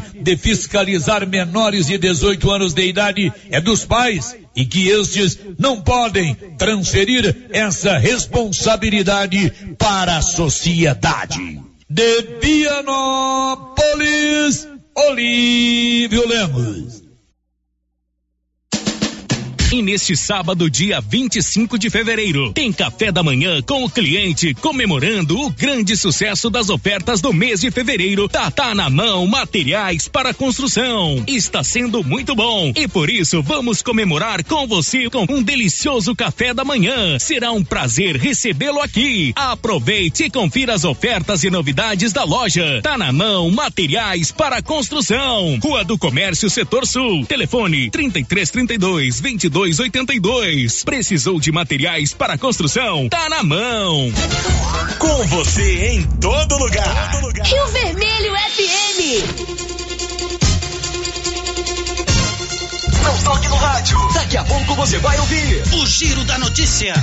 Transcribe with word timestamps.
de 0.00 0.36
fiscalizar 0.36 1.26
menores 1.26 1.86
de 1.86 1.98
18 1.98 2.50
anos 2.50 2.72
de 2.74 2.86
idade 2.86 3.32
é 3.50 3.60
dos 3.60 3.84
pais 3.84 4.36
e 4.54 4.64
que 4.64 4.88
estes 4.88 5.38
não 5.58 5.80
podem 5.80 6.34
transferir 6.58 7.48
essa 7.50 7.98
responsabilidade 7.98 9.52
para 9.78 10.18
a 10.18 10.22
sociedade. 10.22 11.60
De 11.88 12.22
Vianópolis, 12.40 13.76
Olívio 14.94 16.28
Lemos. 16.28 17.01
E 19.72 19.80
neste 19.80 20.14
sábado, 20.14 20.68
dia 20.68 21.00
25 21.00 21.78
de 21.78 21.88
fevereiro, 21.88 22.52
tem 22.52 22.70
café 22.70 23.10
da 23.10 23.22
manhã 23.22 23.62
com 23.62 23.82
o 23.82 23.88
cliente 23.88 24.52
comemorando 24.52 25.40
o 25.40 25.48
grande 25.48 25.96
sucesso 25.96 26.50
das 26.50 26.68
ofertas 26.68 27.22
do 27.22 27.32
mês 27.32 27.62
de 27.62 27.70
fevereiro 27.70 28.28
da 28.28 28.50
Tá 28.50 28.74
na 28.74 28.90
Mão 28.90 29.26
Materiais 29.26 30.08
para 30.08 30.34
Construção. 30.34 31.24
Está 31.26 31.64
sendo 31.64 32.04
muito 32.04 32.34
bom 32.34 32.70
e 32.76 32.86
por 32.86 33.08
isso 33.08 33.42
vamos 33.42 33.80
comemorar 33.80 34.44
com 34.44 34.66
você 34.66 35.08
com 35.08 35.24
um 35.30 35.42
delicioso 35.42 36.14
café 36.14 36.52
da 36.52 36.66
manhã. 36.66 37.18
Será 37.18 37.50
um 37.50 37.64
prazer 37.64 38.16
recebê-lo 38.16 38.78
aqui. 38.78 39.32
Aproveite 39.34 40.24
e 40.24 40.30
confira 40.30 40.74
as 40.74 40.84
ofertas 40.84 41.44
e 41.44 41.50
novidades 41.50 42.12
da 42.12 42.24
loja. 42.24 42.82
Tá 42.82 42.98
na 42.98 43.10
Mão 43.10 43.50
Materiais 43.50 44.30
para 44.30 44.60
Construção. 44.60 45.58
Rua 45.62 45.82
do 45.82 45.96
Comércio, 45.96 46.50
Setor 46.50 46.86
Sul. 46.86 47.24
Telefone 47.24 47.90
3332 47.90 49.18
22 49.18 49.61
3282. 49.70 50.82
Precisou 50.82 51.38
de 51.38 51.52
materiais 51.52 52.12
para 52.12 52.36
construção? 52.36 53.08
Tá 53.08 53.28
na 53.28 53.44
mão. 53.44 54.12
Com 54.98 55.26
você 55.28 55.88
em 55.92 56.02
todo 56.20 56.58
lugar. 56.58 57.12
Todo 57.12 57.26
lugar. 57.26 57.46
Rio 57.46 57.66
Vermelho 57.68 58.34
FM. 58.34 58.98
Não 63.04 63.18
toque 63.22 63.48
no 63.48 63.54
rádio. 63.54 63.98
Daqui 64.14 64.36
a 64.36 64.42
pouco 64.44 64.74
você 64.74 64.98
vai 64.98 65.16
ouvir 65.20 65.62
o 65.80 65.86
Giro 65.86 66.24
da 66.24 66.38
Notícia. 66.38 66.94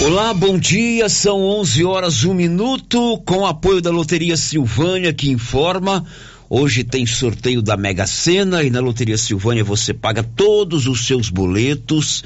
Olá, 0.00 0.32
bom 0.32 0.56
dia. 0.56 1.08
São 1.08 1.42
11 1.42 1.84
horas 1.84 2.22
um 2.24 2.34
minuto. 2.34 3.18
Com 3.26 3.44
apoio 3.44 3.82
da 3.82 3.90
Loteria 3.90 4.36
Silvânia, 4.36 5.12
que 5.12 5.28
informa 5.28 6.04
Hoje 6.48 6.84
tem 6.84 7.04
sorteio 7.04 7.60
da 7.60 7.76
Mega 7.76 8.06
Sena 8.06 8.62
e 8.62 8.70
na 8.70 8.78
Loteria 8.80 9.18
Silvânia 9.18 9.64
você 9.64 9.92
paga 9.92 10.22
todos 10.22 10.86
os 10.86 11.04
seus 11.04 11.28
boletos, 11.28 12.22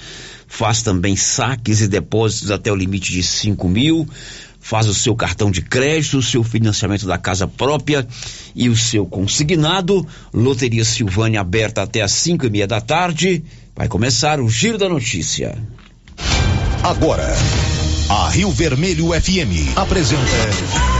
faz 0.47 0.83
também 0.83 1.17
saques 1.17 1.81
e 1.81 1.89
depósitos 1.89 2.51
até 2.51 2.71
o 2.71 2.77
limite 2.77 3.13
de 3.13 3.23
5 3.23 3.67
mil, 3.67 4.07
faz 4.61 4.87
o 4.87 4.95
seu 4.95 5.17
cartão 5.17 5.51
de 5.51 5.63
crédito, 5.63 6.19
o 6.19 6.23
seu 6.23 6.45
financiamento 6.45 7.07
da 7.07 7.17
casa 7.17 7.49
própria 7.49 8.07
e 8.55 8.69
o 8.69 8.77
seu 8.77 9.07
consignado. 9.07 10.07
Loteria 10.35 10.85
Silvânia 10.85 11.41
aberta 11.41 11.83
até 11.83 12.03
às 12.03 12.13
5 12.13 12.47
e 12.47 12.51
meia 12.51 12.67
da 12.67 12.81
tarde. 12.81 13.43
Vai 13.75 13.89
começar 13.89 14.39
o 14.39 14.51
Giro 14.51 14.77
da 14.77 14.89
Notícia. 14.89 15.57
Agora, 16.83 17.35
a 18.11 18.29
Rio 18.29 18.51
Vermelho 18.51 19.09
FM 19.19 19.77
apresenta. 19.77 21.00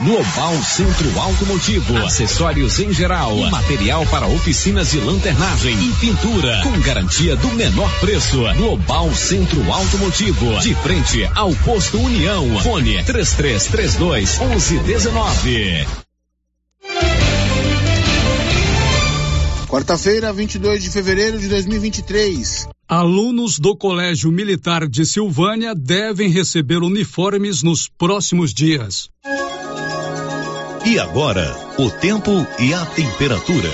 Global 0.00 0.54
Centro 0.62 1.18
Automotivo, 1.18 1.96
acessórios 1.96 2.78
em 2.78 2.92
geral, 2.92 3.36
material 3.50 4.06
para 4.06 4.28
oficinas 4.28 4.92
de 4.92 5.00
lanternagem 5.00 5.74
e 5.74 5.92
pintura, 5.94 6.60
com 6.62 6.78
garantia 6.78 7.34
do 7.34 7.48
menor 7.48 7.90
preço. 7.98 8.38
Global 8.56 9.12
Centro 9.12 9.60
Automotivo, 9.72 10.60
de 10.60 10.72
frente 10.76 11.28
ao 11.34 11.52
posto 11.56 11.98
União. 11.98 12.60
Fone 12.60 13.02
3332 13.02 14.38
1119. 14.38 15.86
Quarta-feira, 19.66 20.32
22 20.32 20.84
de 20.84 20.90
fevereiro 20.90 21.40
de 21.40 21.48
2023. 21.48 22.68
Alunos 22.88 23.58
do 23.58 23.76
Colégio 23.76 24.30
Militar 24.30 24.88
de 24.88 25.04
Silvânia 25.04 25.74
devem 25.74 26.30
receber 26.30 26.78
uniformes 26.78 27.64
nos 27.64 27.88
próximos 27.88 28.54
dias. 28.54 29.10
E 30.90 30.98
agora, 30.98 31.54
o 31.76 31.90
tempo 31.90 32.30
e 32.58 32.72
a 32.72 32.86
temperatura. 32.86 33.68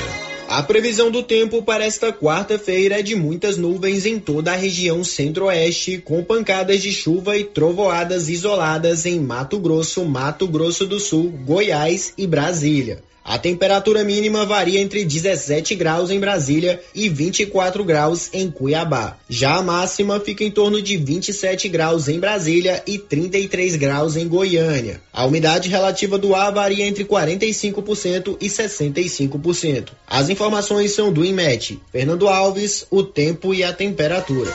A 0.49 0.61
previsão 0.65 1.13
do 1.13 1.23
tempo 1.23 1.63
para 1.63 1.85
esta 1.85 2.13
quarta-feira 2.13 2.99
é 2.99 3.03
de 3.03 3.15
muitas 3.15 3.57
nuvens 3.57 4.05
em 4.05 4.19
toda 4.19 4.51
a 4.51 4.57
região 4.57 5.05
centro-oeste, 5.05 5.99
com 5.99 6.25
pancadas 6.25 6.83
de 6.83 6.91
chuva 6.91 7.37
e 7.37 7.45
trovoadas 7.45 8.29
isoladas 8.29 9.07
em 9.07 9.21
Mato 9.21 9.61
Grosso, 9.61 10.05
Mato 10.05 10.49
Grosso 10.49 10.87
do 10.87 10.99
Sul, 10.99 11.31
Goiás 11.47 12.13
e 12.19 12.27
Brasília. 12.27 13.01
A 13.25 13.39
temperatura 13.39 14.05
mínima 14.05 14.45
varia 14.45 14.79
entre 14.79 15.03
17 15.03 15.75
graus 15.75 16.11
em 16.11 16.21
Brasília 16.21 16.79
e 16.95 17.09
24 17.09 17.83
graus 17.83 18.29
em 18.35 18.51
Cuiabá. 18.51 19.17
Já 19.27 19.55
a 19.55 19.63
máxima 19.63 20.21
fica 20.21 20.45
em 20.45 20.51
torno 20.51 20.83
de 20.83 20.99
27 20.99 21.67
graus 21.71 22.07
em 22.07 22.21
Brasília 22.21 22.83
e 22.87 22.99
33 22.99 23.77
graus 23.77 24.15
em 24.15 24.29
Goiânia. 24.29 25.01
A 25.11 25.25
umidade 25.25 25.71
relativa 25.71 26.19
do 26.19 26.35
ar 26.35 26.53
varia 26.53 26.87
entre 26.87 27.07
45% 27.07 28.37
e 28.43 28.47
65%. 28.47 29.89
As 30.07 30.29
informações 30.29 30.93
são 30.93 31.11
do 31.11 31.25
INMET. 31.25 31.81
Fernando 31.91 32.29
Alves, 32.29 32.87
o 32.91 33.03
tempo 33.03 33.55
e 33.55 33.65
a 33.65 33.73
temperatura. 33.73 34.53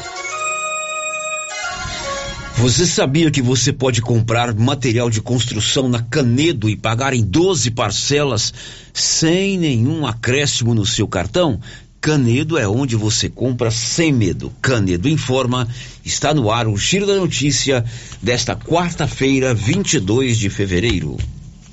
Você 2.60 2.86
sabia 2.86 3.32
que 3.32 3.42
você 3.42 3.72
pode 3.72 4.02
comprar 4.02 4.54
material 4.54 5.10
de 5.10 5.22
construção 5.22 5.88
na 5.88 6.02
Canedo 6.02 6.70
e 6.70 6.76
pagar 6.76 7.14
em 7.14 7.24
12 7.24 7.72
parcelas 7.72 8.54
sem 8.94 9.58
nenhum 9.58 10.06
acréscimo 10.06 10.76
no 10.76 10.86
seu 10.86 11.08
cartão? 11.08 11.58
Canedo 12.02 12.58
é 12.58 12.68
onde 12.68 12.98
você 12.98 13.30
compra 13.30 13.72
sem 13.72 14.12
medo. 14.12 14.52
Canedo 14.62 15.08
informa, 15.08 15.70
está 16.04 16.34
no 16.34 16.52
ar 16.52 16.68
o 16.68 16.76
Giro 16.76 17.08
da 17.08 17.16
Notícia 17.16 17.86
desta 18.22 18.58
quarta-feira, 18.58 19.54
22 19.54 20.38
de 20.38 20.50
fevereiro. 20.50 21.16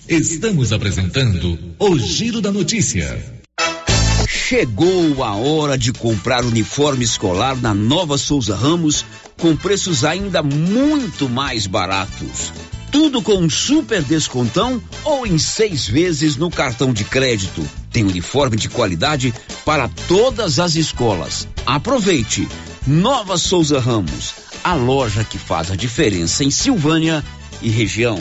Estamos 0.09 0.73
apresentando 0.73 1.59
o 1.81 1.99
Giro 1.99 2.41
da 2.41 2.53
Notícia. 2.53 3.37
Chegou 4.29 5.25
a 5.25 5.35
hora 5.35 5.77
de 5.77 5.93
comprar 5.93 6.45
uniforme 6.45 7.05
escolar 7.05 7.57
na 7.57 7.75
Nova 7.75 8.17
Souza 8.17 8.55
Ramos 8.55 9.05
com 9.37 9.57
preços 9.57 10.05
ainda 10.05 10.43
muito 10.43 11.29
mais 11.29 11.67
baratos. 11.67 12.53
Tudo 12.91 13.21
com 13.21 13.37
um 13.37 13.51
super 13.51 14.03
descontão 14.03 14.83
ou 15.05 15.27
em 15.27 15.39
seis 15.39 15.87
vezes 15.87 16.37
no 16.37 16.51
cartão 16.51 16.93
de 16.93 17.05
crédito. 17.05 17.69
Tem 17.91 18.05
uniforme 18.05 18.57
de 18.57 18.69
qualidade 18.69 19.35
para 19.65 19.89
todas 20.09 20.59
as 20.59 20.75
escolas. 20.77 21.47
Aproveite! 21.67 22.49
Nova 22.87 23.37
Souza 23.37 23.81
Ramos, 23.81 24.33
a 24.63 24.73
loja 24.75 25.25
que 25.25 25.39
faz 25.39 25.73
a 25.73 25.77
diferença 25.77 26.45
em 26.45 26.51
Silvânia 26.53 27.25
e 27.61 27.69
região. 27.69 28.21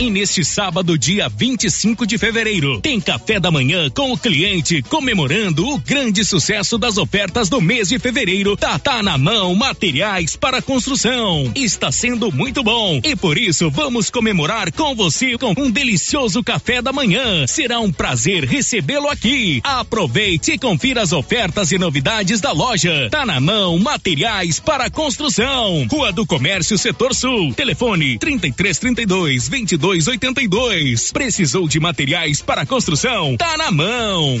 E 0.00 0.10
neste 0.10 0.44
sábado, 0.44 0.98
dia 0.98 1.28
25 1.28 2.04
de 2.04 2.18
fevereiro, 2.18 2.80
tem 2.80 3.00
café 3.00 3.38
da 3.38 3.48
manhã 3.48 3.88
com 3.88 4.12
o 4.12 4.18
cliente 4.18 4.82
comemorando 4.82 5.68
o 5.68 5.78
grande 5.78 6.24
sucesso 6.24 6.76
das 6.76 6.98
ofertas 6.98 7.48
do 7.48 7.60
mês 7.60 7.90
de 7.90 7.98
fevereiro. 8.00 8.56
Tá, 8.56 8.76
tá 8.76 9.04
na 9.04 9.16
mão 9.16 9.54
materiais 9.54 10.34
para 10.34 10.60
construção. 10.60 11.52
Está 11.54 11.92
sendo 11.92 12.32
muito 12.32 12.60
bom 12.64 13.00
e 13.04 13.14
por 13.14 13.38
isso 13.38 13.70
vamos 13.70 14.10
comemorar 14.10 14.72
com 14.72 14.96
você 14.96 15.38
com 15.38 15.54
um 15.56 15.70
delicioso 15.70 16.42
café 16.42 16.82
da 16.82 16.92
manhã. 16.92 17.46
Será 17.46 17.78
um 17.78 17.92
prazer 17.92 18.42
recebê-lo 18.42 19.08
aqui. 19.08 19.60
Aproveite 19.62 20.54
e 20.54 20.58
confira 20.58 21.02
as 21.02 21.12
ofertas 21.12 21.70
e 21.70 21.78
novidades 21.78 22.40
da 22.40 22.50
loja. 22.50 23.08
Tá 23.12 23.24
na 23.24 23.38
mão 23.38 23.78
materiais 23.78 24.58
para 24.58 24.90
construção. 24.90 25.86
Rua 25.88 26.10
do 26.10 26.26
Comércio, 26.26 26.76
Setor 26.76 27.14
Sul. 27.14 27.54
Telefone 27.54 28.18
3332 28.18 29.48
22 29.48 29.83
2282. 29.84 31.12
Precisou 31.12 31.68
de 31.68 31.78
materiais 31.78 32.40
para 32.40 32.64
construção? 32.64 33.36
Tá 33.36 33.54
na 33.58 33.70
mão. 33.70 34.40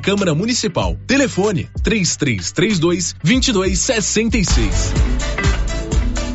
Câmara 0.00 0.34
Municipal. 0.34 0.96
Telefone 1.06 1.68
3332 1.82 3.14
2266. 3.22 4.92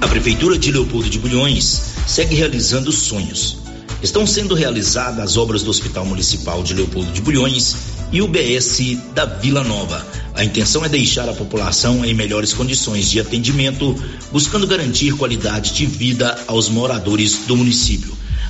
A 0.01 0.07
Prefeitura 0.07 0.57
de 0.57 0.71
Leopoldo 0.71 1.09
de 1.09 1.19
Bulhões 1.19 1.65
segue 2.07 2.36
realizando 2.36 2.92
sonhos. 2.92 3.59
Estão 4.01 4.27
sendo 4.27 4.54
realizadas 4.54 5.19
as 5.19 5.38
obras 5.38 5.63
do 5.63 5.71
Hospital 5.71 6.06
Municipal 6.06 6.62
de 6.62 6.74
Leopoldo 6.74 7.12
de 7.12 7.21
Bulhões 7.21 7.75
e 8.12 8.21
o 8.21 8.27
BS 8.27 8.98
da 9.13 9.25
Vila 9.25 9.63
Nova. 9.63 10.06
A 10.36 10.44
intenção 10.44 10.86
é 10.86 10.89
deixar 10.89 11.27
a 11.27 11.33
população 11.33 12.06
em 12.06 12.13
melhores 12.13 12.54
condições 12.54 13.09
de 13.09 13.19
atendimento, 13.19 13.95
buscando 14.31 14.68
garantir 14.68 15.13
qualidade 15.13 15.74
de 15.74 15.86
vida 15.86 16.39
aos 16.48 16.69
moradores 16.69 17.39
do 17.48 17.57
município. 17.57 18.15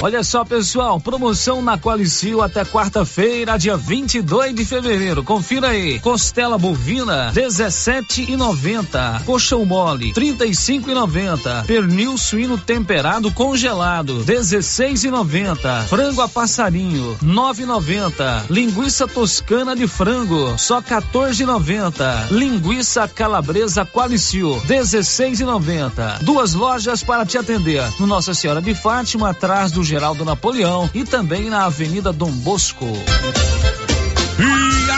Olha 0.00 0.22
só, 0.22 0.44
pessoal, 0.44 1.00
promoção 1.00 1.60
na 1.60 1.76
Qualicil 1.76 2.40
até 2.40 2.64
quarta-feira, 2.64 3.58
dia 3.58 3.76
22 3.76 4.54
de 4.54 4.64
fevereiro. 4.64 5.24
Confira 5.24 5.70
aí. 5.70 5.98
Costela 5.98 6.56
bovina 6.56 7.32
17,90. 7.34 9.24
Coxão 9.24 9.64
mole 9.64 10.12
35,90. 10.12 11.66
Pernil 11.66 12.16
suíno 12.16 12.56
temperado 12.56 13.32
congelado 13.32 14.24
16,90. 14.24 15.88
Frango 15.88 16.22
a 16.22 16.28
passarinho 16.28 17.18
9,90. 17.20 18.44
Linguiça 18.48 19.08
toscana 19.08 19.74
de 19.74 19.88
frango 19.88 20.56
só 20.56 20.80
14,90. 20.80 22.30
Linguiça 22.30 23.08
calabresa 23.08 23.84
Qualicil 23.84 24.62
16,90. 24.64 26.20
Duas 26.20 26.54
lojas 26.54 27.02
para 27.02 27.26
te 27.26 27.36
atender. 27.36 27.82
No 27.98 28.06
Nossa 28.06 28.32
Senhora 28.32 28.62
de 28.62 28.76
Fátima, 28.76 29.30
atrás 29.30 29.72
do 29.72 29.87
Geraldo 29.88 30.22
Napoleão 30.22 30.90
e 30.92 31.02
também 31.02 31.48
na 31.48 31.64
Avenida 31.64 32.12
Dom 32.12 32.30
Bosco. 32.30 32.84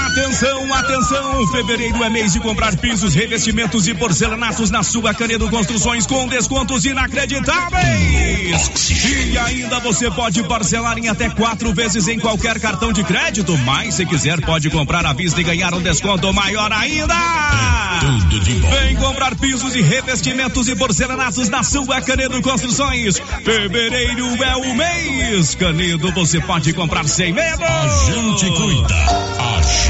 Atenção, 0.06 0.74
atenção! 0.74 1.46
Fevereiro 1.48 2.02
é 2.02 2.10
mês 2.10 2.32
de 2.32 2.40
comprar 2.40 2.76
pisos, 2.76 3.14
revestimentos 3.14 3.86
e 3.86 3.94
porcelanatos 3.94 4.70
na 4.70 4.82
sua 4.82 5.14
Canedo 5.14 5.48
Construções 5.50 6.06
com 6.06 6.26
descontos 6.26 6.84
inacreditáveis. 6.84 8.80
E 9.04 9.38
ainda 9.38 9.78
você 9.80 10.10
pode 10.10 10.42
parcelar 10.44 10.98
em 10.98 11.08
até 11.08 11.28
quatro 11.28 11.72
vezes 11.72 12.08
em 12.08 12.18
qualquer 12.18 12.58
cartão 12.58 12.92
de 12.92 13.04
crédito. 13.04 13.56
Mas 13.58 13.94
se 13.94 14.06
quiser, 14.06 14.40
pode 14.40 14.70
comprar 14.70 15.04
à 15.04 15.12
vista 15.12 15.40
e 15.40 15.44
ganhar 15.44 15.74
um 15.74 15.82
desconto 15.82 16.32
maior 16.32 16.72
ainda. 16.72 17.14
Tudo 18.00 18.40
de 18.40 18.54
bom. 18.54 18.70
Vem 18.70 18.96
comprar 18.96 19.36
pisos 19.36 19.76
e 19.76 19.82
revestimentos 19.82 20.68
e 20.68 20.74
porcelanatos 20.74 21.48
na 21.48 21.62
sua 21.62 22.00
Canedo 22.00 22.40
Construções. 22.40 23.20
Fevereiro 23.44 24.42
é 24.42 24.56
o 24.56 24.74
mês. 24.74 25.54
Canedo, 25.54 26.10
você 26.12 26.40
pode 26.40 26.72
comprar 26.72 27.06
sem 27.06 27.32
medo. 27.32 27.62
A 27.62 28.10
gente 28.10 28.50
cuida. 28.56 28.94
A 29.38 29.62
gente 29.62 29.89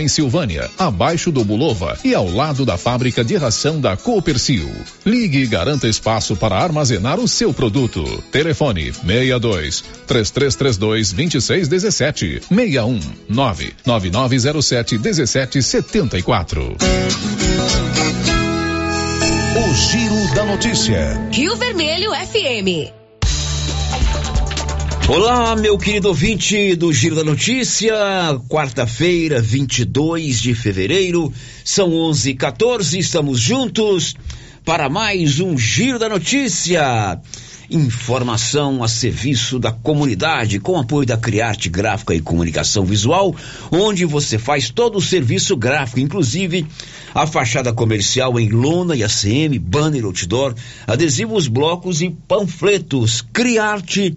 em 0.00 0.08
Silvânia, 0.08 0.70
abaixo 0.78 1.30
do 1.30 1.44
Bulova 1.44 1.98
e 2.04 2.14
ao 2.14 2.30
lado 2.30 2.64
da 2.64 2.76
fábrica 2.76 3.24
de 3.24 3.36
ração 3.36 3.80
da 3.80 3.96
Coopercil. 3.96 4.70
Ligue 5.04 5.38
e 5.38 5.46
garanta 5.46 5.88
espaço 5.88 6.36
para 6.36 6.56
armazenar 6.56 7.20
o 7.20 7.28
seu 7.28 7.52
produto. 7.52 8.02
Telefone 8.30 8.92
62 8.92 9.84
3332 10.06 11.12
2617 11.12 12.42
61 12.48 13.00
99907 13.28 14.98
1774. 14.98 16.76
O 19.56 19.74
Giro 19.74 20.34
da 20.34 20.44
Notícia. 20.44 21.28
Rio 21.32 21.56
Vermelho 21.56 22.10
FM. 22.12 23.03
Olá, 25.06 25.54
meu 25.54 25.76
querido 25.76 26.08
ouvinte 26.08 26.74
do 26.76 26.90
Giro 26.90 27.14
da 27.14 27.22
Notícia, 27.22 27.94
quarta-feira, 28.48 29.38
22 29.38 30.40
de 30.40 30.54
fevereiro, 30.54 31.30
são 31.62 31.90
11:14, 31.90 32.98
estamos 32.98 33.38
juntos 33.38 34.16
para 34.64 34.88
mais 34.88 35.40
um 35.40 35.58
Giro 35.58 35.98
da 35.98 36.08
Notícia. 36.08 37.20
Informação 37.70 38.82
a 38.82 38.88
serviço 38.88 39.58
da 39.58 39.70
comunidade, 39.70 40.58
com 40.58 40.78
apoio 40.78 41.06
da 41.06 41.18
Criarte 41.18 41.68
Gráfica 41.68 42.14
e 42.14 42.22
Comunicação 42.22 42.86
Visual, 42.86 43.36
onde 43.70 44.06
você 44.06 44.38
faz 44.38 44.70
todo 44.70 44.96
o 44.96 45.02
serviço 45.02 45.54
gráfico, 45.54 46.00
inclusive 46.00 46.66
a 47.14 47.26
fachada 47.26 47.74
comercial 47.74 48.40
em 48.40 48.48
lona 48.48 48.96
e 48.96 49.04
ACM, 49.04 49.58
banner, 49.58 50.06
outdoor, 50.06 50.54
adesivos, 50.86 51.46
blocos 51.46 52.00
e 52.00 52.08
panfletos. 52.08 53.20
Criarte 53.20 54.16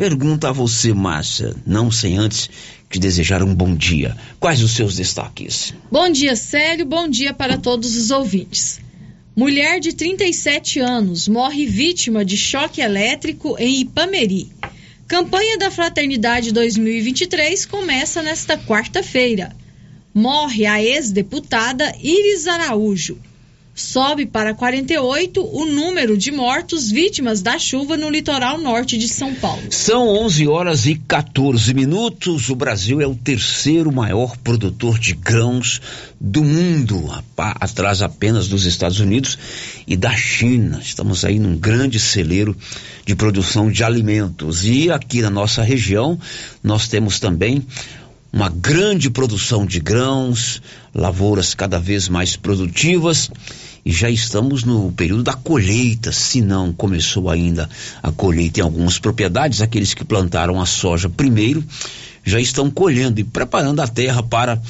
Pergunta 0.00 0.48
a 0.48 0.52
você, 0.52 0.94
Márcia, 0.94 1.54
não 1.66 1.90
sem 1.90 2.16
antes 2.16 2.48
te 2.88 2.98
desejar 2.98 3.42
um 3.42 3.54
bom 3.54 3.74
dia. 3.74 4.16
Quais 4.38 4.62
os 4.62 4.70
seus 4.70 4.96
destaques? 4.96 5.74
Bom 5.92 6.08
dia, 6.08 6.34
Célio. 6.34 6.86
Bom 6.86 7.06
dia 7.06 7.34
para 7.34 7.58
todos 7.58 7.94
os 7.94 8.10
ouvintes. 8.10 8.80
Mulher 9.36 9.78
de 9.78 9.92
37 9.92 10.80
anos 10.80 11.28
morre 11.28 11.66
vítima 11.66 12.24
de 12.24 12.38
choque 12.38 12.80
elétrico 12.80 13.56
em 13.58 13.82
Ipameri. 13.82 14.50
Campanha 15.06 15.58
da 15.58 15.70
Fraternidade 15.70 16.50
2023 16.50 17.66
começa 17.66 18.22
nesta 18.22 18.56
quarta-feira. 18.56 19.54
Morre 20.14 20.64
a 20.64 20.82
ex-deputada 20.82 21.94
Iris 22.02 22.46
Araújo. 22.46 23.18
Sobe 23.74 24.26
para 24.26 24.54
48 24.54 25.42
o 25.42 25.64
número 25.64 26.16
de 26.16 26.30
mortos 26.30 26.90
vítimas 26.90 27.40
da 27.40 27.58
chuva 27.58 27.96
no 27.96 28.10
litoral 28.10 28.58
norte 28.58 28.98
de 28.98 29.08
São 29.08 29.34
Paulo. 29.34 29.62
São 29.70 30.08
11 30.08 30.46
horas 30.48 30.86
e 30.86 30.94
14 30.94 31.72
minutos. 31.72 32.50
O 32.50 32.54
Brasil 32.54 33.00
é 33.00 33.06
o 33.06 33.14
terceiro 33.14 33.90
maior 33.90 34.36
produtor 34.36 34.98
de 34.98 35.14
grãos 35.14 35.80
do 36.20 36.44
mundo, 36.44 37.10
atrás 37.36 38.02
apenas 38.02 38.48
dos 38.48 38.66
Estados 38.66 39.00
Unidos 39.00 39.38
e 39.86 39.96
da 39.96 40.14
China. 40.14 40.80
Estamos 40.82 41.24
aí 41.24 41.38
num 41.38 41.56
grande 41.56 41.98
celeiro 41.98 42.54
de 43.06 43.14
produção 43.14 43.70
de 43.70 43.82
alimentos. 43.82 44.64
E 44.64 44.90
aqui 44.90 45.22
na 45.22 45.30
nossa 45.30 45.62
região, 45.62 46.18
nós 46.62 46.88
temos 46.88 47.18
também 47.18 47.64
uma 48.32 48.48
grande 48.48 49.10
produção 49.10 49.66
de 49.66 49.80
grãos, 49.80 50.62
lavouras 50.94 51.54
cada 51.54 51.78
vez 51.78 52.08
mais 52.08 52.36
produtivas 52.36 53.30
e 53.84 53.90
já 53.90 54.10
estamos 54.10 54.62
no 54.62 54.92
período 54.92 55.22
da 55.22 55.32
colheita, 55.32 56.12
se 56.12 56.40
não 56.40 56.72
começou 56.72 57.30
ainda 57.30 57.68
a 58.02 58.12
colheita 58.12 58.60
em 58.60 58.62
algumas 58.62 58.98
propriedades, 58.98 59.60
aqueles 59.60 59.94
que 59.94 60.04
plantaram 60.04 60.60
a 60.60 60.66
soja 60.66 61.08
primeiro 61.08 61.64
já 62.24 62.38
estão 62.38 62.70
colhendo 62.70 63.20
e 63.20 63.24
preparando 63.24 63.80
a 63.80 63.88
terra 63.88 64.22
para 64.22 64.60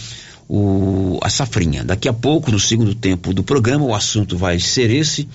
o, 0.48 1.18
a 1.22 1.28
safrinha. 1.28 1.84
Daqui 1.84 2.08
a 2.08 2.12
pouco, 2.12 2.50
no 2.50 2.58
segundo 2.58 2.94
tempo 2.94 3.34
do 3.34 3.42
programa, 3.42 3.84
o 3.84 3.94
assunto 3.94 4.36
vai 4.36 4.58
ser 4.58 4.90
esse 4.90 5.28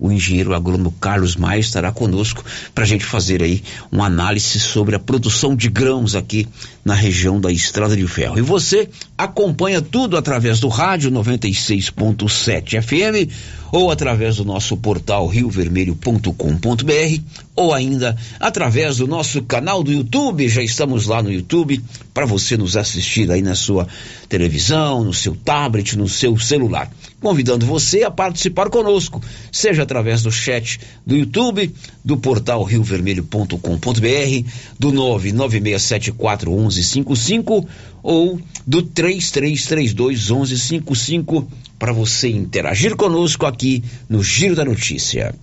o 0.00 0.10
engenheiro 0.10 0.54
agrônomo 0.54 0.90
Carlos 0.98 1.36
Maia 1.36 1.60
estará 1.60 1.92
conosco 1.92 2.42
para 2.74 2.84
a 2.84 2.86
gente 2.86 3.04
fazer 3.04 3.42
aí 3.42 3.62
uma 3.92 4.06
análise 4.06 4.58
sobre 4.58 4.96
a 4.96 4.98
produção 4.98 5.54
de 5.54 5.68
grãos 5.68 6.14
aqui 6.14 6.48
na 6.82 6.94
região 6.94 7.38
da 7.38 7.52
Estrada 7.52 7.94
de 7.94 8.06
Ferro. 8.06 8.38
E 8.38 8.42
você 8.42 8.88
acompanha 9.18 9.82
tudo 9.82 10.16
através 10.16 10.58
do 10.58 10.68
rádio 10.68 11.10
96.7 11.10 12.80
FM 12.82 13.30
ou 13.72 13.90
através 13.90 14.36
do 14.36 14.44
nosso 14.44 14.76
portal 14.76 15.26
riovermelho.com.br 15.26 17.22
ou 17.54 17.74
ainda 17.74 18.16
através 18.38 18.98
do 18.98 19.06
nosso 19.06 19.42
canal 19.42 19.82
do 19.82 19.90
YouTube. 19.92 20.48
Já 20.48 20.62
estamos 20.62 21.06
lá 21.06 21.22
no 21.22 21.32
YouTube 21.32 21.82
para 22.12 22.26
você 22.26 22.56
nos 22.56 22.76
assistir 22.76 23.30
aí 23.30 23.42
na 23.42 23.54
sua 23.54 23.86
televisão, 24.28 25.04
no 25.04 25.14
seu 25.14 25.36
tablet, 25.36 25.96
no 25.96 26.08
seu 26.08 26.36
celular. 26.38 26.90
Convidando 27.20 27.64
você 27.66 28.02
a 28.02 28.10
participar 28.10 28.70
conosco, 28.70 29.22
seja 29.52 29.82
através 29.82 30.22
do 30.22 30.32
chat 30.32 30.80
do 31.04 31.14
YouTube, 31.14 31.70
do 32.02 32.16
portal 32.16 32.64
riovermelho.com.br, 32.64 34.48
do 34.78 34.90
996741155 34.90 37.66
ou 38.02 38.40
do 38.66 38.82
3332 38.82 40.30
1155 40.30 41.48
para 41.78 41.92
você 41.92 42.28
interagir 42.28 42.96
conosco 42.96 43.46
aqui 43.46 43.82
no 44.08 44.22
Giro 44.22 44.54
da 44.54 44.64
Notícia. 44.64 45.34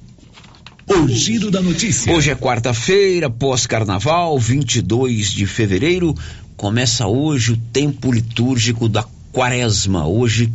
O 0.88 1.08
Giro 1.08 1.52
da 1.52 1.62
Notícia. 1.62 2.14
Hoje 2.14 2.32
é 2.32 2.36
quarta-feira, 2.36 3.30
pós-carnaval, 3.30 4.40
22 4.40 5.32
de 5.32 5.46
fevereiro. 5.46 6.16
Começa 6.56 7.06
hoje 7.06 7.52
o 7.52 7.58
tempo 7.58 8.12
litúrgico 8.12 8.88
da 8.88 9.04
quaresma. 9.34 10.08
Hoje 10.08 10.52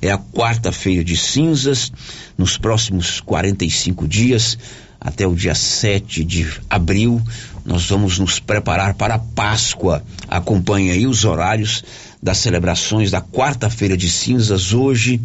é 0.00 0.10
a 0.10 0.18
quarta-feira 0.18 1.04
de 1.04 1.16
cinzas. 1.16 1.92
Nos 2.38 2.56
próximos 2.56 3.20
45 3.20 4.08
dias, 4.08 4.58
até 5.00 5.26
o 5.26 5.34
dia 5.34 5.54
7 5.54 6.24
de 6.24 6.46
abril, 6.70 7.20
nós 7.64 7.88
vamos 7.88 8.18
nos 8.18 8.38
preparar 8.38 8.94
para 8.94 9.14
a 9.14 9.18
Páscoa. 9.18 10.02
Acompanhe 10.28 10.90
aí 10.90 11.06
os 11.06 11.24
horários 11.24 11.82
das 12.22 12.38
celebrações 12.38 13.10
da 13.10 13.22
quarta-feira 13.22 13.96
de 13.96 14.10
cinzas 14.10 14.72
hoje 14.72 15.20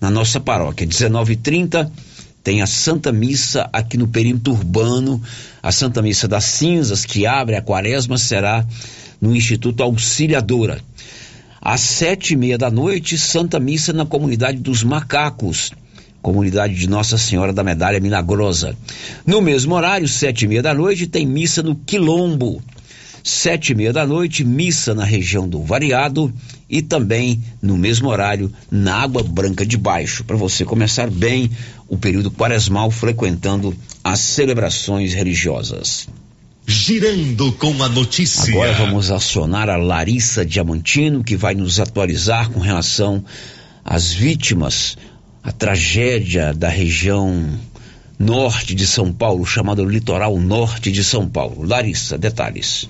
na 0.00 0.10
nossa 0.10 0.38
paróquia. 0.38 0.86
19h30 0.86 1.90
tem 2.44 2.62
a 2.62 2.66
Santa 2.66 3.10
Missa 3.10 3.68
aqui 3.72 3.96
no 3.96 4.06
perímetro 4.06 4.52
urbano. 4.52 5.22
A 5.62 5.72
Santa 5.72 6.02
Missa 6.02 6.28
das 6.28 6.44
Cinzas, 6.44 7.04
que 7.04 7.26
abre 7.26 7.56
a 7.56 7.62
quaresma, 7.62 8.18
será 8.18 8.64
no 9.20 9.34
Instituto 9.34 9.82
Auxiliadora. 9.82 10.80
Às 11.60 11.80
sete 11.80 12.34
e 12.34 12.36
meia 12.36 12.56
da 12.56 12.70
noite, 12.70 13.18
Santa 13.18 13.58
Missa 13.58 13.92
na 13.92 14.06
comunidade 14.06 14.58
dos 14.58 14.82
Macacos 14.84 15.72
comunidade 16.22 16.74
de 16.74 16.88
Nossa 16.88 17.16
Senhora 17.16 17.52
da 17.52 17.64
Medalha 17.64 18.00
Milagrosa. 18.00 18.76
No 19.26 19.40
mesmo 19.40 19.74
horário, 19.74 20.08
sete 20.08 20.44
e 20.44 20.48
meia 20.48 20.62
da 20.62 20.74
noite, 20.74 21.06
tem 21.06 21.26
missa 21.26 21.62
no 21.62 21.74
Quilombo. 21.74 22.62
Sete 23.22 23.72
e 23.72 23.74
meia 23.74 23.92
da 23.92 24.06
noite, 24.06 24.44
missa 24.44 24.94
na 24.94 25.04
região 25.04 25.48
do 25.48 25.62
Variado 25.62 26.32
e 26.68 26.80
também 26.80 27.42
no 27.60 27.76
mesmo 27.76 28.08
horário 28.08 28.52
na 28.70 28.94
Água 28.96 29.22
Branca 29.22 29.66
de 29.66 29.76
Baixo, 29.76 30.24
para 30.24 30.36
você 30.36 30.64
começar 30.64 31.10
bem 31.10 31.50
o 31.88 31.96
período 31.96 32.30
quaresmal 32.30 32.90
frequentando 32.90 33.76
as 34.02 34.20
celebrações 34.20 35.14
religiosas. 35.14 36.08
Girando 36.66 37.50
com 37.52 37.82
a 37.82 37.88
notícia. 37.88 38.52
Agora 38.52 38.74
vamos 38.74 39.10
acionar 39.10 39.70
a 39.70 39.76
Larissa 39.76 40.44
Diamantino, 40.44 41.24
que 41.24 41.34
vai 41.34 41.54
nos 41.54 41.80
atualizar 41.80 42.50
com 42.50 42.60
relação 42.60 43.24
às 43.82 44.12
vítimas 44.12 44.96
a 45.48 45.52
tragédia 45.52 46.52
da 46.52 46.68
região 46.68 47.58
norte 48.18 48.74
de 48.74 48.86
São 48.86 49.10
Paulo, 49.10 49.46
chamada 49.46 49.82
Litoral 49.82 50.36
Norte 50.36 50.92
de 50.92 51.02
São 51.02 51.26
Paulo. 51.26 51.66
Larissa, 51.66 52.18
detalhes. 52.18 52.86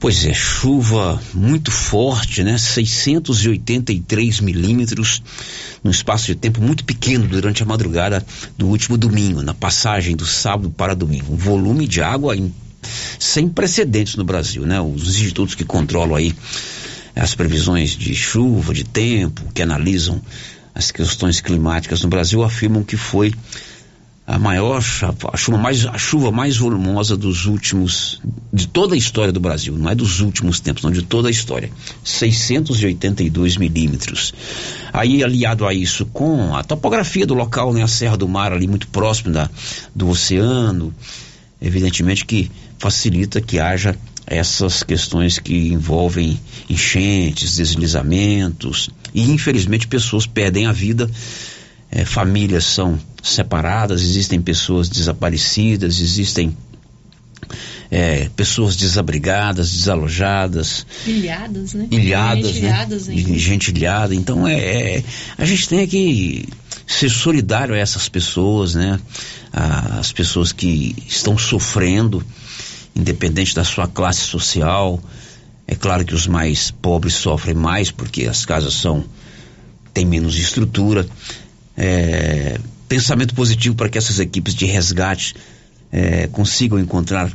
Pois 0.00 0.24
é, 0.24 0.32
chuva 0.32 1.20
muito 1.34 1.72
forte, 1.72 2.44
né? 2.44 2.56
683 2.56 4.40
milímetros 4.40 5.20
num 5.82 5.90
espaço 5.90 6.26
de 6.26 6.36
tempo 6.36 6.62
muito 6.62 6.84
pequeno 6.84 7.26
durante 7.26 7.64
a 7.64 7.66
madrugada 7.66 8.24
do 8.56 8.68
último 8.68 8.96
domingo, 8.96 9.42
na 9.42 9.52
passagem 9.52 10.14
do 10.14 10.24
sábado 10.24 10.70
para 10.70 10.94
domingo. 10.94 11.32
Um 11.32 11.36
volume 11.36 11.88
de 11.88 12.00
água 12.00 12.36
em, 12.36 12.54
sem 13.18 13.48
precedentes 13.48 14.14
no 14.14 14.22
Brasil, 14.22 14.64
né? 14.64 14.80
Os 14.80 15.08
institutos 15.08 15.56
que 15.56 15.64
controlam 15.64 16.14
aí 16.14 16.32
as 17.16 17.34
previsões 17.34 17.90
de 17.90 18.14
chuva, 18.14 18.72
de 18.72 18.84
tempo, 18.84 19.42
que 19.52 19.62
analisam 19.62 20.22
as 20.72 20.92
questões 20.92 21.40
climáticas 21.40 22.04
no 22.04 22.08
Brasil 22.08 22.44
afirmam 22.44 22.84
que 22.84 22.96
foi 22.96 23.34
a 24.28 24.38
maior 24.38 24.82
a 25.32 25.36
chuva 25.38 25.56
mais 25.56 25.86
a 25.86 25.96
chuva 25.96 26.30
mais 26.30 26.58
volumosa 26.58 27.16
dos 27.16 27.46
últimos 27.46 28.20
de 28.52 28.68
toda 28.68 28.94
a 28.94 28.98
história 28.98 29.32
do 29.32 29.40
Brasil 29.40 29.74
não 29.78 29.90
é 29.90 29.94
dos 29.94 30.20
últimos 30.20 30.60
tempos 30.60 30.82
não 30.82 30.90
de 30.90 31.00
toda 31.00 31.28
a 31.28 31.30
história. 31.30 31.70
682 32.04 33.56
milímetros. 33.56 34.34
Aí 34.92 35.24
aliado 35.24 35.66
a 35.66 35.72
isso 35.72 36.04
com 36.04 36.54
a 36.54 36.62
topografia 36.62 37.26
do 37.26 37.32
local 37.32 37.72
né 37.72 37.82
a 37.82 37.88
Serra 37.88 38.18
do 38.18 38.28
Mar 38.28 38.52
ali 38.52 38.66
muito 38.66 38.86
próximo 38.88 39.32
da 39.32 39.48
do 39.94 40.10
oceano 40.10 40.94
evidentemente 41.58 42.26
que 42.26 42.50
facilita 42.76 43.40
que 43.40 43.58
haja 43.58 43.96
essas 44.26 44.82
questões 44.82 45.38
que 45.38 45.72
envolvem 45.72 46.38
enchentes 46.68 47.56
deslizamentos 47.56 48.90
e 49.14 49.22
infelizmente 49.22 49.88
pessoas 49.88 50.26
perdem 50.26 50.66
a 50.66 50.72
vida 50.72 51.10
é, 51.90 52.04
famílias 52.04 52.64
são 52.64 52.98
separadas, 53.22 54.02
existem 54.02 54.40
pessoas 54.40 54.88
desaparecidas, 54.88 56.00
existem 56.00 56.56
é, 57.90 58.28
pessoas 58.36 58.76
desabrigadas, 58.76 59.72
desalojadas. 59.72 60.86
Ilhadas, 61.06 61.74
né? 61.74 61.88
Ilhadas, 61.90 62.46
gente 62.46 62.60
né? 62.60 62.68
ilhadas, 62.68 63.04
Gente 63.06 63.68
ilhada. 63.70 64.14
Então, 64.14 64.46
é, 64.46 64.96
é, 64.96 65.04
a 65.36 65.44
gente 65.44 65.68
tem 65.68 65.86
que 65.86 66.48
ser 66.86 67.08
solidário 67.08 67.74
a 67.74 67.78
essas 67.78 68.08
pessoas, 68.08 68.74
né? 68.74 68.98
As 69.52 70.12
pessoas 70.12 70.52
que 70.52 70.94
estão 71.06 71.38
sofrendo, 71.38 72.24
independente 72.94 73.54
da 73.54 73.64
sua 73.64 73.88
classe 73.88 74.20
social. 74.20 75.02
É 75.66 75.74
claro 75.74 76.04
que 76.04 76.14
os 76.14 76.26
mais 76.26 76.70
pobres 76.70 77.14
sofrem 77.14 77.54
mais 77.54 77.90
porque 77.90 78.26
as 78.26 78.44
casas 78.44 78.74
são 78.74 79.04
têm 79.92 80.04
menos 80.04 80.38
estrutura, 80.38 81.06
é, 81.78 82.58
pensamento 82.88 83.34
positivo 83.34 83.76
para 83.76 83.88
que 83.88 83.96
essas 83.96 84.18
equipes 84.18 84.54
de 84.54 84.66
resgate 84.66 85.36
é, 85.92 86.26
consigam 86.26 86.78
encontrar 86.78 87.30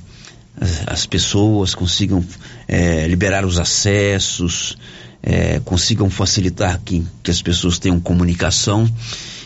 as, 0.60 0.84
as 0.88 1.06
pessoas, 1.06 1.74
consigam 1.74 2.24
é, 2.68 3.08
liberar 3.08 3.46
os 3.46 3.58
acessos, 3.58 4.78
é, 5.22 5.62
consigam 5.64 6.10
facilitar 6.10 6.80
que, 6.84 7.04
que 7.24 7.32
as 7.32 7.42
pessoas 7.42 7.80
tenham 7.80 8.00
comunicação. 8.00 8.86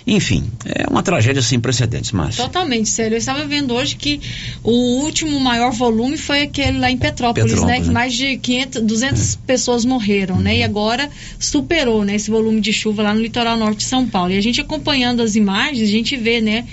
Enfim, 0.09 0.49
é 0.65 0.89
uma 0.89 1.03
tragédia 1.03 1.41
sem 1.41 1.59
precedentes, 1.59 2.13
mas 2.13 2.37
Totalmente, 2.37 2.87
sério. 2.87 3.15
Eu 3.15 3.19
estava 3.19 3.43
vendo 3.43 3.73
hoje 3.73 3.97
que 3.97 4.21
o 4.63 4.71
último 5.03 5.37
maior 5.37 5.73
volume 5.73 6.17
foi 6.17 6.43
aquele 6.43 6.79
lá 6.79 6.89
em 6.89 6.95
Petrópolis, 6.95 7.51
Petrópolis, 7.51 7.77
né? 7.77 7.81
Que 7.81 7.87
né? 7.87 7.93
mais 7.93 8.13
de 8.13 8.37
500, 8.37 8.81
200 8.83 9.35
pessoas 9.45 9.83
morreram, 9.83 10.39
né? 10.39 10.59
E 10.59 10.63
agora 10.63 11.09
superou, 11.37 12.05
né? 12.05 12.15
Esse 12.15 12.31
volume 12.31 12.61
de 12.61 12.71
chuva 12.71 13.03
lá 13.03 13.13
no 13.13 13.19
litoral 13.19 13.57
norte 13.57 13.79
de 13.79 13.83
São 13.83 14.07
Paulo. 14.07 14.31
E 14.31 14.37
a 14.37 14.41
gente 14.41 14.61
acompanhando 14.61 15.21
as 15.21 15.35
imagens, 15.35 15.89
a 15.89 15.91
gente 15.91 16.15
vê, 16.15 16.39
né? 16.39 16.65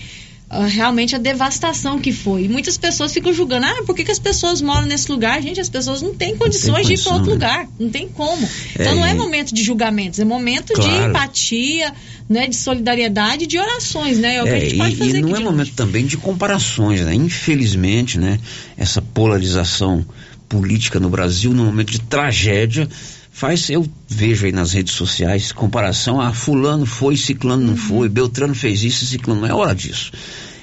Ah, 0.50 0.66
realmente 0.66 1.16
a 1.16 1.18
devastação 1.18 1.98
que 1.98 2.12
foi. 2.12 2.44
E 2.44 2.48
muitas 2.48 2.76
pessoas 2.76 3.12
ficam 3.12 3.32
julgando, 3.32 3.66
ah, 3.66 3.82
por 3.86 3.94
que, 3.94 4.04
que 4.04 4.10
as 4.10 4.18
pessoas 4.18 4.60
moram 4.60 4.86
nesse 4.86 5.10
lugar? 5.10 5.40
Gente, 5.42 5.60
as 5.60 5.68
pessoas 5.68 6.02
não 6.02 6.14
têm 6.14 6.36
condições 6.36 6.86
de 6.86 6.94
ir 6.94 6.98
para 7.02 7.12
condição, 7.12 7.12
outro 7.14 7.26
né? 7.28 7.32
lugar. 7.34 7.68
Não 7.78 7.90
tem 7.90 8.08
como. 8.08 8.44
É, 8.78 8.82
Então 8.82 8.94
não 8.96 9.04
é 9.06 9.12
e- 9.12 9.14
momento 9.14 9.54
de 9.54 9.62
julgamentos, 9.62 10.20
é 10.20 10.24
momento 10.24 10.74
de 10.74 10.80
Claro. 10.88 11.10
empatia, 11.10 11.92
né? 12.28 12.46
De 12.46 12.56
solidariedade, 12.56 13.46
de 13.46 13.58
orações, 13.58 14.18
né? 14.18 14.36
É 14.36 14.42
o 14.42 14.44
que 14.44 14.50
a 14.50 14.56
É, 14.56 14.60
gente 14.60 14.76
pode 14.76 14.94
e, 14.94 14.96
fazer 14.96 15.18
e 15.18 15.22
não 15.22 15.30
é 15.34 15.38
de 15.38 15.44
momento 15.44 15.72
também 15.74 16.06
de 16.06 16.16
comparações, 16.16 17.00
né? 17.00 17.14
Infelizmente, 17.14 18.18
né? 18.18 18.38
Essa 18.76 19.00
polarização 19.02 20.04
política 20.48 21.00
no 21.00 21.08
Brasil, 21.08 21.52
no 21.52 21.64
momento 21.64 21.90
de 21.90 22.00
tragédia, 22.00 22.88
faz, 23.34 23.68
eu 23.68 23.84
vejo 24.08 24.46
aí 24.46 24.52
nas 24.52 24.72
redes 24.72 24.94
sociais, 24.94 25.50
comparação, 25.50 26.20
ah, 26.20 26.32
fulano 26.32 26.86
foi, 26.86 27.16
ciclano 27.16 27.62
Uhum. 27.62 27.70
não 27.70 27.76
foi, 27.76 28.08
Beltrano 28.08 28.54
fez 28.54 28.84
isso, 28.84 29.04
ciclano 29.04 29.40
não 29.40 29.48
é 29.48 29.52
hora 29.52 29.74
disso. 29.74 30.12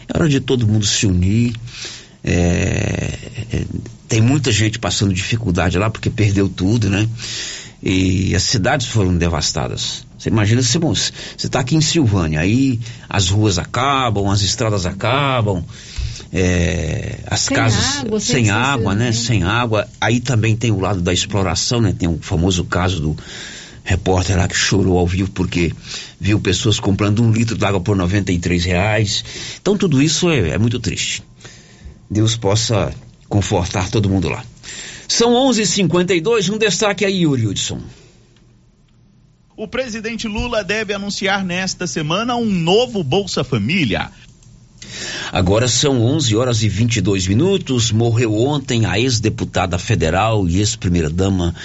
É 0.08 0.18
hora 0.18 0.30
de 0.30 0.40
todo 0.40 0.66
mundo 0.66 0.86
se 0.86 1.06
unir, 1.06 1.54
é, 2.24 3.20
é, 3.52 3.66
tem 4.08 4.22
muita 4.22 4.52
gente 4.54 4.80
passando 4.80 5.14
dificuldade 5.14 5.78
lá 5.78 5.90
porque 5.90 6.10
perdeu 6.10 6.48
tudo, 6.48 6.90
né? 6.90 7.08
E 7.84 8.34
as 8.36 8.44
cidades 8.44 8.88
foram 8.88 9.18
devastadas. 9.18 10.06
Você 10.18 10.30
imagina 10.30 10.62
você 10.62 11.48
está 11.48 11.60
aqui 11.60 11.76
em 11.76 11.82
Silvânia, 11.82 12.40
aí 12.40 12.80
as 13.10 13.30
ruas 13.30 13.58
acabam, 13.58 14.30
as 14.30 14.44
estradas 14.44 14.86
acabam, 14.86 15.64
é, 16.34 17.20
as 17.28 17.42
Sem 17.42 17.58
casas 17.58 17.98
água, 17.98 18.20
sem 18.20 18.46
sem 18.46 18.50
água, 18.50 18.96
né? 18.96 19.06
né? 19.06 19.12
Sem 19.12 19.44
água. 19.44 19.88
Aí 20.00 20.20
também 20.20 20.56
tem 20.56 20.72
o 20.72 20.80
lado 20.80 21.02
da 21.02 21.12
exploração, 21.12 21.82
né? 21.82 21.94
Tem 21.98 22.08
o 22.08 22.20
famoso 22.22 22.64
caso 22.64 23.02
do 23.02 23.18
repórter 23.84 24.38
lá 24.38 24.48
que 24.48 24.56
chorou 24.56 24.98
ao 24.98 25.08
vivo 25.08 25.32
porque 25.32 25.74
viu 26.20 26.40
pessoas 26.40 26.80
comprando 26.80 27.22
um 27.22 27.32
litro 27.32 27.58
d'água 27.58 27.82
por 27.82 27.96
93 27.96 28.64
reais. 28.64 29.26
Então 29.62 29.78
tudo 29.78 30.02
isso 30.02 30.30
é, 30.30 30.50
é 30.50 30.58
muito 30.58 30.80
triste. 30.80 31.24
Deus 32.10 32.36
possa 32.38 32.94
confortar 33.28 33.90
todo 33.90 34.10
mundo 34.10 34.30
lá. 34.30 34.44
São 35.08 35.34
11:52 35.34 36.50
um 36.50 36.58
destaque 36.58 37.04
aí, 37.04 37.24
Yuri 37.24 37.48
Hudson. 37.48 37.82
O 39.58 39.68
presidente 39.68 40.28
Lula 40.28 40.64
deve 40.64 40.94
anunciar 40.94 41.44
nesta 41.44 41.86
semana 41.86 42.36
um 42.36 42.46
novo 42.46 43.04
Bolsa 43.04 43.44
Família. 43.44 44.10
Agora 45.32 45.66
são 45.66 46.04
11 46.04 46.36
horas 46.36 46.62
e 46.62 46.68
22 46.68 47.26
minutos. 47.26 47.90
Morreu 47.90 48.36
ontem 48.36 48.86
a 48.86 49.00
ex-deputada 49.00 49.80
federal 49.80 50.46
e 50.46 50.60
ex-primeira-dama 50.60 51.56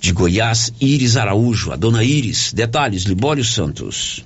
de 0.00 0.12
Goiás, 0.12 0.72
Iris 0.80 1.16
Araújo, 1.16 1.72
a 1.72 1.76
dona 1.76 2.04
Iris. 2.04 2.52
Detalhes, 2.52 3.02
Libório 3.02 3.44
Santos. 3.44 4.24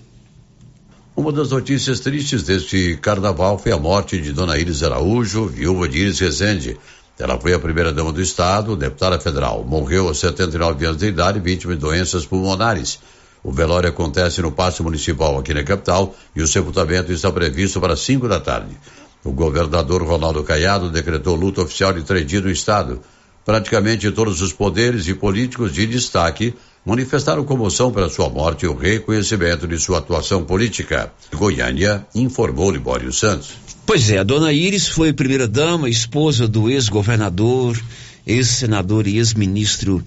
Uma 1.17 1.33
das 1.33 1.51
notícias 1.51 2.01
tristes 2.01 2.43
deste 2.43 2.99
carnaval 3.01 3.59
foi 3.59 3.73
a 3.73 3.79
morte 3.79 4.21
de 4.21 4.33
Dona 4.33 4.59
Iris 4.59 4.83
Araújo, 4.83 5.47
viúva 5.47 5.89
de 5.89 6.01
Iris 6.01 6.19
Rezende. 6.19 6.77
Ela 7.19 7.41
foi 7.41 7.55
a 7.55 7.59
primeira 7.59 7.91
dama 7.91 8.13
do 8.13 8.21
estado, 8.21 8.77
deputada 8.77 9.19
federal. 9.19 9.65
Morreu 9.65 10.09
aos 10.09 10.19
79 10.19 10.85
anos 10.85 10.99
de 10.99 11.07
idade, 11.07 11.41
vítima 11.41 11.75
de 11.75 11.81
doenças 11.81 12.27
pulmonares. 12.27 12.99
O 13.45 13.53
velório 13.53 13.91
acontece 13.91 14.41
no 14.41 14.51
Paço 14.51 14.83
Municipal 14.83 15.39
aqui 15.39 15.53
na 15.53 15.63
capital 15.63 16.17
e 16.35 16.41
o 16.41 16.49
sepultamento 16.49 17.13
está 17.13 17.31
previsto 17.31 17.79
para 17.79 17.95
5 17.95 18.27
da 18.27 18.41
tarde. 18.41 18.75
O 19.23 19.33
governador 19.33 20.03
Ronaldo 20.03 20.43
Caiado 20.43 20.91
decretou 20.91 21.37
luta 21.37 21.61
oficial 21.61 21.93
de 21.93 22.03
três 22.03 22.27
dias 22.27 22.43
no 22.43 22.51
estado. 22.51 23.03
Praticamente 23.45 24.11
todos 24.11 24.41
os 24.41 24.55
poderes 24.55 25.07
e 25.09 25.15
políticos 25.15 25.75
de 25.75 25.87
destaque 25.87 26.55
manifestaram 26.87 27.45
comoção 27.45 27.93
pela 27.93 28.09
sua 28.09 28.31
morte 28.31 28.65
e 28.65 28.69
o 28.69 28.75
reconhecimento 28.75 29.69
de 29.69 29.79
sua 29.79 29.99
atuação 29.99 30.43
política. 30.43 31.13
Goiânia 31.35 32.07
informou 32.15 32.71
Libório 32.71 33.13
Santos. 33.13 33.51
Pois 33.85 34.11
é, 34.11 34.17
a 34.17 34.23
dona 34.23 34.55
Iris 34.55 34.89
foi 34.89 35.13
primeira-dama, 35.13 35.91
esposa 35.91 36.49
do 36.49 36.71
ex-governador, 36.71 37.79
ex-senador 38.27 39.07
e 39.07 39.19
ex-ministro 39.19 40.03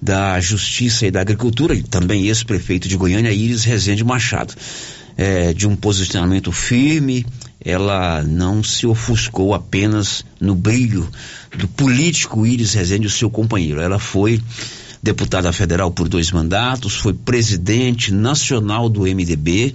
da 0.00 0.40
Justiça 0.40 1.06
e 1.06 1.10
da 1.10 1.20
Agricultura, 1.20 1.74
e 1.74 1.82
também 1.82 2.26
ex-prefeito 2.26 2.88
de 2.88 2.96
Goiânia, 2.96 3.32
Iris 3.32 3.64
Rezende 3.64 4.04
Machado. 4.04 4.54
É, 5.16 5.52
de 5.52 5.66
um 5.66 5.74
posicionamento 5.74 6.52
firme, 6.52 7.26
ela 7.64 8.22
não 8.22 8.62
se 8.62 8.86
ofuscou 8.86 9.52
apenas 9.52 10.24
no 10.40 10.54
brilho 10.54 11.08
do 11.56 11.66
político 11.66 12.46
Iris 12.46 12.74
Rezende, 12.74 13.08
o 13.08 13.10
seu 13.10 13.28
companheiro. 13.28 13.80
Ela 13.80 13.98
foi 13.98 14.40
deputada 15.02 15.52
federal 15.52 15.90
por 15.90 16.08
dois 16.08 16.30
mandatos, 16.30 16.94
foi 16.94 17.12
presidente 17.14 18.12
nacional 18.12 18.88
do 18.88 19.02
MDB, 19.02 19.74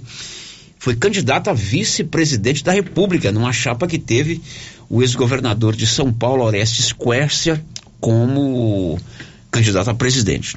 foi 0.78 0.96
candidata 0.96 1.50
a 1.50 1.54
vice-presidente 1.54 2.64
da 2.64 2.72
República, 2.72 3.32
numa 3.32 3.52
chapa 3.52 3.86
que 3.86 3.98
teve 3.98 4.40
o 4.88 5.02
ex-governador 5.02 5.74
de 5.74 5.86
São 5.86 6.12
Paulo, 6.12 6.44
Orestes 6.44 6.92
Quércia, 6.92 7.64
como 8.00 8.98
candidato 9.54 9.88
a 9.90 9.94
presidente. 9.94 10.56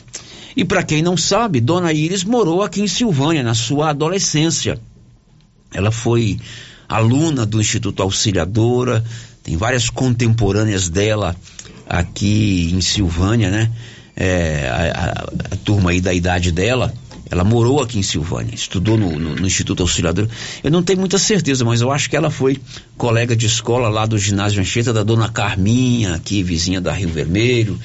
E 0.56 0.66
para 0.66 0.82
quem 0.82 1.02
não 1.04 1.16
sabe, 1.16 1.62
Dona 1.62 1.94
Iris 1.94 2.24
morou 2.24 2.64
aqui 2.64 2.82
em 2.82 2.88
Silvânia 2.88 3.44
na 3.44 3.54
sua 3.54 3.92
adolescência. 3.92 4.80
Ela 5.72 5.92
foi 5.92 6.40
aluna 6.90 7.46
do 7.46 7.62
Instituto 7.62 8.02
Auxiliadora, 8.02 9.04
tem 9.44 9.56
várias 9.56 9.90
contemporâneas 9.90 10.90
dela 10.90 11.36
aqui 11.88 12.72
em 12.74 12.82
Silvânia, 12.82 13.52
né? 13.52 13.70
É, 14.16 14.68
a, 14.68 15.04
a- 15.04 15.54
a 15.54 15.56
turma 15.58 15.92
aí 15.92 16.02
da 16.02 16.12
idade 16.14 16.52
dela, 16.52 16.92
ela 17.30 17.44
morou 17.44 17.82
aqui 17.82 18.00
em 18.00 18.04
Silvânia, 18.04 18.56
estudou 18.56 18.98
no, 18.98 19.12
no- 19.20 19.36
no 19.36 19.46
Instituto 19.46 19.84
Auxiliadora. 19.84 20.28
Eu 20.64 20.72
não 20.72 20.82
tenho 20.82 21.00
muita 21.00 21.20
certeza, 21.20 21.64
mas 21.64 21.82
eu 21.82 21.92
acho 21.92 22.10
que 22.10 22.16
ela 22.16 22.32
foi 22.32 22.60
colega 22.98 23.36
de 23.36 23.46
escola 23.46 23.90
lá 23.90 24.06
do 24.08 24.18
ginásio 24.18 24.60
Anchieta 24.60 24.92
da 24.92 25.04
dona 25.04 25.30
Carminha, 25.30 26.16
aqui 26.16 26.42
vizinha 26.42 26.82
da 26.82 26.92
Rio 26.94 27.10
Vermelho, 27.10 27.78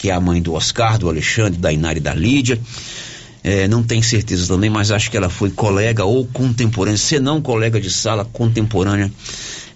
que 0.00 0.08
é 0.08 0.14
a 0.14 0.20
mãe 0.20 0.40
do 0.40 0.54
Oscar, 0.54 0.98
do 0.98 1.10
Alexandre, 1.10 1.60
da 1.60 1.70
Inari 1.70 1.98
e 1.98 2.02
da 2.02 2.14
Lídia. 2.14 2.58
É, 3.44 3.68
não 3.68 3.82
tenho 3.82 4.02
certeza 4.02 4.48
também, 4.48 4.70
mas 4.70 4.90
acho 4.90 5.10
que 5.10 5.16
ela 5.16 5.28
foi 5.28 5.50
colega 5.50 6.04
ou 6.04 6.26
contemporânea, 6.26 6.96
se 6.96 7.20
não 7.20 7.40
colega 7.42 7.78
de 7.78 7.90
sala, 7.90 8.24
contemporânea 8.24 9.12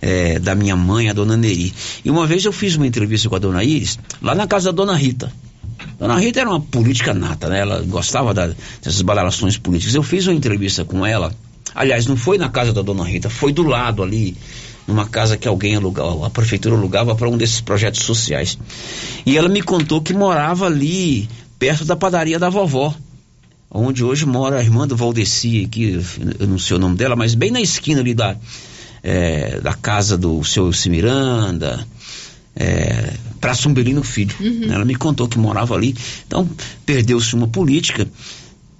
é, 0.00 0.38
da 0.38 0.54
minha 0.54 0.74
mãe, 0.76 1.10
a 1.10 1.12
dona 1.12 1.36
Neri. 1.36 1.74
E 2.02 2.10
uma 2.10 2.26
vez 2.26 2.44
eu 2.44 2.52
fiz 2.52 2.74
uma 2.74 2.86
entrevista 2.86 3.28
com 3.28 3.36
a 3.36 3.38
dona 3.38 3.62
Iris, 3.62 3.98
lá 4.22 4.34
na 4.34 4.46
casa 4.46 4.72
da 4.72 4.76
dona 4.76 4.96
Rita. 4.96 5.30
Dona 5.98 6.18
Rita 6.18 6.40
era 6.40 6.48
uma 6.48 6.60
política 6.60 7.12
nata, 7.12 7.48
né? 7.48 7.60
Ela 7.60 7.82
gostava 7.82 8.32
da, 8.32 8.46
dessas 8.82 9.02
balalações 9.02 9.58
políticas. 9.58 9.94
Eu 9.94 10.02
fiz 10.02 10.26
uma 10.26 10.34
entrevista 10.34 10.84
com 10.86 11.04
ela, 11.04 11.34
aliás, 11.74 12.06
não 12.06 12.16
foi 12.16 12.38
na 12.38 12.48
casa 12.48 12.72
da 12.72 12.80
dona 12.80 13.04
Rita, 13.04 13.28
foi 13.28 13.52
do 13.52 13.62
lado 13.62 14.02
ali, 14.02 14.34
numa 14.86 15.06
casa 15.06 15.36
que 15.36 15.48
alguém 15.48 15.76
alugava, 15.76 16.26
a 16.26 16.30
prefeitura 16.30 16.76
alugava 16.76 17.14
para 17.14 17.28
um 17.28 17.36
desses 17.36 17.60
projetos 17.60 18.02
sociais. 18.02 18.58
E 19.24 19.36
ela 19.36 19.48
me 19.48 19.62
contou 19.62 20.00
que 20.02 20.12
morava 20.12 20.66
ali, 20.66 21.28
perto 21.58 21.84
da 21.84 21.96
padaria 21.96 22.38
da 22.38 22.50
vovó 22.50 22.94
onde 23.74 24.04
hoje 24.04 24.24
mora 24.24 24.58
a 24.58 24.62
irmã 24.62 24.86
do 24.86 24.96
Valdeci, 24.96 25.64
aqui, 25.64 26.00
eu 26.38 26.46
não 26.46 26.60
sei 26.60 26.76
o 26.76 26.78
nome 26.78 26.96
dela, 26.96 27.16
mas 27.16 27.34
bem 27.34 27.50
na 27.50 27.60
esquina 27.60 28.00
ali 28.00 28.14
da, 28.14 28.36
é, 29.02 29.60
da 29.60 29.74
casa 29.74 30.16
do 30.16 30.44
seu 30.44 30.72
Cimiranda, 30.72 31.84
é, 32.54 33.14
para 33.40 33.52
Sumbelino 33.52 34.04
Filho. 34.04 34.34
Uhum. 34.38 34.72
Ela 34.72 34.84
me 34.84 34.94
contou 34.94 35.26
que 35.26 35.38
morava 35.38 35.74
ali. 35.74 35.94
Então, 36.24 36.48
perdeu-se 36.86 37.34
uma 37.34 37.48
política, 37.48 38.06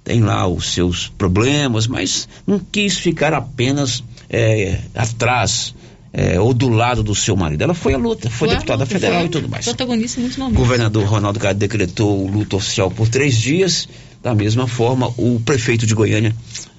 tem 0.01 0.21
lá 0.21 0.47
os 0.47 0.71
seus 0.71 1.09
problemas, 1.09 1.87
mas 1.87 2.29
não 2.47 2.57
quis 2.57 2.97
ficar 2.97 3.33
apenas 3.33 4.01
é, 4.29 4.79
atrás 4.95 5.75
é, 6.17 6.39
ou 6.39 6.53
do 6.53 6.69
lado 6.69 7.03
do 7.03 7.13
seu 7.13 7.35
marido. 7.35 7.61
Ela 7.61 7.73
foi 7.73 7.93
à 7.93 7.97
luta, 7.97 8.29
foi, 8.29 8.47
foi 8.47 8.55
deputada 8.55 8.85
luta, 8.85 8.93
federal 8.93 9.19
foi 9.19 9.25
e 9.25 9.29
tudo 9.29 9.49
mais. 9.49 9.65
Protagonista 9.65 10.21
muito 10.21 10.41
O 10.41 10.51
governador 10.51 11.03
Ronaldo 11.03 11.39
Caiado 11.39 11.59
decretou 11.59 12.25
o 12.25 12.31
luto 12.31 12.55
oficial 12.55 12.89
por 12.89 13.09
três 13.09 13.37
dias. 13.37 13.89
Da 14.23 14.33
mesma 14.33 14.65
forma, 14.65 15.13
o 15.17 15.41
prefeito 15.41 15.85
de 15.85 15.93
Goiânia, 15.93 16.33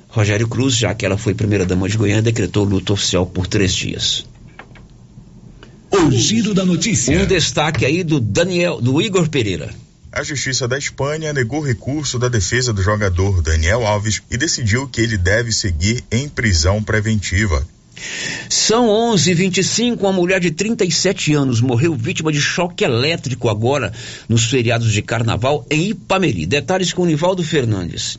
Rogério 0.09 0.49
Cruz, 0.49 0.75
já 0.75 0.95
que 0.95 1.05
ela 1.05 1.19
foi 1.19 1.35
primeira-dama 1.35 1.87
de 1.87 1.99
Goiânia, 1.99 2.23
decretou 2.23 2.65
o 2.65 2.69
luto 2.69 2.95
oficial 2.95 3.27
por 3.27 3.47
três 3.47 3.75
dias. 3.75 4.27
O 5.93 6.11
giro 6.11 6.55
da 6.55 6.65
notícia. 6.65 7.21
Um 7.21 7.27
destaque 7.27 7.85
aí 7.85 8.03
do 8.03 8.19
Daniel, 8.19 8.81
do 8.81 9.01
Igor 9.03 9.29
Pereira. 9.29 9.69
A 10.11 10.23
Justiça 10.23 10.67
da 10.67 10.79
Espanha 10.79 11.35
negou 11.35 11.61
recurso 11.61 12.19
da 12.19 12.29
defesa 12.29 12.73
do 12.73 12.83
jogador 12.83 13.43
Daniel 13.43 13.87
Alves 13.87 14.23
e 14.31 14.39
decidiu 14.39 14.89
que 14.89 15.03
ele 15.03 15.19
deve 15.19 15.53
seguir 15.53 16.03
em 16.11 16.27
prisão 16.27 16.83
preventiva. 16.83 17.65
São 18.49 18.89
11:25. 18.89 20.01
Uma 20.01 20.13
mulher 20.13 20.41
de 20.41 20.51
37 20.51 21.35
anos 21.35 21.61
morreu 21.61 21.95
vítima 21.95 22.31
de 22.31 22.41
choque 22.41 22.85
elétrico 22.85 23.49
agora 23.49 23.93
nos 24.29 24.45
feriados 24.45 24.93
de 24.93 25.03
Carnaval 25.03 25.67
em 25.71 25.91
Ipameri. 25.91 26.47
Detalhes 26.47 26.93
com 26.93 27.05
Nivaldo 27.05 27.43
Fernandes. 27.43 28.19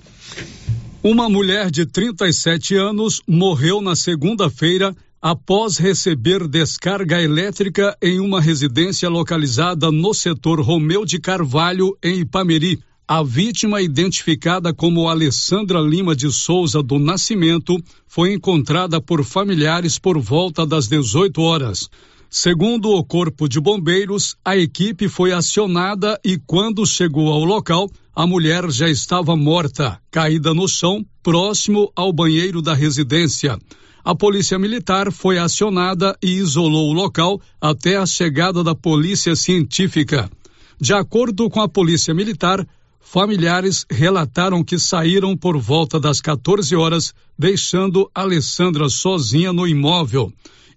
Uma 1.03 1.29
mulher 1.29 1.69
de 1.69 1.85
37 1.85 2.75
anos 2.75 3.21
morreu 3.27 3.81
na 3.81 3.95
segunda-feira 3.95 4.95
após 5.21 5.77
receber 5.77 6.47
descarga 6.47 7.21
elétrica 7.21 7.95
em 8.01 8.19
uma 8.19 8.41
residência 8.41 9.09
localizada 9.09 9.91
no 9.91 10.13
setor 10.13 10.59
Romeu 10.59 11.05
de 11.05 11.19
Carvalho, 11.19 11.97
em 12.03 12.21
Ipameri. 12.21 12.79
A 13.09 13.23
vítima, 13.23 13.81
identificada 13.81 14.73
como 14.73 15.07
Alessandra 15.07 15.79
Lima 15.79 16.13
de 16.13 16.29
Souza 16.29 16.83
do 16.83 16.99
Nascimento, 16.99 17.81
foi 18.05 18.33
encontrada 18.33 18.99
por 18.99 19.23
familiares 19.23 19.97
por 19.97 20.19
volta 20.19 20.65
das 20.65 20.89
18 20.89 21.41
horas. 21.41 21.89
Segundo 22.29 22.89
o 22.89 23.01
Corpo 23.05 23.47
de 23.47 23.61
Bombeiros, 23.61 24.35
a 24.43 24.57
equipe 24.57 25.07
foi 25.07 25.31
acionada 25.31 26.19
e, 26.21 26.37
quando 26.37 26.85
chegou 26.85 27.31
ao 27.31 27.45
local, 27.45 27.89
a 28.13 28.27
mulher 28.27 28.69
já 28.69 28.89
estava 28.89 29.37
morta, 29.37 29.97
caída 30.11 30.53
no 30.53 30.67
chão, 30.67 31.05
próximo 31.23 31.89
ao 31.95 32.11
banheiro 32.11 32.61
da 32.61 32.73
residência. 32.73 33.57
A 34.03 34.13
Polícia 34.13 34.59
Militar 34.59 35.13
foi 35.13 35.37
acionada 35.37 36.13
e 36.21 36.31
isolou 36.31 36.89
o 36.89 36.93
local 36.93 37.39
até 37.61 37.95
a 37.95 38.05
chegada 38.05 38.65
da 38.65 38.75
Polícia 38.75 39.33
Científica. 39.33 40.29
De 40.77 40.93
acordo 40.93 41.49
com 41.49 41.61
a 41.61 41.69
Polícia 41.69 42.13
Militar, 42.13 42.67
Familiares 42.99 43.85
relataram 43.89 44.63
que 44.63 44.77
saíram 44.77 45.35
por 45.35 45.57
volta 45.57 45.99
das 45.99 46.19
14 46.19 46.75
horas, 46.75 47.13
deixando 47.37 48.09
Alessandra 48.13 48.89
sozinha 48.89 49.53
no 49.53 49.67
imóvel. 49.67 50.31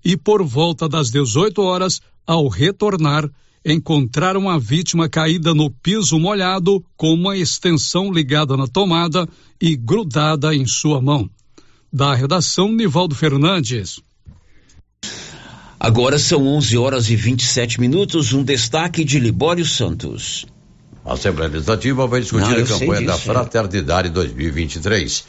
E 0.05 0.17
por 0.17 0.43
volta 0.43 0.89
das 0.89 1.11
18 1.11 1.61
horas, 1.61 2.01
ao 2.27 2.49
retornar, 2.49 3.29
encontraram 3.65 4.49
a 4.49 4.59
vítima 4.59 5.09
caída 5.09 5.55
no 5.55 5.71
piso 5.71 6.19
molhado, 6.19 6.85
com 6.97 7.13
uma 7.13 7.37
extensão 7.37 8.13
ligada 8.13 8.57
na 8.57 8.67
tomada 8.67 9.29
e 9.61 9.77
grudada 9.77 10.55
em 10.55 10.67
sua 10.67 11.01
mão. 11.01 11.29
Da 11.93 12.15
redação, 12.15 12.73
Nivaldo 12.73 13.15
Fernandes. 13.15 14.01
Agora 15.79 16.19
são 16.19 16.47
11 16.47 16.77
horas 16.79 17.11
e 17.11 17.17
27 17.17 17.81
minutos. 17.81 18.33
Um 18.33 18.45
destaque 18.45 19.03
de 19.03 19.19
Libório 19.19 19.65
Santos. 19.65 20.47
A 21.05 21.15
Assembleia 21.15 21.51
Legislativa 21.51 22.07
vai 22.07 22.21
discutir 22.21 22.51
Não, 22.51 22.63
a 22.63 22.67
campanha 22.67 23.07
da 23.07 23.19
Fraternidade 23.19 24.11
2023. 24.11 25.25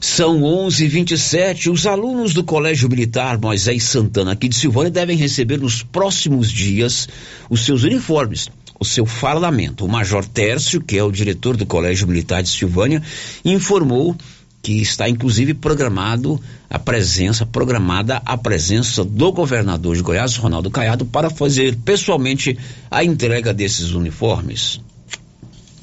São 0.00 0.42
11:27. 0.42 1.70
Os 1.70 1.86
alunos 1.86 2.32
do 2.32 2.44
Colégio 2.44 2.88
Militar 2.88 3.38
Moisés 3.38 3.82
Santana 3.84 4.32
aqui 4.32 4.48
de 4.48 4.54
Silvânia 4.54 4.90
devem 4.90 5.16
receber 5.16 5.58
nos 5.58 5.82
próximos 5.82 6.50
dias 6.52 7.08
os 7.50 7.64
seus 7.64 7.82
uniformes, 7.82 8.48
o 8.78 8.84
seu 8.84 9.04
fardamento. 9.04 9.84
O 9.84 9.88
Major 9.88 10.24
Tércio, 10.24 10.80
que 10.80 10.96
é 10.96 11.02
o 11.02 11.10
diretor 11.10 11.56
do 11.56 11.66
Colégio 11.66 12.06
Militar 12.06 12.42
de 12.42 12.48
Silvânia, 12.50 13.02
informou 13.44 14.16
que 14.62 14.80
está 14.80 15.08
inclusive 15.08 15.54
programado 15.54 16.40
a 16.68 16.78
presença, 16.78 17.46
programada 17.46 18.20
a 18.24 18.36
presença 18.36 19.04
do 19.04 19.32
governador 19.32 19.96
de 19.96 20.02
Goiás, 20.02 20.36
Ronaldo 20.36 20.70
Caiado, 20.70 21.06
para 21.06 21.30
fazer 21.30 21.76
pessoalmente 21.76 22.58
a 22.90 23.04
entrega 23.04 23.54
desses 23.54 23.92
uniformes. 23.92 24.80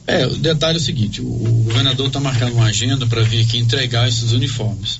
É, 0.07 0.27
o 0.27 0.35
detalhe 0.35 0.77
é 0.77 0.81
o 0.81 0.83
seguinte, 0.83 1.21
o, 1.21 1.25
o 1.25 1.63
governador 1.63 2.07
está 2.07 2.19
marcando 2.19 2.53
uma 2.53 2.65
agenda 2.65 3.07
para 3.07 3.23
vir 3.23 3.43
aqui 3.43 3.57
entregar 3.57 4.07
esses 4.07 4.31
uniformes. 4.33 4.99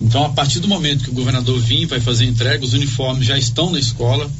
Então, 0.00 0.24
a 0.24 0.30
partir 0.30 0.60
do 0.60 0.68
momento 0.68 1.04
que 1.04 1.10
o 1.10 1.14
governador 1.14 1.58
vir, 1.60 1.86
vai 1.86 2.00
fazer 2.00 2.24
entrega, 2.26 2.64
os 2.64 2.72
uniformes 2.72 3.26
já 3.26 3.36
estão 3.36 3.70
na 3.70 3.78
escola, 3.78 4.30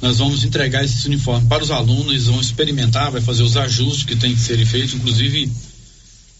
nós 0.00 0.18
vamos 0.18 0.42
entregar 0.42 0.84
esses 0.84 1.04
uniformes 1.04 1.48
para 1.48 1.62
os 1.62 1.70
alunos, 1.70 2.08
eles 2.08 2.26
vão 2.26 2.40
experimentar, 2.40 3.10
vai 3.12 3.20
fazer 3.20 3.44
os 3.44 3.56
ajustes 3.56 4.04
que 4.04 4.16
tem 4.16 4.34
que 4.34 4.40
serem 4.40 4.64
feitos, 4.64 4.94
inclusive 4.94 5.50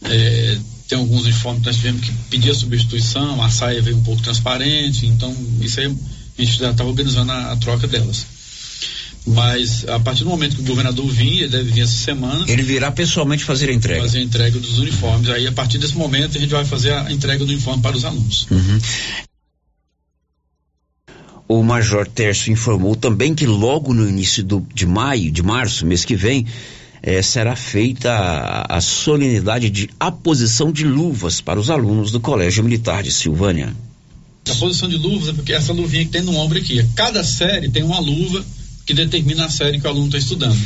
é, 0.02 0.58
tem 0.92 0.98
alguns 0.98 1.22
uniformes 1.22 1.62
que 1.62 1.66
nós 1.68 1.76
tivemos 1.76 2.00
que 2.02 2.12
pedir 2.28 2.50
a 2.50 2.54
substituição, 2.54 3.42
a 3.42 3.48
saia 3.48 3.80
veio 3.80 3.96
um 3.96 4.02
pouco 4.02 4.20
transparente, 4.20 5.06
então 5.06 5.34
isso 5.62 5.80
aí 5.80 5.86
a 5.86 6.42
gente 6.42 6.58
já 6.58 6.70
estava 6.70 6.90
organizando 6.90 7.32
a, 7.32 7.52
a, 7.52 7.56
troca 7.56 7.88
delas. 7.88 8.26
Mas 9.26 9.88
a 9.88 9.98
partir 9.98 10.24
do 10.24 10.28
momento 10.28 10.56
que 10.56 10.60
o 10.60 10.66
governador 10.66 11.06
vir, 11.06 11.44
ele 11.44 11.48
deve 11.48 11.70
vir 11.70 11.80
essa 11.80 11.96
semana. 11.96 12.44
Ele 12.46 12.62
virá 12.62 12.90
pessoalmente 12.90 13.42
fazer 13.42 13.70
a 13.70 13.72
entrega. 13.72 14.02
Fazer 14.02 14.18
a 14.18 14.22
entrega 14.22 14.58
dos 14.58 14.78
uniformes. 14.80 15.30
Aí 15.30 15.46
a 15.46 15.52
partir 15.52 15.78
desse 15.78 15.96
momento 15.96 16.36
a 16.36 16.40
gente 16.40 16.50
vai 16.50 16.64
fazer 16.66 16.92
a 16.92 17.10
entrega 17.10 17.42
do 17.42 17.50
uniforme 17.50 17.82
para 17.82 17.96
os 17.96 18.04
alunos. 18.04 18.46
Uhum. 18.50 18.78
O 21.48 21.62
Major 21.62 22.06
Terço 22.06 22.50
informou 22.50 22.96
também 22.96 23.34
que 23.34 23.46
logo 23.46 23.94
no 23.94 24.06
início 24.06 24.44
do, 24.44 24.66
de 24.74 24.84
maio, 24.84 25.30
de 25.30 25.42
março, 25.42 25.86
mês 25.86 26.04
que 26.04 26.16
vem, 26.16 26.46
eh, 27.02 27.20
será 27.22 27.56
feita 27.56 28.12
a, 28.12 28.76
a 28.76 28.80
solenidade 28.80 29.68
de 29.68 29.90
aposição 29.98 30.70
de 30.70 30.84
luvas 30.84 31.40
para 31.40 31.58
os 31.58 31.68
alunos 31.68 32.10
do 32.12 32.20
Colégio 32.20 32.62
Militar 32.62 33.02
de 33.02 33.10
Silvânia. 33.10 33.74
A 34.48 34.54
posição 34.54 34.88
de 34.88 34.96
luvas 34.96 35.28
é 35.28 35.32
porque 35.32 35.52
essa 35.52 35.72
luvinha 35.72 36.04
que 36.04 36.10
tem 36.10 36.22
no 36.22 36.36
ombro 36.36 36.58
aqui. 36.58 36.84
Cada 36.94 37.22
série 37.22 37.68
tem 37.68 37.82
uma 37.82 37.98
luva 38.00 38.44
que 38.86 38.94
determina 38.94 39.46
a 39.46 39.50
série 39.50 39.80
que 39.80 39.86
o 39.86 39.90
aluno 39.90 40.06
está 40.06 40.18
estudando. 40.18 40.58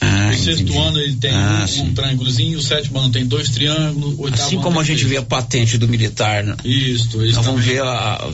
Ah, 0.00 0.30
o 0.32 0.36
sexto 0.36 0.62
entendi. 0.62 0.78
ano 0.78 0.98
ele 0.98 1.16
tem 1.16 1.30
ah, 1.30 1.64
um, 1.78 1.82
um 1.82 1.94
triângulozinho, 1.94 2.58
o 2.58 2.62
sétimo 2.62 2.98
ano 2.98 3.10
tem 3.12 3.24
dois 3.24 3.50
triângulos, 3.50 4.32
Assim 4.32 4.58
como 4.60 4.80
a 4.80 4.84
gente 4.84 4.98
três. 4.98 5.10
vê 5.10 5.16
a 5.18 5.22
patente 5.22 5.78
do 5.78 5.86
militar. 5.86 6.42
Né? 6.42 6.56
Isso, 6.64 7.24
isso. 7.24 7.36
Nós 7.36 7.46
vamos 7.46 7.64
ver 7.64 7.80
a, 7.82 8.28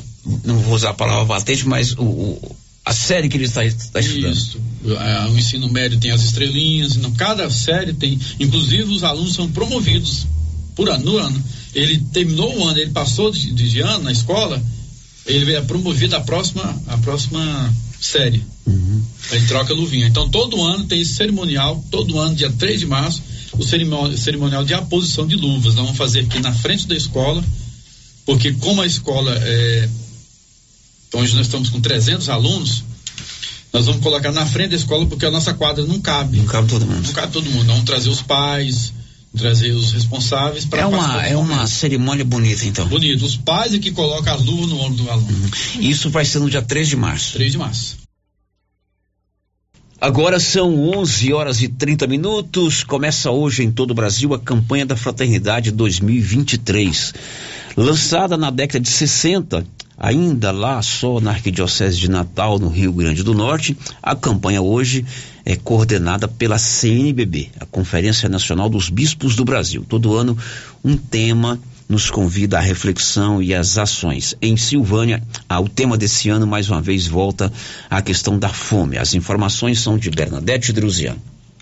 não 0.44 0.58
vou 0.60 0.74
usar 0.74 0.90
a 0.90 0.94
palavra 0.94 1.26
patente, 1.26 1.68
mas 1.68 1.92
o, 1.92 2.04
o 2.04 2.56
a 2.88 2.92
série 2.92 3.28
que 3.28 3.36
ele 3.36 3.44
está, 3.44 3.62
está 3.66 4.00
estudando. 4.00 4.32
Isso. 4.32 4.58
O 5.30 5.38
ensino 5.38 5.68
médio 5.68 6.00
tem 6.00 6.10
as 6.10 6.22
estrelinhas, 6.22 6.96
então 6.96 7.12
cada 7.12 7.50
série 7.50 7.92
tem, 7.92 8.18
inclusive 8.40 8.84
os 8.84 9.04
alunos 9.04 9.34
são 9.34 9.46
promovidos 9.50 10.26
por 10.74 10.88
ano, 10.88 11.04
no 11.04 11.18
ano. 11.18 11.44
Ele 11.74 11.98
terminou 12.14 12.56
o 12.56 12.66
ano, 12.66 12.78
ele 12.78 12.90
passou 12.90 13.30
de, 13.30 13.52
de 13.52 13.80
ano 13.80 14.04
na 14.04 14.12
escola, 14.12 14.62
ele 15.26 15.52
é 15.52 15.60
promovido 15.60 16.16
à 16.16 16.20
próxima, 16.20 16.82
à 16.86 16.96
próxima 16.96 17.74
série. 18.00 18.42
Uhum. 18.64 19.02
Ele 19.32 19.46
troca 19.46 19.74
a 19.74 19.76
luvinha. 19.76 20.06
Então 20.06 20.26
todo 20.30 20.64
ano 20.64 20.86
tem 20.86 21.02
esse 21.02 21.12
cerimonial, 21.12 21.84
todo 21.90 22.18
ano, 22.18 22.34
dia 22.34 22.50
3 22.50 22.80
de 22.80 22.86
março, 22.86 23.22
o 23.52 23.62
cerimonial, 23.62 24.16
cerimonial 24.16 24.64
de 24.64 24.72
aposição 24.72 25.26
de 25.26 25.36
luvas. 25.36 25.74
Nós 25.74 25.84
vamos 25.84 25.98
fazer 25.98 26.20
aqui 26.20 26.40
na 26.40 26.54
frente 26.54 26.88
da 26.88 26.96
escola, 26.96 27.44
porque 28.24 28.54
como 28.54 28.80
a 28.80 28.86
escola 28.86 29.36
é 29.42 29.88
então 31.08 31.20
hoje 31.20 31.34
nós 31.34 31.46
estamos 31.46 31.70
com 31.70 31.80
300 31.80 32.28
alunos, 32.28 32.84
Nós 33.72 33.86
vamos 33.86 34.02
colocar 34.02 34.32
na 34.32 34.46
frente 34.46 34.70
da 34.70 34.76
escola 34.76 35.06
porque 35.06 35.26
a 35.26 35.30
nossa 35.30 35.52
quadra 35.52 35.84
não 35.84 36.00
cabe. 36.00 36.38
Não 36.38 36.46
cabe 36.46 36.68
todo 36.68 36.86
mundo. 36.86 37.06
Não 37.06 37.12
cabe 37.12 37.32
todo 37.32 37.50
mundo. 37.50 37.66
Vamos 37.66 37.84
trazer 37.84 38.08
os 38.08 38.22
pais, 38.22 38.92
trazer 39.36 39.72
os 39.72 39.92
responsáveis 39.92 40.64
para 40.64 40.82
É 40.82 40.86
uma, 40.86 41.26
é 41.26 41.36
uma 41.36 41.66
cerimônia 41.66 42.24
bonita, 42.24 42.64
então. 42.64 42.86
Bonito. 42.88 43.24
Os 43.24 43.36
pais 43.36 43.74
é 43.74 43.78
que 43.78 43.90
colocam 43.90 44.34
as 44.34 44.42
luvas 44.42 44.68
no 44.68 44.80
ombro 44.80 45.04
do 45.04 45.10
aluno. 45.10 45.50
Uhum. 45.74 45.80
Isso 45.82 46.08
vai 46.08 46.24
ser 46.24 46.38
no 46.38 46.48
dia 46.48 46.62
3 46.62 46.88
de 46.88 46.96
março. 46.96 47.34
3 47.34 47.52
de 47.52 47.58
março. 47.58 47.98
Agora 50.00 50.38
são 50.38 50.88
11 50.96 51.32
horas 51.32 51.60
e 51.60 51.68
30 51.68 52.06
minutos. 52.06 52.84
Começa 52.84 53.30
hoje 53.30 53.64
em 53.64 53.70
todo 53.70 53.90
o 53.90 53.94
Brasil 53.94 54.32
a 54.32 54.38
campanha 54.38 54.86
da 54.86 54.96
Fraternidade 54.96 55.72
2023. 55.72 57.12
Lançada 57.76 58.36
na 58.36 58.50
década 58.50 58.80
de 58.80 58.88
60, 58.88 59.66
ainda 59.98 60.50
lá 60.50 60.80
só 60.80 61.20
na 61.20 61.32
Arquidiocese 61.32 61.98
de 61.98 62.08
Natal, 62.08 62.58
no 62.58 62.68
Rio 62.68 62.92
Grande 62.92 63.22
do 63.22 63.34
Norte, 63.34 63.76
a 64.02 64.14
campanha 64.14 64.62
hoje 64.62 65.04
é 65.44 65.56
coordenada 65.56 66.28
pela 66.28 66.58
CNBB, 66.58 67.50
a 67.58 67.66
Conferência 67.66 68.28
Nacional 68.28 68.68
dos 68.68 68.88
Bispos 68.88 69.34
do 69.34 69.44
Brasil. 69.44 69.84
Todo 69.88 70.14
ano, 70.14 70.36
um 70.84 70.96
tema 70.96 71.58
nos 71.88 72.10
convida 72.10 72.58
à 72.58 72.60
reflexão 72.60 73.42
e 73.42 73.54
às 73.54 73.78
ações. 73.78 74.34
Em 74.42 74.56
Silvânia, 74.56 75.22
ah, 75.48 75.58
o 75.58 75.68
tema 75.68 75.96
desse 75.96 76.28
ano, 76.28 76.46
mais 76.46 76.68
uma 76.68 76.82
vez, 76.82 77.06
volta 77.06 77.50
à 77.88 78.02
questão 78.02 78.38
da 78.38 78.50
fome. 78.50 78.98
As 78.98 79.14
informações 79.14 79.80
são 79.80 79.96
de 79.96 80.10
Bernadette 80.10 80.72
Druzian. 80.72 81.16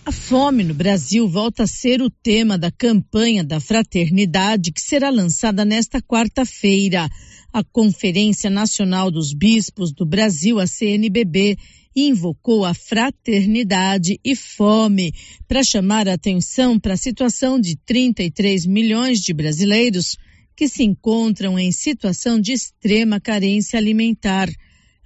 A 0.04 0.12
fome 0.12 0.62
no 0.62 0.74
Brasil 0.74 1.28
volta 1.28 1.64
a 1.64 1.66
ser 1.66 2.00
o 2.00 2.10
tema 2.10 2.56
da 2.56 2.70
campanha 2.70 3.42
da 3.42 3.58
fraternidade 3.58 4.70
que 4.70 4.80
será 4.80 5.10
lançada 5.10 5.64
nesta 5.64 6.00
quarta-feira. 6.00 7.08
A 7.56 7.64
Conferência 7.64 8.50
Nacional 8.50 9.10
dos 9.10 9.32
Bispos 9.32 9.90
do 9.90 10.04
Brasil, 10.04 10.60
a 10.60 10.66
CNBB, 10.66 11.56
invocou 11.96 12.66
a 12.66 12.74
fraternidade 12.74 14.20
e 14.22 14.36
fome 14.36 15.14
para 15.48 15.64
chamar 15.64 16.06
a 16.06 16.12
atenção 16.12 16.78
para 16.78 16.92
a 16.92 16.98
situação 16.98 17.58
de 17.58 17.74
33 17.74 18.66
milhões 18.66 19.20
de 19.20 19.32
brasileiros 19.32 20.18
que 20.54 20.68
se 20.68 20.84
encontram 20.84 21.58
em 21.58 21.72
situação 21.72 22.38
de 22.38 22.52
extrema 22.52 23.18
carência 23.18 23.78
alimentar. 23.78 24.50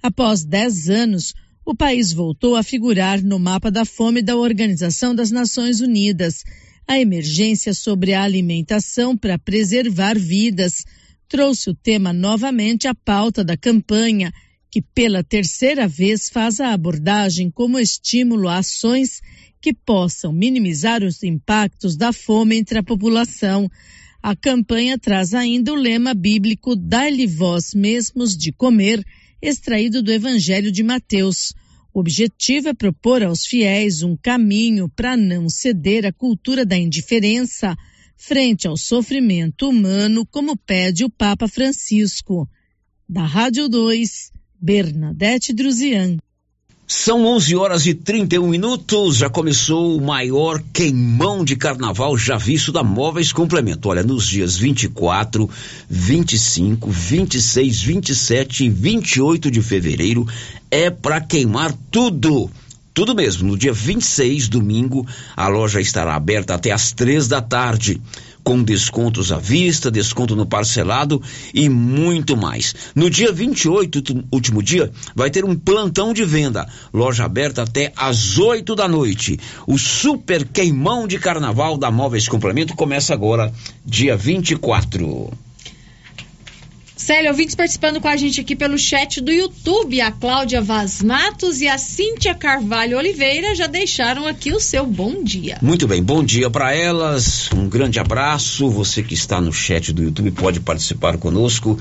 Após 0.03 0.43
10 0.43 0.89
anos, 0.89 1.33
o 1.65 1.73
país 1.73 2.11
voltou 2.11 2.57
a 2.57 2.63
figurar 2.63 3.23
no 3.23 3.39
mapa 3.39 3.71
da 3.71 3.85
fome 3.85 4.21
da 4.21 4.35
Organização 4.35 5.15
das 5.15 5.31
Nações 5.31 5.79
Unidas. 5.79 6.43
A 6.85 6.99
emergência 6.99 7.73
sobre 7.73 8.13
a 8.13 8.21
alimentação 8.21 9.15
para 9.15 9.39
preservar 9.39 10.19
vidas 10.19 10.83
trouxe 11.31 11.69
o 11.69 11.73
tema 11.73 12.11
novamente 12.11 12.89
à 12.89 12.93
pauta 12.93 13.41
da 13.41 13.55
campanha 13.55 14.33
que 14.69 14.81
pela 14.81 15.23
terceira 15.23 15.87
vez 15.87 16.29
faz 16.29 16.59
a 16.59 16.73
abordagem 16.73 17.49
como 17.49 17.79
estímulo 17.79 18.49
a 18.49 18.57
ações 18.57 19.21
que 19.61 19.73
possam 19.73 20.33
minimizar 20.33 21.01
os 21.01 21.23
impactos 21.23 21.95
da 21.95 22.11
fome 22.11 22.57
entre 22.57 22.79
a 22.79 22.83
população. 22.83 23.71
A 24.21 24.35
campanha 24.35 24.99
traz 24.99 25.33
ainda 25.33 25.71
o 25.71 25.75
lema 25.75 26.13
bíblico 26.13 26.75
Dai-lhe 26.75 27.25
vós 27.25 27.73
mesmos 27.73 28.35
de 28.35 28.51
comer, 28.51 29.01
extraído 29.41 30.03
do 30.03 30.11
Evangelho 30.11 30.69
de 30.69 30.83
Mateus. 30.83 31.53
O 31.93 32.01
objetivo 32.01 32.67
é 32.67 32.73
propor 32.73 33.23
aos 33.23 33.45
fiéis 33.45 34.03
um 34.03 34.17
caminho 34.17 34.89
para 34.89 35.15
não 35.15 35.47
ceder 35.47 36.05
à 36.05 36.11
cultura 36.11 36.65
da 36.65 36.77
indiferença 36.77 37.73
frente 38.21 38.67
ao 38.67 38.77
sofrimento 38.77 39.67
humano, 39.67 40.25
como 40.29 40.55
pede 40.55 41.03
o 41.03 41.09
Papa 41.09 41.47
Francisco. 41.47 42.47
Da 43.09 43.25
Rádio 43.25 43.67
2, 43.67 44.31
Bernadette 44.61 45.51
Druzian. 45.51 46.17
São 46.85 47.25
11 47.25 47.55
horas 47.55 47.87
e 47.87 47.93
31 47.95 48.47
minutos. 48.47 49.17
Já 49.17 49.29
começou 49.29 49.97
o 49.97 50.01
maior 50.01 50.61
queimão 50.71 51.43
de 51.43 51.55
carnaval 51.55 52.15
já 52.17 52.37
visto 52.37 52.71
da 52.71 52.83
Móveis 52.83 53.31
Complemento. 53.31 53.89
Olha, 53.89 54.03
nos 54.03 54.27
dias 54.27 54.57
24, 54.57 55.49
25, 55.89 56.91
26, 56.91 57.81
27 57.81 58.65
e 58.65 58.69
28 58.69 59.49
de 59.49 59.61
fevereiro 59.61 60.27
é 60.69 60.91
para 60.91 61.19
queimar 61.21 61.73
tudo. 61.89 62.51
Tudo 62.93 63.15
mesmo. 63.15 63.47
No 63.47 63.57
dia 63.57 63.71
26, 63.71 64.49
domingo, 64.49 65.07
a 65.35 65.47
loja 65.47 65.79
estará 65.79 66.13
aberta 66.13 66.55
até 66.55 66.71
às 66.71 66.91
três 66.91 67.27
da 67.27 67.41
tarde 67.41 68.01
com 68.43 68.61
descontos 68.61 69.31
à 69.31 69.37
vista, 69.37 69.91
desconto 69.91 70.35
no 70.35 70.45
parcelado 70.45 71.21
e 71.53 71.69
muito 71.69 72.35
mais. 72.35 72.75
No 72.95 73.09
dia 73.09 73.31
28, 73.31 74.25
último 74.31 74.61
dia, 74.61 74.91
vai 75.15 75.29
ter 75.29 75.45
um 75.45 75.55
plantão 75.55 76.13
de 76.13 76.25
venda. 76.25 76.67
Loja 76.93 77.23
aberta 77.23 77.63
até 77.63 77.93
às 77.95 78.37
8 78.37 78.75
da 78.75 78.87
noite. 78.87 79.39
O 79.65 79.77
super 79.77 80.45
queimão 80.45 81.07
de 81.07 81.17
carnaval 81.17 81.77
da 81.77 81.91
Móveis 81.91 82.27
Complemento 82.27 82.75
começa 82.75 83.13
agora, 83.13 83.53
dia 83.85 84.17
24. 84.17 85.31
Célio, 87.01 87.31
ouvintes 87.31 87.55
participando 87.55 87.99
com 87.99 88.07
a 88.07 88.15
gente 88.15 88.39
aqui 88.39 88.55
pelo 88.55 88.77
chat 88.77 89.19
do 89.21 89.31
YouTube, 89.31 89.99
a 89.99 90.11
Cláudia 90.11 90.61
Vaz 90.61 91.01
Matos 91.01 91.59
e 91.59 91.67
a 91.67 91.75
Cíntia 91.75 92.35
Carvalho 92.35 92.95
Oliveira 92.95 93.55
já 93.55 93.65
deixaram 93.65 94.27
aqui 94.27 94.53
o 94.53 94.59
seu 94.59 94.85
bom 94.85 95.23
dia. 95.23 95.57
Muito 95.63 95.87
bem, 95.87 96.03
bom 96.03 96.23
dia 96.23 96.47
para 96.47 96.75
elas, 96.75 97.49
um 97.53 97.67
grande 97.67 97.99
abraço. 97.99 98.69
Você 98.69 99.01
que 99.01 99.15
está 99.15 99.41
no 99.41 99.51
chat 99.51 99.91
do 99.91 100.03
YouTube 100.03 100.29
pode 100.29 100.59
participar 100.59 101.17
conosco, 101.17 101.75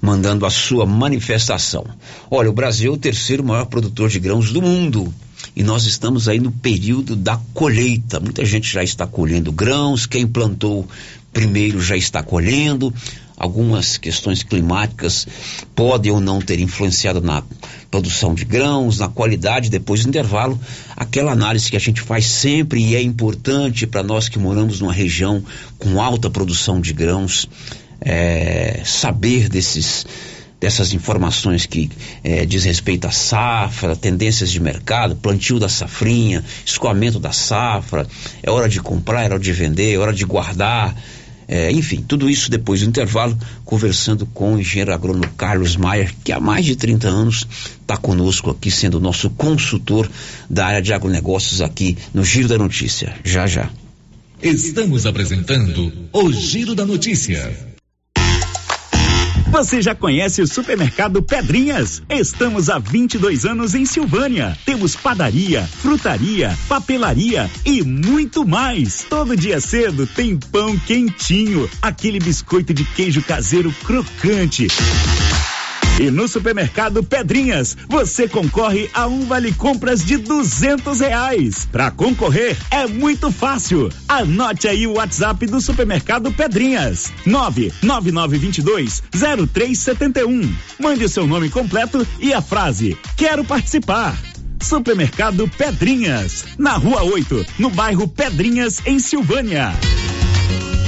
mandando 0.00 0.46
a 0.46 0.50
sua 0.50 0.86
manifestação. 0.86 1.84
Olha, 2.30 2.48
o 2.48 2.54
Brasil 2.54 2.92
é 2.92 2.94
o 2.94 2.98
terceiro 2.98 3.42
maior 3.42 3.64
produtor 3.66 4.08
de 4.08 4.20
grãos 4.20 4.52
do 4.52 4.62
mundo. 4.62 5.12
E 5.56 5.64
nós 5.64 5.86
estamos 5.86 6.28
aí 6.28 6.38
no 6.38 6.52
período 6.52 7.16
da 7.16 7.36
colheita. 7.52 8.20
Muita 8.20 8.44
gente 8.44 8.72
já 8.72 8.84
está 8.84 9.08
colhendo 9.08 9.50
grãos, 9.50 10.06
quem 10.06 10.24
plantou 10.24 10.86
primeiro 11.32 11.82
já 11.82 11.96
está 11.96 12.22
colhendo 12.22 12.94
algumas 13.36 13.98
questões 13.98 14.42
climáticas 14.42 15.26
podem 15.74 16.10
ou 16.10 16.20
não 16.20 16.40
ter 16.40 16.58
influenciado 16.58 17.20
na 17.20 17.42
produção 17.90 18.34
de 18.34 18.44
grãos, 18.44 18.98
na 18.98 19.08
qualidade, 19.08 19.70
depois 19.70 20.02
do 20.02 20.08
intervalo, 20.08 20.58
aquela 20.96 21.32
análise 21.32 21.70
que 21.70 21.76
a 21.76 21.80
gente 21.80 22.00
faz 22.00 22.26
sempre 22.26 22.80
e 22.80 22.96
é 22.96 23.02
importante 23.02 23.86
para 23.86 24.02
nós 24.02 24.28
que 24.28 24.38
moramos 24.38 24.80
numa 24.80 24.92
região 24.92 25.42
com 25.78 26.00
alta 26.00 26.30
produção 26.30 26.80
de 26.80 26.92
grãos, 26.92 27.48
é, 28.00 28.82
saber 28.84 29.48
desses 29.48 30.06
dessas 30.58 30.94
informações 30.94 31.66
que 31.66 31.90
é, 32.24 32.46
diz 32.46 32.64
respeito 32.64 33.06
à 33.06 33.10
safra, 33.10 33.94
tendências 33.94 34.50
de 34.50 34.58
mercado, 34.58 35.14
plantio 35.14 35.58
da 35.58 35.68
safrinha, 35.68 36.42
escoamento 36.64 37.20
da 37.20 37.30
safra, 37.30 38.06
é 38.42 38.50
hora 38.50 38.68
de 38.68 38.80
comprar, 38.80 39.22
é 39.22 39.26
hora 39.26 39.38
de 39.38 39.52
vender, 39.52 39.94
é 39.94 39.98
hora 39.98 40.14
de 40.14 40.24
guardar, 40.24 40.96
é, 41.48 41.70
enfim, 41.70 42.04
tudo 42.06 42.28
isso 42.28 42.50
depois 42.50 42.80
do 42.80 42.88
intervalo, 42.88 43.38
conversando 43.64 44.26
com 44.26 44.54
o 44.54 44.60
engenheiro 44.60 44.92
agrônomo 44.92 45.28
Carlos 45.36 45.76
Maier, 45.76 46.12
que 46.24 46.32
há 46.32 46.40
mais 46.40 46.64
de 46.64 46.74
30 46.74 47.08
anos 47.08 47.46
está 47.80 47.96
conosco 47.96 48.50
aqui, 48.50 48.70
sendo 48.70 49.00
nosso 49.00 49.30
consultor 49.30 50.10
da 50.50 50.66
área 50.66 50.82
de 50.82 50.92
agronegócios 50.92 51.60
aqui 51.60 51.96
no 52.12 52.24
Giro 52.24 52.48
da 52.48 52.58
Notícia. 52.58 53.14
Já, 53.24 53.46
já. 53.46 53.70
Estamos 54.42 55.06
apresentando 55.06 55.92
o 56.12 56.32
Giro 56.32 56.74
da 56.74 56.84
Notícia. 56.84 57.75
Você 59.56 59.80
já 59.80 59.94
conhece 59.94 60.42
o 60.42 60.46
supermercado 60.46 61.22
Pedrinhas? 61.22 62.02
Estamos 62.10 62.68
há 62.68 62.78
22 62.78 63.46
anos 63.46 63.74
em 63.74 63.86
Silvânia. 63.86 64.54
Temos 64.66 64.94
padaria, 64.94 65.62
frutaria, 65.62 66.54
papelaria 66.68 67.50
e 67.64 67.82
muito 67.82 68.46
mais. 68.46 69.06
Todo 69.08 69.34
dia 69.34 69.58
cedo 69.58 70.06
tem 70.06 70.36
pão 70.36 70.78
quentinho, 70.80 71.66
aquele 71.80 72.18
biscoito 72.18 72.74
de 72.74 72.84
queijo 72.84 73.22
caseiro 73.22 73.74
crocante. 73.82 74.66
E 75.98 76.10
no 76.10 76.28
supermercado 76.28 77.02
Pedrinhas, 77.02 77.76
você 77.88 78.28
concorre 78.28 78.90
a 78.92 79.06
um 79.06 79.24
vale 79.24 79.52
compras 79.52 80.04
de 80.04 80.18
duzentos 80.18 81.00
reais. 81.00 81.66
Para 81.72 81.90
concorrer 81.90 82.56
é 82.70 82.86
muito 82.86 83.32
fácil. 83.32 83.88
Anote 84.06 84.68
aí 84.68 84.86
o 84.86 84.94
WhatsApp 84.94 85.46
do 85.46 85.58
supermercado 85.58 86.30
Pedrinhas: 86.30 87.10
nove 87.24 87.72
nove 87.82 88.12
nove 88.12 88.36
vinte 88.36 88.60
dois 88.60 89.02
zero 89.16 89.46
três 89.46 89.78
setenta 89.78 90.20
e 90.20 90.24
um. 90.24 90.54
Mande 90.78 91.04
o 91.04 91.08
seu 91.08 91.26
nome 91.26 91.48
completo 91.48 92.06
e 92.20 92.32
a 92.34 92.42
frase 92.42 92.96
Quero 93.16 93.44
participar. 93.44 94.16
Supermercado 94.60 95.48
Pedrinhas, 95.48 96.44
na 96.58 96.72
Rua 96.72 97.02
8, 97.02 97.46
no 97.58 97.70
bairro 97.70 98.08
Pedrinhas, 98.08 98.80
em 98.86 98.98
Silvânia. 98.98 99.72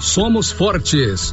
somos 0.00 0.50
fortes. 0.50 1.32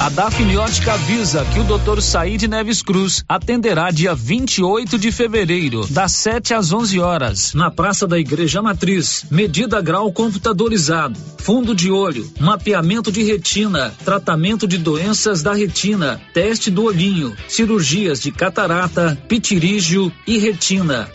A 0.00 0.08
Dafniótica 0.08 0.92
avisa 0.92 1.44
que 1.46 1.58
o 1.58 1.64
Dr. 1.64 2.00
Said 2.00 2.42
Neves 2.44 2.82
Cruz 2.82 3.24
atenderá 3.28 3.90
dia 3.90 4.14
28 4.14 4.96
de 4.96 5.10
fevereiro, 5.10 5.84
das 5.90 6.12
7 6.12 6.54
às 6.54 6.72
11 6.72 7.00
horas, 7.00 7.52
na 7.52 7.68
Praça 7.68 8.06
da 8.06 8.16
Igreja 8.16 8.62
Matriz. 8.62 9.24
Medida 9.28 9.80
grau 9.80 10.12
computadorizado, 10.12 11.18
fundo 11.38 11.74
de 11.74 11.90
olho, 11.90 12.30
mapeamento 12.38 13.10
de 13.10 13.24
retina, 13.24 13.92
tratamento 14.04 14.68
de 14.68 14.78
doenças 14.78 15.42
da 15.42 15.52
retina, 15.52 16.20
teste 16.32 16.70
do 16.70 16.84
olhinho, 16.84 17.36
cirurgias 17.48 18.20
de 18.20 18.30
catarata, 18.30 19.18
pitirígio 19.28 20.12
e 20.24 20.38
retina. 20.38 21.10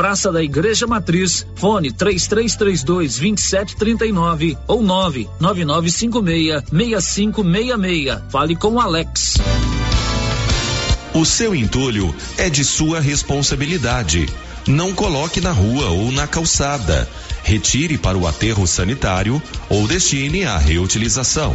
Praça 0.00 0.32
da 0.32 0.42
Igreja 0.42 0.86
Matriz, 0.86 1.46
fone 1.56 1.92
3332 1.92 3.18
2739 3.18 4.56
ou 4.66 4.82
99956 4.82 6.64
6566. 6.72 8.18
Fale 8.30 8.56
com 8.56 8.80
Alex. 8.80 9.34
O 11.12 11.26
seu 11.26 11.54
entulho 11.54 12.14
é 12.38 12.48
de 12.48 12.64
sua 12.64 12.98
responsabilidade. 12.98 14.26
Não 14.66 14.94
coloque 14.94 15.38
na 15.38 15.52
rua 15.52 15.90
ou 15.90 16.10
na 16.10 16.26
calçada. 16.26 17.06
Retire 17.42 17.98
para 17.98 18.16
o 18.16 18.26
aterro 18.26 18.66
sanitário 18.66 19.42
ou 19.68 19.86
destine 19.86 20.46
à 20.46 20.56
reutilização. 20.56 21.54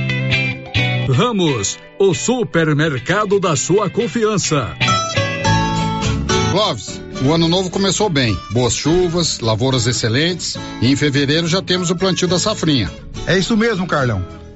Ramos, 1.09 1.79
o 1.99 2.13
supermercado 2.13 3.39
da 3.39 3.55
sua 3.55 3.89
confiança. 3.89 4.75
Clóvis, 6.51 7.01
o 7.23 7.33
ano 7.33 7.47
novo 7.47 7.69
começou 7.69 8.09
bem. 8.09 8.37
Boas 8.51 8.73
chuvas, 8.73 9.39
lavouras 9.39 9.87
excelentes 9.87 10.57
e 10.81 10.91
em 10.91 10.95
fevereiro 10.95 11.47
já 11.47 11.61
temos 11.61 11.89
o 11.89 11.95
plantio 11.95 12.27
da 12.27 12.37
safrinha. 12.37 12.91
É 13.25 13.37
isso 13.37 13.55
mesmo, 13.57 13.87
Carlão. 13.87 14.25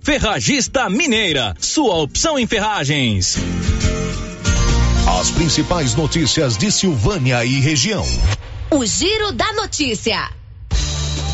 Ferragista 0.00 0.90
Mineira, 0.90 1.54
sua 1.60 1.94
opção 1.94 2.36
em 2.36 2.48
ferragens. 2.48 3.36
As 5.20 5.30
principais 5.30 5.94
notícias 5.94 6.56
de 6.56 6.72
Silvânia 6.72 7.44
e 7.44 7.60
região. 7.60 8.04
O 8.72 8.84
Giro 8.84 9.30
da 9.30 9.52
Notícia. 9.52 10.32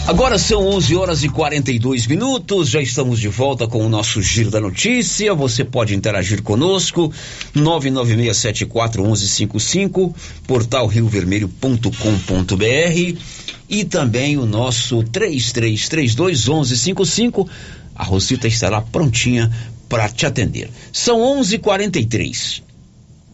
Agora 0.06 0.38
são 0.38 0.66
11 0.66 0.94
horas 0.94 1.22
e 1.22 1.30
42 1.30 2.06
minutos, 2.06 2.68
já 2.68 2.82
estamos 2.82 3.18
de 3.18 3.28
volta 3.28 3.66
com 3.66 3.82
o 3.84 3.88
nosso 3.88 4.20
Giro 4.20 4.50
da 4.50 4.60
Notícia. 4.60 5.32
Você 5.34 5.64
pode 5.64 5.94
interagir 5.94 6.42
conosco, 6.42 7.10
996741155, 7.56 10.14
portal 10.46 10.86
riovermelho.com.br 10.86 13.18
e 13.68 13.84
também 13.84 14.38
o 14.38 14.46
nosso 14.46 15.02
33321155. 15.04 17.46
A 17.98 18.04
Rosita 18.04 18.46
estará 18.46 18.80
prontinha 18.80 19.50
para 19.88 20.08
te 20.08 20.24
atender. 20.24 20.70
São 20.92 21.18
11:43. 21.18 22.62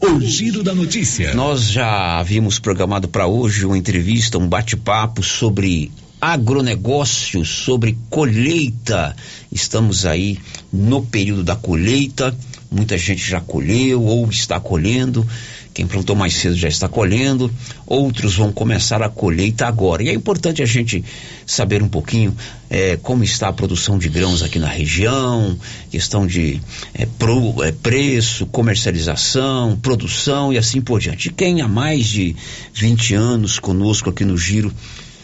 O 0.01 0.21
Giro 0.21 0.62
da 0.62 0.75
Notícia. 0.75 1.35
Nós 1.35 1.69
já 1.71 2.19
havíamos 2.19 2.59
programado 2.59 3.09
para 3.09 3.27
hoje 3.27 3.65
uma 3.65 3.79
entrevista, 3.79 4.39
um 4.39 4.49
bate-papo 4.49 5.23
sobre 5.23 5.93
agronegócio, 6.21 7.45
sobre 7.45 7.97
colheita. 8.09 9.15
Estamos 9.53 10.07
aí 10.07 10.39
no 10.73 11.03
período 11.05 11.45
da 11.45 11.55
colheita, 11.55 12.37
muita 12.71 12.97
gente 12.97 13.23
já 13.29 13.41
colheu 13.41 14.03
ou 14.03 14.29
está 14.29 14.59
colhendo. 14.59 15.27
Quem 15.75 15.89
plantou 15.89 16.14
mais 16.14 16.35
cedo 16.35 16.55
já 16.55 16.68
está 16.68 16.89
colhendo, 16.89 17.53
outros 17.85 18.37
vão 18.37 18.53
começar 18.53 19.03
a 19.03 19.09
colheita 19.09 19.66
agora. 19.66 20.05
E 20.05 20.09
é 20.09 20.14
importante 20.14 20.62
a 20.62 20.66
gente 20.66 21.05
saber 21.45 21.83
um 21.83 21.89
pouquinho 21.89 22.33
eh, 22.70 22.97
como 23.03 23.25
está 23.25 23.49
a 23.49 23.53
produção 23.53 23.99
de 23.99 24.09
grãos 24.09 24.41
aqui 24.41 24.61
na 24.61 24.68
região, 24.68 25.59
questão 25.91 26.27
de 26.29 26.61
eh, 26.95 27.09
pro- 27.18 27.61
eh, 27.64 27.72
preço, 27.72 28.47
comercialização, 28.47 29.77
produção 29.83 30.53
e 30.53 30.59
assim 30.59 30.81
por 30.81 31.01
diante. 31.01 31.31
Quem 31.31 31.61
há 31.61 31.66
mais 31.66 32.07
de 32.07 32.37
20 32.72 33.14
anos 33.14 33.59
conosco 33.59 34.09
aqui 34.11 34.25
no 34.25 34.39
Giro 34.39 34.72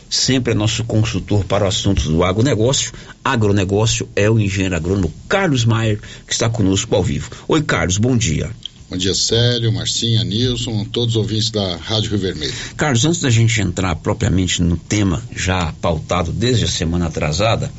sempre 0.08 0.52
é 0.52 0.56
nosso 0.56 0.82
consultor 0.82 1.44
para 1.44 1.64
o 1.64 1.68
assunto 1.68 2.02
do 2.02 2.24
agronegócio. 2.24 2.92
Agronegócio 3.24 4.08
é 4.16 4.28
o 4.28 4.40
engenheiro 4.40 4.74
agrônomo 4.74 5.12
Carlos 5.28 5.64
Maier, 5.64 6.00
que 6.26 6.32
está 6.32 6.50
conosco 6.50 6.92
ao 6.96 7.04
vivo. 7.04 7.30
Oi, 7.46 7.62
Carlos, 7.62 7.96
bom 7.98 8.16
dia. 8.16 8.50
Bom 8.90 8.96
dia, 8.96 9.14
Célio, 9.14 9.72
Marcinha, 9.72 10.24
Nilson, 10.24 10.84
todos 10.84 11.14
os 11.14 11.16
ouvintes 11.16 11.48
da 11.48 11.76
Rádio 11.76 12.10
Rio 12.10 12.18
Vermelho. 12.18 12.52
Carlos, 12.76 13.04
antes 13.04 13.20
da 13.20 13.30
gente 13.30 13.60
entrar 13.60 13.94
propriamente 13.94 14.60
no 14.60 14.76
tema 14.76 15.22
já 15.32 15.72
pautado 15.80 16.32
desde 16.32 16.64
a 16.64 16.68
semana 16.68 17.06
atrasada, 17.06 17.70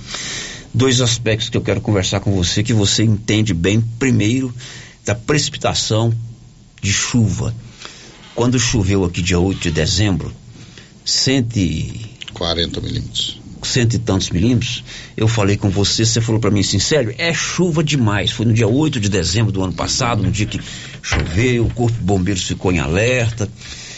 dois 0.73 1.01
aspectos 1.01 1.49
que 1.49 1.57
eu 1.57 1.61
quero 1.61 1.81
conversar 1.81 2.21
com 2.21 2.33
você 2.33 2.63
que 2.63 2.71
você 2.71 3.03
entende 3.03 3.53
bem. 3.53 3.81
Primeiro, 3.99 4.55
da 5.03 5.13
precipitação 5.13 6.13
de 6.81 6.93
chuva. 6.93 7.53
Quando 8.33 8.57
choveu 8.57 9.03
aqui 9.03 9.21
dia 9.21 9.37
8 9.37 9.59
de 9.59 9.71
dezembro, 9.71 10.33
cento 11.03 11.57
e 11.57 12.09
40 12.33 12.79
milímetros. 12.79 13.37
cento 13.61 13.95
e 13.95 13.99
tantos 13.99 14.29
milímetros, 14.29 14.81
eu 15.17 15.27
falei 15.27 15.57
com 15.57 15.69
você, 15.69 16.05
você 16.05 16.21
falou 16.21 16.39
para 16.39 16.49
mim 16.49 16.61
assim, 16.61 16.79
sério, 16.79 17.13
é 17.17 17.33
chuva 17.33 17.83
demais. 17.83 18.31
Foi 18.31 18.45
no 18.45 18.53
dia 18.53 18.67
8 18.67 18.97
de 18.97 19.09
dezembro 19.09 19.51
do 19.51 19.61
ano 19.61 19.73
passado, 19.73 20.23
no 20.23 20.31
dia 20.31 20.45
que 20.45 20.59
choveu, 21.01 21.65
o 21.65 21.73
Corpo 21.73 21.97
de 21.97 22.03
Bombeiros 22.03 22.43
ficou 22.43 22.71
em 22.71 22.79
alerta. 22.79 23.49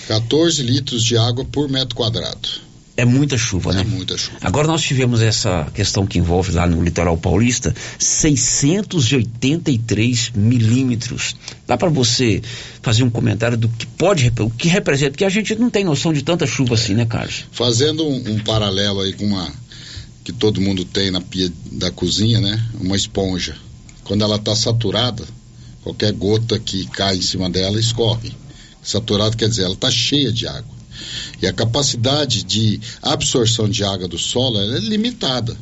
14 0.07 0.63
litros 0.63 1.03
de 1.03 1.17
água 1.17 1.45
por 1.45 1.69
metro 1.69 1.95
quadrado. 1.95 2.63
É 2.95 3.05
muita 3.05 3.39
chuva, 3.39 3.73
né? 3.73 3.81
É 3.81 3.83
muita 3.83 4.15
chuva. 4.15 4.37
Agora 4.41 4.67
nós 4.67 4.83
tivemos 4.83 5.19
essa 5.19 5.65
questão 5.73 6.05
que 6.05 6.19
envolve 6.19 6.51
lá 6.51 6.67
no 6.67 6.83
litoral 6.83 7.17
paulista, 7.17 7.73
683 7.97 10.33
milímetros. 10.35 11.35
Dá 11.65 11.75
para 11.75 11.89
você 11.89 12.39
fazer 12.83 13.01
um 13.01 13.09
comentário 13.09 13.57
do 13.57 13.67
que 13.67 13.87
pode, 13.87 14.31
o 14.39 14.49
que 14.51 14.67
representa, 14.67 15.09
porque 15.11 15.25
a 15.25 15.29
gente 15.29 15.55
não 15.55 15.71
tem 15.71 15.83
noção 15.83 16.13
de 16.13 16.21
tanta 16.21 16.45
chuva 16.45 16.75
assim, 16.75 16.93
né, 16.93 17.03
Carlos? 17.05 17.45
Fazendo 17.51 18.07
um, 18.07 18.33
um 18.33 18.39
paralelo 18.39 19.01
aí 19.01 19.13
com 19.13 19.25
uma 19.25 19.51
que 20.23 20.31
todo 20.31 20.61
mundo 20.61 20.85
tem 20.85 21.09
na 21.09 21.19
pia 21.19 21.51
da 21.71 21.89
cozinha, 21.89 22.39
né? 22.39 22.63
Uma 22.79 22.95
esponja. 22.95 23.57
Quando 24.03 24.23
ela 24.23 24.35
está 24.35 24.55
saturada, 24.55 25.25
qualquer 25.83 26.11
gota 26.13 26.57
que 26.59 26.85
cai 26.87 27.17
em 27.17 27.21
cima 27.21 27.49
dela 27.49 27.79
escorre. 27.79 28.33
Saturado 28.81 29.37
quer 29.37 29.49
dizer, 29.49 29.63
ela 29.63 29.73
está 29.73 29.89
cheia 29.91 30.31
de 30.31 30.47
água. 30.47 30.73
E 31.41 31.47
a 31.47 31.53
capacidade 31.53 32.43
de 32.43 32.79
absorção 33.01 33.67
de 33.67 33.83
água 33.83 34.07
do 34.07 34.17
solo 34.17 34.59
é 34.59 34.79
limitada. 34.79 35.57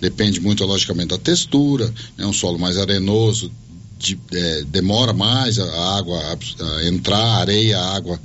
Depende 0.00 0.40
muito, 0.40 0.64
logicamente, 0.64 1.08
da 1.08 1.18
textura. 1.18 1.92
É 2.18 2.26
um 2.26 2.32
solo 2.32 2.58
mais 2.58 2.76
arenoso, 2.76 3.50
de- 3.98 4.18
é, 4.32 4.62
demora 4.64 5.12
mais 5.12 5.58
a, 5.58 5.96
água 5.96 6.18
a, 6.18 6.64
a 6.78 6.88
entrar, 6.88 7.18
a 7.22 7.36
areia, 7.38 7.78
a 7.78 7.94
água 7.96 8.20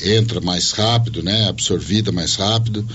entra 0.00 0.40
mais 0.40 0.72
rápido, 0.72 1.22
né, 1.22 1.48
absorvida 1.48 2.12
mais 2.12 2.36
rápido, 2.36 2.86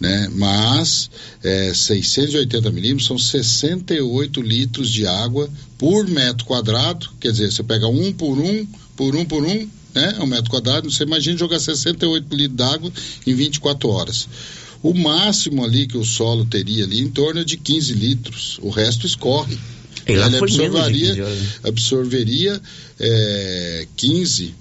né, 0.00 0.28
mas 0.32 1.10
é, 1.42 1.72
680 1.74 2.70
milímetros 2.70 3.06
são 3.06 3.18
68 3.18 4.40
litros 4.40 4.90
de 4.90 5.06
água 5.06 5.48
por 5.78 6.06
metro 6.06 6.44
quadrado, 6.44 7.08
quer 7.20 7.32
dizer, 7.32 7.50
você 7.50 7.62
pega 7.62 7.88
um 7.88 8.12
por 8.12 8.38
um, 8.38 8.66
por 8.96 9.16
um 9.16 9.24
por 9.24 9.44
um, 9.44 9.68
né, 9.94 10.16
é 10.18 10.22
um 10.22 10.26
metro 10.26 10.50
quadrado, 10.50 10.90
você 10.90 11.04
imagina 11.04 11.36
jogar 11.36 11.60
68 11.60 12.34
litros 12.34 12.56
d'água 12.56 12.92
em 13.26 13.34
24 13.34 13.88
horas. 13.88 14.28
O 14.82 14.94
máximo 14.94 15.64
ali 15.64 15.86
que 15.86 15.96
o 15.96 16.04
solo 16.04 16.44
teria 16.44 16.84
ali 16.84 17.00
em 17.00 17.08
torno 17.08 17.44
de 17.44 17.56
15 17.56 17.92
litros, 17.92 18.58
o 18.62 18.68
resto 18.68 19.06
escorre. 19.06 19.56
Ele 20.04 20.20
absorveria, 20.20 21.08
15 21.10 21.22
horas, 21.22 21.38
né? 21.38 21.48
absorveria 21.62 22.60
é, 22.98 23.86
15 23.96 24.54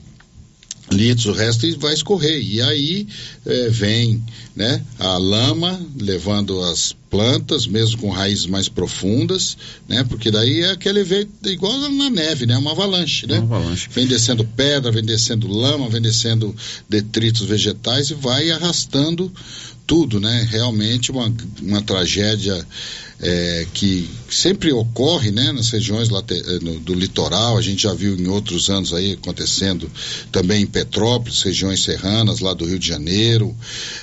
litros, 0.92 1.26
o 1.26 1.32
resto 1.32 1.80
vai 1.80 1.94
escorrer. 1.94 2.42
E 2.42 2.62
aí 2.62 3.08
é, 3.46 3.70
vem 3.70 4.24
né, 4.56 4.84
a 5.00 5.18
lama 5.18 5.80
levando 6.00 6.62
as 6.62 6.96
plantas, 7.10 7.68
mesmo 7.68 7.98
com 8.00 8.10
raízes 8.10 8.46
mais 8.46 8.70
profundas, 8.70 9.58
né? 9.88 10.04
Porque 10.04 10.32
daí 10.32 10.62
é 10.62 10.72
aquele 10.72 11.02
efeito 11.02 11.32
igual 11.50 11.78
na 11.90 12.10
neve, 12.10 12.46
né? 12.46 12.58
Uma 12.58 12.72
avalanche, 12.72 13.28
né? 13.28 13.40
Uma 13.40 13.58
avalanche. 13.58 13.90
Vem 13.92 14.08
descendo 14.08 14.46
pedra, 14.46 14.92
vem 14.92 15.04
descendo 15.04 15.48
lama, 15.48 15.90
vem 15.90 16.02
descendo 16.02 16.56
detritos 16.88 17.42
vegetais 17.42 18.10
e 18.10 18.14
vai 18.14 18.50
arrastando 18.50 19.32
tudo, 19.86 20.22
né? 20.22 20.48
Realmente 20.50 21.12
uma, 21.12 21.34
uma 21.62 21.82
tragédia 21.82 22.66
é, 23.22 23.68
que 23.74 24.10
sempre 24.30 24.72
ocorre, 24.72 25.30
né? 25.32 25.52
Nas 25.52 25.70
regiões 25.70 26.10
eh, 26.10 26.60
do 26.82 26.94
litoral, 26.94 27.58
a 27.58 27.62
gente 27.62 27.84
já 27.84 27.94
viu 27.94 28.16
em 28.18 28.28
outros 28.28 28.70
anos 28.70 28.94
aí 28.94 29.12
acontecendo 29.14 29.90
também 30.32 30.64
em 30.64 30.66
Petrópolis, 30.66 31.42
regiões 31.44 31.84
serranas 31.84 32.40
lá 32.40 32.54
do 32.54 32.66
Rio 32.66 32.80
de 32.80 32.88
Janeiro, 32.88 33.56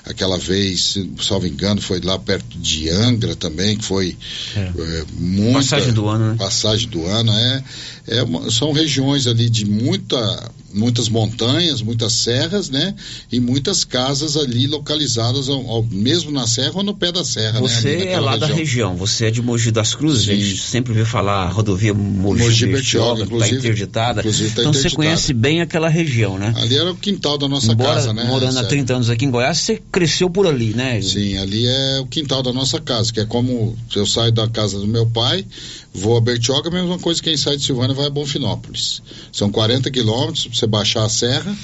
aquela 0.04 0.38
vez, 0.38 0.80
se 0.92 1.10
salvo 1.20 1.46
engano, 1.46 1.80
foi 1.80 2.00
lá 2.00 2.18
perto 2.18 2.56
de 2.58 2.88
Angra 2.90 3.34
também, 3.34 3.76
que 3.76 3.84
foi 3.84 4.16
é, 4.56 5.04
muita 5.18 5.58
Passagem 5.58 5.92
do 5.92 6.08
ano, 6.08 6.28
né? 6.30 6.34
passagem 6.38 6.88
do 6.88 7.04
ano 7.06 7.32
é, 7.32 7.64
é 8.06 8.22
uma- 8.22 8.50
são 8.50 8.72
regiões 8.72 9.26
ali 9.26 9.48
de 9.50 9.64
muita 9.64 10.52
muitas 10.70 11.08
montanhas 11.08 11.80
muitas 11.80 12.12
serras 12.12 12.68
né 12.68 12.94
e 13.32 13.40
muitas 13.40 13.84
casas 13.84 14.36
ali 14.36 14.66
localizadas 14.66 15.48
ao, 15.48 15.66
ao- 15.66 15.82
mesmo 15.84 16.30
na 16.30 16.46
serra 16.46 16.72
ou 16.74 16.82
no 16.82 16.94
pé 16.94 17.10
da 17.10 17.24
serra 17.24 17.58
né, 17.62 17.66
Você 17.68 17.88
ali 17.88 18.06
é 18.08 18.20
lá 18.20 18.36
da 18.36 18.46
região, 18.46 18.94
você 18.94 19.07
é 19.20 19.30
de 19.30 19.42
Mogi 19.42 19.70
das 19.70 19.94
Cruzes, 19.94 20.28
a 20.28 20.34
gente 20.34 20.56
sempre 20.59 20.92
vê 20.92 21.04
falar 21.04 21.44
a 21.44 21.48
rodovia 21.48 21.92
Mogi, 21.94 22.42
Mogi 22.42 22.66
Bertioga, 22.66 23.26
que 23.26 23.34
está 23.34 23.48
interditada. 23.48 24.20
inclusive 24.20 24.50
tá 24.50 24.61
então 24.61 24.72
você 24.72 24.80
interditada. 24.80 24.96
conhece 24.96 25.32
bem 25.32 25.61
aquela 25.61 25.88
região, 25.88 26.38
né? 26.38 26.54
ali 26.56 26.76
era 26.76 26.90
o 26.90 26.96
quintal 26.96 27.38
da 27.38 27.48
nossa 27.48 27.72
Embora 27.72 27.94
casa 27.94 28.12
né 28.12 28.24
morando 28.24 28.50
há 28.50 28.62
Sérgio? 28.62 28.68
30 28.68 28.94
anos 28.94 29.11
aqui 29.11 29.24
em 29.24 29.30
Goiás, 29.30 29.59
você 29.59 29.80
cresceu 29.90 30.28
por 30.30 30.46
ali, 30.46 30.74
né? 30.74 31.00
Sim, 31.00 31.36
ali 31.38 31.66
é 31.66 32.00
o 32.00 32.06
quintal 32.06 32.42
da 32.42 32.52
nossa 32.52 32.80
casa, 32.80 33.12
que 33.12 33.20
é 33.20 33.24
como 33.24 33.76
eu 33.94 34.06
saio 34.06 34.32
da 34.32 34.48
casa 34.48 34.78
do 34.78 34.86
meu 34.86 35.06
pai, 35.06 35.44
vou 35.92 36.16
a 36.16 36.20
Bertioga, 36.20 36.68
a 36.68 36.72
mesma 36.72 36.98
coisa 36.98 37.22
que 37.22 37.28
quem 37.28 37.36
sai 37.36 37.56
de 37.56 37.64
Silvânia 37.64 37.94
vai 37.94 38.06
a 38.06 38.11
Bonfinópolis. 38.11 39.02
São 39.32 39.50
40 39.50 39.90
quilômetros 39.90 40.46
para 40.46 40.56
você 40.56 40.66
baixar 40.66 41.04
a 41.04 41.09
serra 41.09 41.56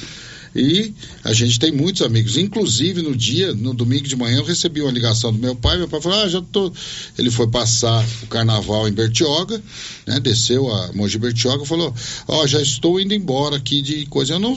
e 0.54 0.94
a 1.24 1.32
gente 1.32 1.58
tem 1.58 1.72
muitos 1.72 2.02
amigos. 2.02 2.36
Inclusive, 2.36 3.02
no 3.02 3.16
dia, 3.16 3.52
no 3.52 3.74
domingo 3.74 4.06
de 4.06 4.14
manhã, 4.14 4.38
eu 4.38 4.44
recebi 4.44 4.80
uma 4.80 4.92
ligação 4.92 5.32
do 5.32 5.38
meu 5.38 5.56
pai. 5.56 5.76
Meu 5.78 5.88
pai 5.88 6.00
falou: 6.00 6.20
Ah, 6.20 6.28
já 6.28 6.40
tô. 6.40 6.72
Ele 7.18 7.30
foi 7.30 7.48
passar 7.48 8.06
o 8.22 8.26
carnaval 8.28 8.88
em 8.88 8.92
Bertioga, 8.92 9.60
né? 10.06 10.20
Desceu 10.20 10.72
a 10.72 10.92
Mogi 10.92 11.18
Bertioga 11.18 11.64
falou: 11.64 11.92
Ó, 12.28 12.46
já 12.46 12.62
estou 12.62 13.00
indo 13.00 13.12
embora 13.12 13.56
aqui 13.56 13.82
de 13.82 14.06
coisa. 14.06 14.34
Eu 14.34 14.38
não. 14.38 14.56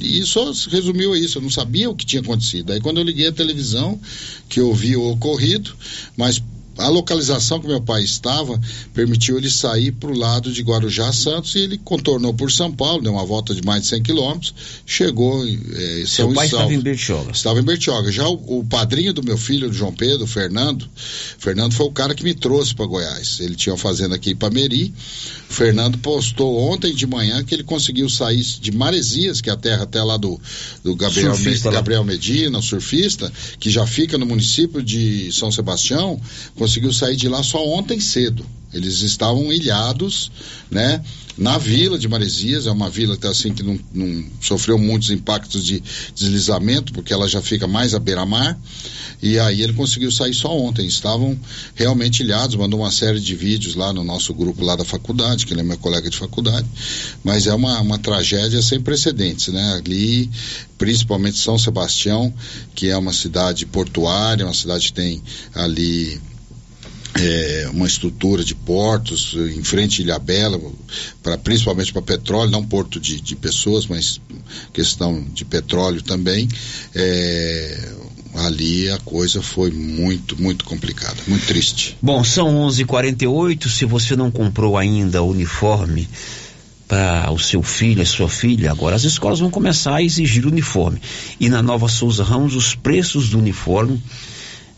E 0.00 0.24
só 0.24 0.52
resumiu 0.70 1.16
isso. 1.16 1.38
Eu 1.38 1.42
não 1.42 1.50
sabia 1.50 1.90
o 1.90 1.96
que 1.96 2.06
tinha 2.06 2.22
acontecido. 2.22 2.72
Aí, 2.72 2.80
quando 2.80 2.98
eu 2.98 3.04
liguei 3.04 3.26
a 3.26 3.32
televisão, 3.32 4.00
que 4.48 4.60
eu 4.60 4.72
vi 4.72 4.96
o 4.96 5.10
ocorrido, 5.10 5.74
mas 6.16 6.40
a 6.78 6.88
localização 6.88 7.60
que 7.60 7.66
meu 7.66 7.80
pai 7.80 8.02
estava 8.02 8.60
permitiu 8.94 9.36
ele 9.36 9.50
sair 9.50 9.92
para 9.92 10.10
o 10.10 10.16
lado 10.16 10.52
de 10.52 10.62
Guarujá 10.62 11.12
Santos 11.12 11.54
e 11.54 11.60
ele 11.60 11.78
contornou 11.78 12.32
por 12.32 12.50
São 12.50 12.72
Paulo, 12.72 13.02
deu 13.02 13.12
uma 13.12 13.24
volta 13.24 13.54
de 13.54 13.62
mais 13.62 13.82
de 13.82 13.88
100 13.88 14.02
quilômetros, 14.02 14.54
chegou 14.86 15.46
em 15.46 15.60
eh, 15.72 16.04
Seu 16.06 16.26
São 16.26 16.34
pai 16.34 16.46
estava 16.46 16.72
em 16.72 16.80
Bertioga. 16.80 17.30
Estava 17.32 17.60
em 17.60 17.62
Bertioga. 17.62 18.10
Já 18.10 18.28
o, 18.28 18.60
o 18.60 18.64
padrinho 18.64 19.12
do 19.12 19.22
meu 19.22 19.36
filho, 19.36 19.68
do 19.68 19.74
João 19.74 19.92
Pedro, 19.92 20.24
o 20.24 20.26
Fernando, 20.26 20.88
Fernando 21.38 21.72
foi 21.72 21.86
o 21.86 21.90
cara 21.90 22.14
que 22.14 22.24
me 22.24 22.34
trouxe 22.34 22.74
para 22.74 22.86
Goiás. 22.86 23.40
Ele 23.40 23.54
tinha 23.54 23.72
uma 23.72 23.78
fazenda 23.78 24.14
aqui 24.14 24.30
em 24.30 24.36
Pameri. 24.36 24.92
O 25.48 25.52
Fernando 25.52 25.98
postou 25.98 26.58
ontem 26.58 26.94
de 26.94 27.06
manhã 27.06 27.44
que 27.44 27.54
ele 27.54 27.64
conseguiu 27.64 28.08
sair 28.08 28.42
de 28.42 28.72
Maresias, 28.72 29.40
que 29.40 29.50
é 29.50 29.52
a 29.52 29.56
terra 29.56 29.82
até 29.82 30.02
lá 30.02 30.16
do, 30.16 30.40
do 30.82 30.96
Gabriel, 30.96 31.34
Surfista. 31.34 31.70
Gabriel 31.70 32.04
Medina, 32.04 32.60
surfista, 32.62 33.30
que 33.58 33.70
já 33.70 33.86
fica 33.86 34.16
no 34.16 34.24
município 34.26 34.82
de 34.82 35.30
São 35.32 35.52
Sebastião, 35.52 36.20
conseguiu 36.62 36.92
sair 36.92 37.16
de 37.16 37.28
lá 37.28 37.42
só 37.42 37.66
ontem 37.66 37.98
cedo. 37.98 38.46
Eles 38.72 39.00
estavam 39.00 39.52
ilhados, 39.52 40.30
né? 40.70 41.02
Na 41.36 41.58
vila 41.58 41.98
de 41.98 42.06
Maresias, 42.06 42.66
é 42.66 42.70
uma 42.70 42.88
vila 42.88 43.16
que, 43.16 43.26
assim, 43.26 43.52
que 43.52 43.64
não, 43.64 43.78
não 43.92 44.24
sofreu 44.40 44.78
muitos 44.78 45.10
impactos 45.10 45.64
de 45.64 45.82
deslizamento, 46.14 46.92
porque 46.92 47.12
ela 47.12 47.26
já 47.26 47.42
fica 47.42 47.66
mais 47.66 47.94
à 47.94 47.98
beira-mar. 47.98 48.56
E 49.20 49.40
aí 49.40 49.60
ele 49.60 49.72
conseguiu 49.72 50.12
sair 50.12 50.34
só 50.34 50.56
ontem. 50.56 50.86
Estavam 50.86 51.36
realmente 51.74 52.22
ilhados, 52.22 52.54
mandou 52.54 52.80
uma 52.80 52.92
série 52.92 53.18
de 53.18 53.34
vídeos 53.34 53.74
lá 53.74 53.92
no 53.92 54.04
nosso 54.04 54.32
grupo 54.32 54.64
lá 54.64 54.76
da 54.76 54.84
faculdade, 54.84 55.46
que 55.46 55.52
ele 55.52 55.62
é 55.62 55.64
meu 55.64 55.78
colega 55.78 56.08
de 56.08 56.16
faculdade. 56.16 56.68
Mas 57.24 57.48
é 57.48 57.54
uma, 57.54 57.80
uma 57.80 57.98
tragédia 57.98 58.62
sem 58.62 58.80
precedentes, 58.80 59.48
né? 59.48 59.74
Ali, 59.74 60.30
principalmente 60.78 61.38
São 61.38 61.58
Sebastião, 61.58 62.32
que 62.72 62.88
é 62.88 62.96
uma 62.96 63.12
cidade 63.12 63.66
portuária, 63.66 64.46
uma 64.46 64.54
cidade 64.54 64.86
que 64.86 64.92
tem 64.92 65.20
ali 65.54 66.20
é, 67.14 67.68
uma 67.72 67.86
estrutura 67.86 68.44
de 68.44 68.54
portos 68.54 69.34
em 69.34 69.62
frente 69.62 70.00
a 70.00 70.04
Ilhabela, 70.04 70.60
para 71.22 71.36
principalmente 71.36 71.92
para 71.92 72.02
petróleo, 72.02 72.50
não 72.50 72.64
porto 72.64 72.98
de, 72.98 73.20
de 73.20 73.36
pessoas, 73.36 73.86
mas 73.86 74.20
questão 74.72 75.24
de 75.32 75.44
petróleo 75.44 76.02
também. 76.02 76.48
É, 76.94 77.92
ali 78.34 78.88
a 78.90 78.98
coisa 78.98 79.42
foi 79.42 79.70
muito, 79.70 80.40
muito 80.40 80.64
complicada, 80.64 81.16
muito 81.26 81.46
triste. 81.46 81.96
Bom, 82.00 82.24
são 82.24 82.48
11:48. 82.68 83.68
Se 83.68 83.84
você 83.84 84.16
não 84.16 84.30
comprou 84.30 84.76
ainda 84.76 85.22
o 85.22 85.30
uniforme 85.30 86.08
para 86.88 87.30
o 87.30 87.38
seu 87.38 87.62
filho, 87.62 88.02
a 88.02 88.06
sua 88.06 88.28
filha, 88.28 88.70
agora 88.70 88.96
as 88.96 89.04
escolas 89.04 89.40
vão 89.40 89.50
começar 89.50 89.96
a 89.96 90.02
exigir 90.02 90.46
uniforme. 90.46 91.00
E 91.38 91.48
na 91.48 91.62
Nova 91.62 91.88
Souza 91.88 92.24
Ramos, 92.24 92.54
os 92.54 92.74
preços 92.74 93.30
do 93.30 93.38
uniforme 93.38 94.02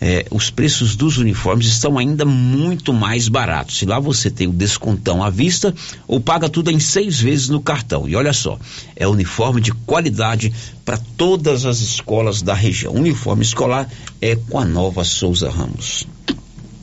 é, 0.06 0.26
os 0.30 0.50
preços 0.50 0.94
dos 0.94 1.16
uniformes 1.16 1.66
estão 1.66 1.96
ainda 1.96 2.26
muito 2.26 2.92
mais 2.92 3.26
baratos. 3.26 3.78
Se 3.78 3.86
lá 3.86 3.98
você 3.98 4.30
tem 4.30 4.46
o 4.46 4.52
descontão 4.52 5.24
à 5.24 5.30
vista 5.30 5.74
ou 6.06 6.20
paga 6.20 6.46
tudo 6.46 6.70
em 6.70 6.78
seis 6.78 7.18
vezes 7.18 7.48
no 7.48 7.58
cartão. 7.58 8.06
E 8.06 8.14
olha 8.14 8.34
só, 8.34 8.58
é 8.94 9.08
uniforme 9.08 9.62
de 9.62 9.72
qualidade 9.72 10.52
para 10.84 10.98
todas 11.16 11.64
as 11.64 11.80
escolas 11.80 12.42
da 12.42 12.52
região. 12.52 12.92
Uniforme 12.92 13.42
escolar 13.42 13.88
é 14.20 14.36
com 14.36 14.58
a 14.58 14.64
nova 14.66 15.04
Souza 15.04 15.48
Ramos. 15.48 16.06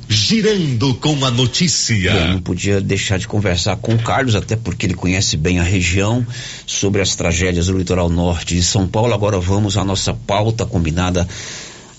Girando 0.09 0.95
com 0.95 1.24
a 1.24 1.30
notícia. 1.30 2.11
Bem, 2.11 2.34
não 2.34 2.41
podia 2.41 2.82
deixar 2.82 3.19
de 3.19 3.28
conversar 3.28 3.78
com 3.78 3.93
o 3.93 4.01
Carlos, 4.01 4.34
até 4.34 4.55
porque 4.55 4.88
ele 4.88 4.95
conhece 4.95 5.38
bem 5.38 5.59
a 5.59 5.63
região, 5.63 6.26
sobre 6.65 7.01
as 7.01 7.15
tragédias 7.15 7.67
do 7.67 7.78
litoral 7.78 8.09
norte 8.09 8.55
de 8.55 8.63
São 8.63 8.88
Paulo. 8.88 9.13
Agora 9.13 9.39
vamos 9.39 9.78
à 9.78 9.86
nossa 9.86 10.11
pauta 10.11 10.65
combinada 10.65 11.28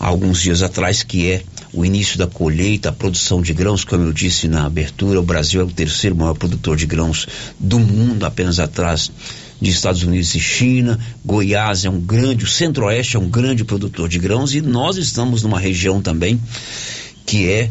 há 0.03 0.09
alguns 0.09 0.42
dias 0.42 0.62
atrás, 0.62 1.05
que 1.05 1.30
é 1.30 1.44
o 1.72 1.84
início 1.84 2.18
da 2.18 2.26
colheita, 2.26 2.88
a 2.88 2.92
produção 2.92 3.40
de 3.40 3.55
grãos, 3.55 3.84
como 3.84 4.03
eu 4.03 4.12
disse 4.12 4.48
na 4.48 4.66
abertura, 4.66 5.20
o 5.20 5.22
Brasil 5.22 5.61
é 5.61 5.64
o 5.64 5.70
terceiro 5.70 6.16
maior 6.16 6.34
produtor 6.34 6.76
de 6.76 6.86
grãos 6.86 7.28
do 7.59 7.78
mundo, 7.78 8.26
apenas 8.26 8.59
atrás 8.59 9.12
de 9.61 9.70
Estados 9.70 10.03
Unidos 10.03 10.34
e 10.34 10.40
China. 10.40 10.98
Goiás 11.24 11.84
é 11.84 11.88
um 11.88 12.00
grande, 12.00 12.44
o 12.44 12.48
Centro-Oeste 12.48 13.16
é 13.16 13.20
um 13.20 13.28
grande 13.28 13.64
produtor 13.64 14.09
de 14.09 14.18
grãos 14.18 14.57
e 14.57 14.61
nós 14.61 14.96
estamos 14.96 15.44
numa 15.44 15.61
região 15.61 16.03
também 16.03 16.38
que 17.24 17.48
é, 17.48 17.70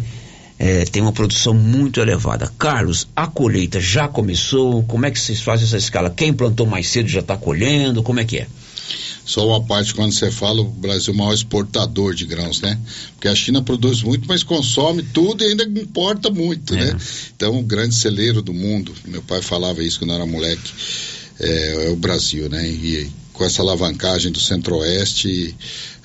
é, 0.58 0.86
tem 0.86 1.02
uma 1.02 1.12
produção 1.12 1.54
muito 1.54 2.00
elevada. 2.00 2.50
Carlos, 2.58 3.10
a 3.14 3.28
colheita 3.28 3.82
já 3.82 4.08
começou? 4.08 4.84
Como 4.84 5.06
é 5.06 5.12
que 5.12 5.20
vocês 5.20 5.42
fazem 5.42 5.68
essa 5.68 5.78
escala? 5.78 6.10
Quem 6.10 6.32
plantou 6.32 6.66
mais 6.66 6.88
cedo 6.88 7.10
já 7.10 7.20
está 7.20 7.36
colhendo? 7.36 8.02
Como 8.02 8.22
é 8.22 8.24
que 8.24 8.38
é? 8.38 8.48
Só 9.26 9.48
uma 9.48 9.64
parte 9.64 9.94
quando 9.94 10.12
você 10.12 10.32
fala 10.32 10.62
o 10.62 10.66
Brasil 10.66 11.14
é 11.14 11.16
o 11.16 11.18
maior 11.20 11.34
exportador 11.34 12.14
de 12.14 12.26
grãos, 12.26 12.60
né? 12.62 12.80
Porque 13.14 13.28
a 13.28 13.36
China 13.36 13.62
produz 13.62 14.02
muito, 14.02 14.28
mas 14.28 14.44
consome 14.44 15.04
tudo 15.04 15.44
e 15.44 15.48
ainda 15.48 15.64
importa 15.64 16.30
muito, 16.30 16.74
É. 16.76 16.86
né? 16.86 17.00
Então, 17.36 17.58
o 17.60 17.64
grande 17.64 17.96
celeiro 17.96 18.42
do 18.42 18.54
mundo, 18.54 18.94
meu 19.06 19.22
pai 19.22 19.42
falava 19.42 19.84
isso 19.84 20.00
quando 20.00 20.12
eu 20.12 20.16
era 20.18 20.26
moleque, 20.26 20.72
é, 21.40 21.88
é 21.88 21.90
o 21.90 21.96
Brasil, 21.96 22.50
né? 22.50 22.68
E 22.68 23.10
com 23.34 23.46
essa 23.46 23.62
alavancagem 23.62 24.32
do 24.32 24.40
Centro-Oeste, 24.40 25.56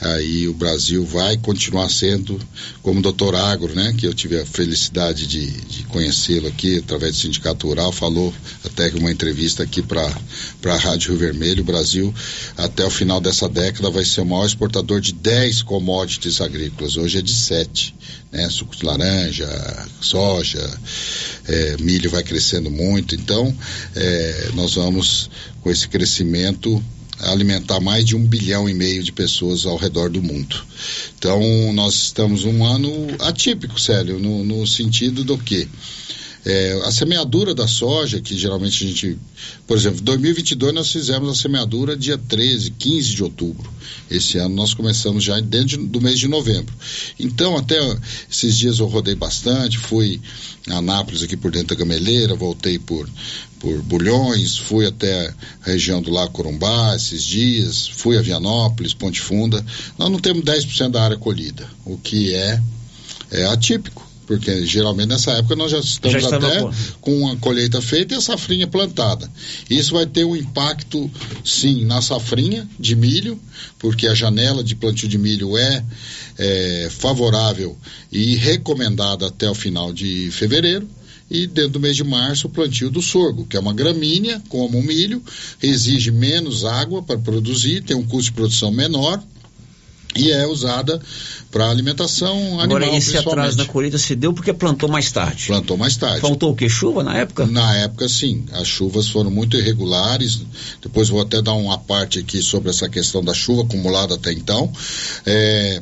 aí 0.00 0.46
o 0.46 0.54
Brasil 0.54 1.04
vai 1.04 1.36
continuar 1.36 1.88
sendo 1.88 2.40
como 2.82 3.00
o 3.00 3.02
doutor 3.02 3.34
Agro, 3.34 3.74
né? 3.74 3.94
Que 3.96 4.06
eu 4.06 4.14
tive 4.14 4.38
a 4.40 4.46
felicidade 4.46 5.26
de, 5.26 5.50
de 5.50 5.82
conhecê-lo 5.84 6.46
aqui 6.46 6.78
através 6.78 7.14
do 7.14 7.20
Sindicato 7.20 7.66
Rural, 7.66 7.92
falou 7.92 8.32
até 8.64 8.90
que 8.90 8.98
uma 8.98 9.10
entrevista 9.10 9.62
aqui 9.62 9.82
para 9.82 10.06
a 10.64 10.76
Rádio 10.76 11.10
Rio 11.10 11.18
Vermelho, 11.18 11.62
o 11.62 11.66
Brasil 11.66 12.14
até 12.56 12.84
o 12.84 12.90
final 12.90 13.20
dessa 13.20 13.48
década 13.48 13.90
vai 13.90 14.04
ser 14.04 14.20
o 14.20 14.26
maior 14.26 14.46
exportador 14.46 15.00
de 15.00 15.12
10 15.12 15.62
commodities 15.62 16.40
agrícolas, 16.40 16.96
hoje 16.96 17.18
é 17.18 17.22
de 17.22 17.34
7, 17.34 17.94
né? 18.30 18.48
Suco 18.50 18.76
de 18.76 18.84
laranja, 18.84 19.48
soja, 20.00 20.78
é, 21.48 21.76
milho 21.80 22.10
vai 22.10 22.22
crescendo 22.22 22.70
muito, 22.70 23.14
então 23.14 23.54
é, 23.94 24.50
nós 24.54 24.74
vamos 24.74 25.28
com 25.60 25.70
esse 25.70 25.88
crescimento 25.88 26.82
alimentar 27.20 27.80
mais 27.80 28.04
de 28.04 28.14
um 28.14 28.24
bilhão 28.24 28.68
e 28.68 28.74
meio 28.74 29.02
de 29.02 29.12
pessoas 29.12 29.64
ao 29.66 29.76
redor 29.76 30.10
do 30.10 30.22
mundo. 30.22 30.64
Então, 31.18 31.40
nós 31.72 31.94
estamos 31.94 32.44
um 32.44 32.64
ano 32.64 32.90
atípico, 33.20 33.80
Célio, 33.80 34.18
no, 34.18 34.44
no 34.44 34.66
sentido 34.66 35.24
do 35.24 35.38
que 35.38 35.68
é, 36.46 36.80
a 36.84 36.92
semeadura 36.92 37.52
da 37.52 37.66
soja, 37.66 38.20
que 38.20 38.38
geralmente 38.38 38.84
a 38.84 38.86
gente, 38.86 39.18
por 39.66 39.76
exemplo, 39.76 39.98
em 40.00 40.04
2022 40.04 40.72
nós 40.72 40.92
fizemos 40.92 41.28
a 41.28 41.34
semeadura 41.34 41.96
dia 41.96 42.16
13, 42.16 42.70
15 42.70 43.14
de 43.16 43.24
outubro. 43.24 43.68
Esse 44.08 44.38
ano 44.38 44.54
nós 44.54 44.72
começamos 44.72 45.24
já 45.24 45.40
dentro 45.40 45.84
do 45.84 46.00
mês 46.00 46.20
de 46.20 46.28
novembro. 46.28 46.72
Então, 47.18 47.56
até 47.56 47.76
esses 48.30 48.56
dias 48.56 48.78
eu 48.78 48.86
rodei 48.86 49.16
bastante, 49.16 49.76
fui 49.76 50.20
a 50.68 50.76
Anápolis 50.76 51.24
aqui 51.24 51.36
por 51.36 51.50
dentro 51.50 51.74
da 51.74 51.74
Gameleira, 51.74 52.36
voltei 52.36 52.78
por 52.78 53.08
por 53.58 53.80
Bulhões, 53.82 54.56
fui 54.56 54.86
até 54.86 55.28
a 55.62 55.70
região 55.70 56.00
do 56.00 56.10
Lago 56.10 56.30
Corumbá 56.30 56.94
esses 56.94 57.24
dias, 57.24 57.88
fui 57.88 58.16
a 58.16 58.22
Vianópolis, 58.22 58.94
Ponte 58.94 59.20
Funda. 59.20 59.64
Nós 59.98 60.12
não 60.12 60.20
temos 60.20 60.44
10% 60.44 60.90
da 60.90 61.02
área 61.02 61.16
colhida, 61.16 61.66
o 61.84 61.96
que 61.96 62.34
é, 62.34 62.62
é 63.32 63.46
atípico. 63.46 64.05
Porque 64.26 64.66
geralmente 64.66 65.08
nessa 65.08 65.30
época 65.32 65.54
nós 65.54 65.70
já 65.70 65.78
estamos 65.78 66.20
Já 66.20 66.28
estava 66.28 66.46
até 66.48 66.60
com- 66.60 66.72
com 67.00 67.28
a 67.28 67.36
colheita 67.36 67.80
feita 67.80 68.14
e 68.14 68.16
a 68.16 68.20
safrinha 68.20 68.66
plantada. 68.66 69.30
Isso 69.70 69.92
vai 69.92 70.04
ter 70.06 70.24
um 70.24 70.34
impacto, 70.34 71.08
sim, 71.44 71.84
na 71.84 72.02
safrinha 72.02 72.68
de 72.78 72.96
milho, 72.96 73.38
porque 73.78 74.06
a 74.06 74.14
janela 74.14 74.64
de 74.64 74.74
plantio 74.74 75.08
de 75.08 75.16
milho 75.16 75.56
é, 75.56 75.84
é, 76.38 76.88
favorável 76.90 77.76
e 78.10 78.34
recomendada 78.36 79.26
até 79.28 79.48
o 79.48 79.54
final 79.54 79.92
de 79.92 80.30
fevereiro. 80.32 80.88
E 81.28 81.44
dentro 81.48 81.70
do 81.72 81.80
mês 81.80 81.96
de 81.96 82.04
março, 82.04 82.46
o 82.46 82.50
plantio 82.50 82.88
do 82.88 83.02
sorgo, 83.02 83.46
que 83.46 83.56
é 83.56 83.60
uma 83.60 83.74
gramínea, 83.74 84.40
como 84.48 84.78
o 84.78 84.82
milho, 84.82 85.20
exige 85.60 86.12
menos 86.12 86.64
água 86.64 87.02
para 87.02 87.18
produzir, 87.18 87.82
tem 87.82 87.96
um 87.96 88.04
custo 88.06 88.30
de 88.30 88.32
produção 88.32 88.70
menor 88.70 89.20
e 90.16 90.30
é 90.30 90.46
usada 90.46 91.00
para 91.50 91.70
alimentação 91.70 92.36
animal. 92.60 92.62
Agora, 92.62 92.96
esse 92.96 93.16
atraso 93.16 93.56
na 93.56 93.64
colheita 93.64 93.98
se 93.98 94.14
deu 94.14 94.32
porque 94.32 94.52
plantou 94.52 94.88
mais 94.88 95.10
tarde. 95.10 95.46
Plantou 95.46 95.76
mais 95.76 95.96
tarde. 95.96 96.20
Faltou 96.20 96.52
o 96.52 96.56
que? 96.56 96.68
Chuva 96.68 97.02
na 97.02 97.16
época? 97.16 97.46
Na 97.46 97.76
época, 97.76 98.08
sim. 98.08 98.44
As 98.52 98.66
chuvas 98.66 99.08
foram 99.08 99.30
muito 99.30 99.56
irregulares. 99.56 100.42
Depois 100.82 101.08
vou 101.08 101.20
até 101.20 101.40
dar 101.40 101.54
uma 101.54 101.78
parte 101.78 102.18
aqui 102.18 102.42
sobre 102.42 102.70
essa 102.70 102.88
questão 102.88 103.22
da 103.24 103.32
chuva 103.32 103.62
acumulada 103.62 104.14
até 104.14 104.32
então. 104.32 104.72
É, 105.24 105.80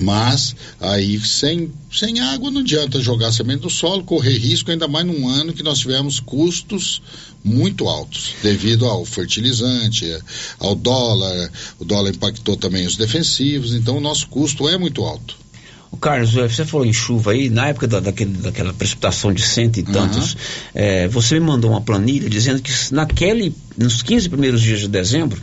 mas 0.00 0.54
aí 0.80 1.18
sem, 1.20 1.72
sem 1.92 2.20
água 2.20 2.50
não 2.50 2.60
adianta 2.60 3.00
jogar 3.00 3.32
semente 3.32 3.62
no 3.62 3.70
solo, 3.70 4.04
correr 4.04 4.38
risco, 4.38 4.70
ainda 4.70 4.88
mais 4.88 5.06
num 5.06 5.28
ano 5.28 5.52
que 5.52 5.62
nós 5.62 5.78
tivemos 5.78 6.20
custos 6.20 7.02
muito 7.44 7.88
altos, 7.88 8.34
devido 8.42 8.86
ao 8.86 9.04
fertilizante, 9.04 10.06
ao 10.58 10.74
dólar, 10.74 11.50
o 11.78 11.84
dólar 11.84 12.10
impactou 12.10 12.56
também 12.56 12.86
os 12.86 12.96
defensivos, 12.96 13.74
então 13.74 13.96
o 13.96 14.00
nosso 14.00 14.28
custo 14.28 14.68
é 14.68 14.76
muito 14.76 15.04
alto. 15.04 15.36
O 15.90 15.96
Carlos, 15.96 16.32
você 16.32 16.66
falou 16.66 16.86
em 16.86 16.92
chuva 16.92 17.32
aí, 17.32 17.48
na 17.48 17.68
época 17.68 17.88
da, 17.88 17.98
daquele, 17.98 18.32
daquela 18.32 18.74
precipitação 18.74 19.32
de 19.32 19.40
cento 19.40 19.78
e 19.78 19.82
tantos, 19.82 20.36
eh, 20.74 21.08
você 21.08 21.40
me 21.40 21.46
mandou 21.46 21.70
uma 21.70 21.80
planilha 21.80 22.28
dizendo 22.28 22.60
que 22.60 22.70
naquele, 22.92 23.54
nos 23.76 24.02
15 24.02 24.28
primeiros 24.28 24.60
dias 24.60 24.80
de 24.80 24.88
dezembro, 24.88 25.40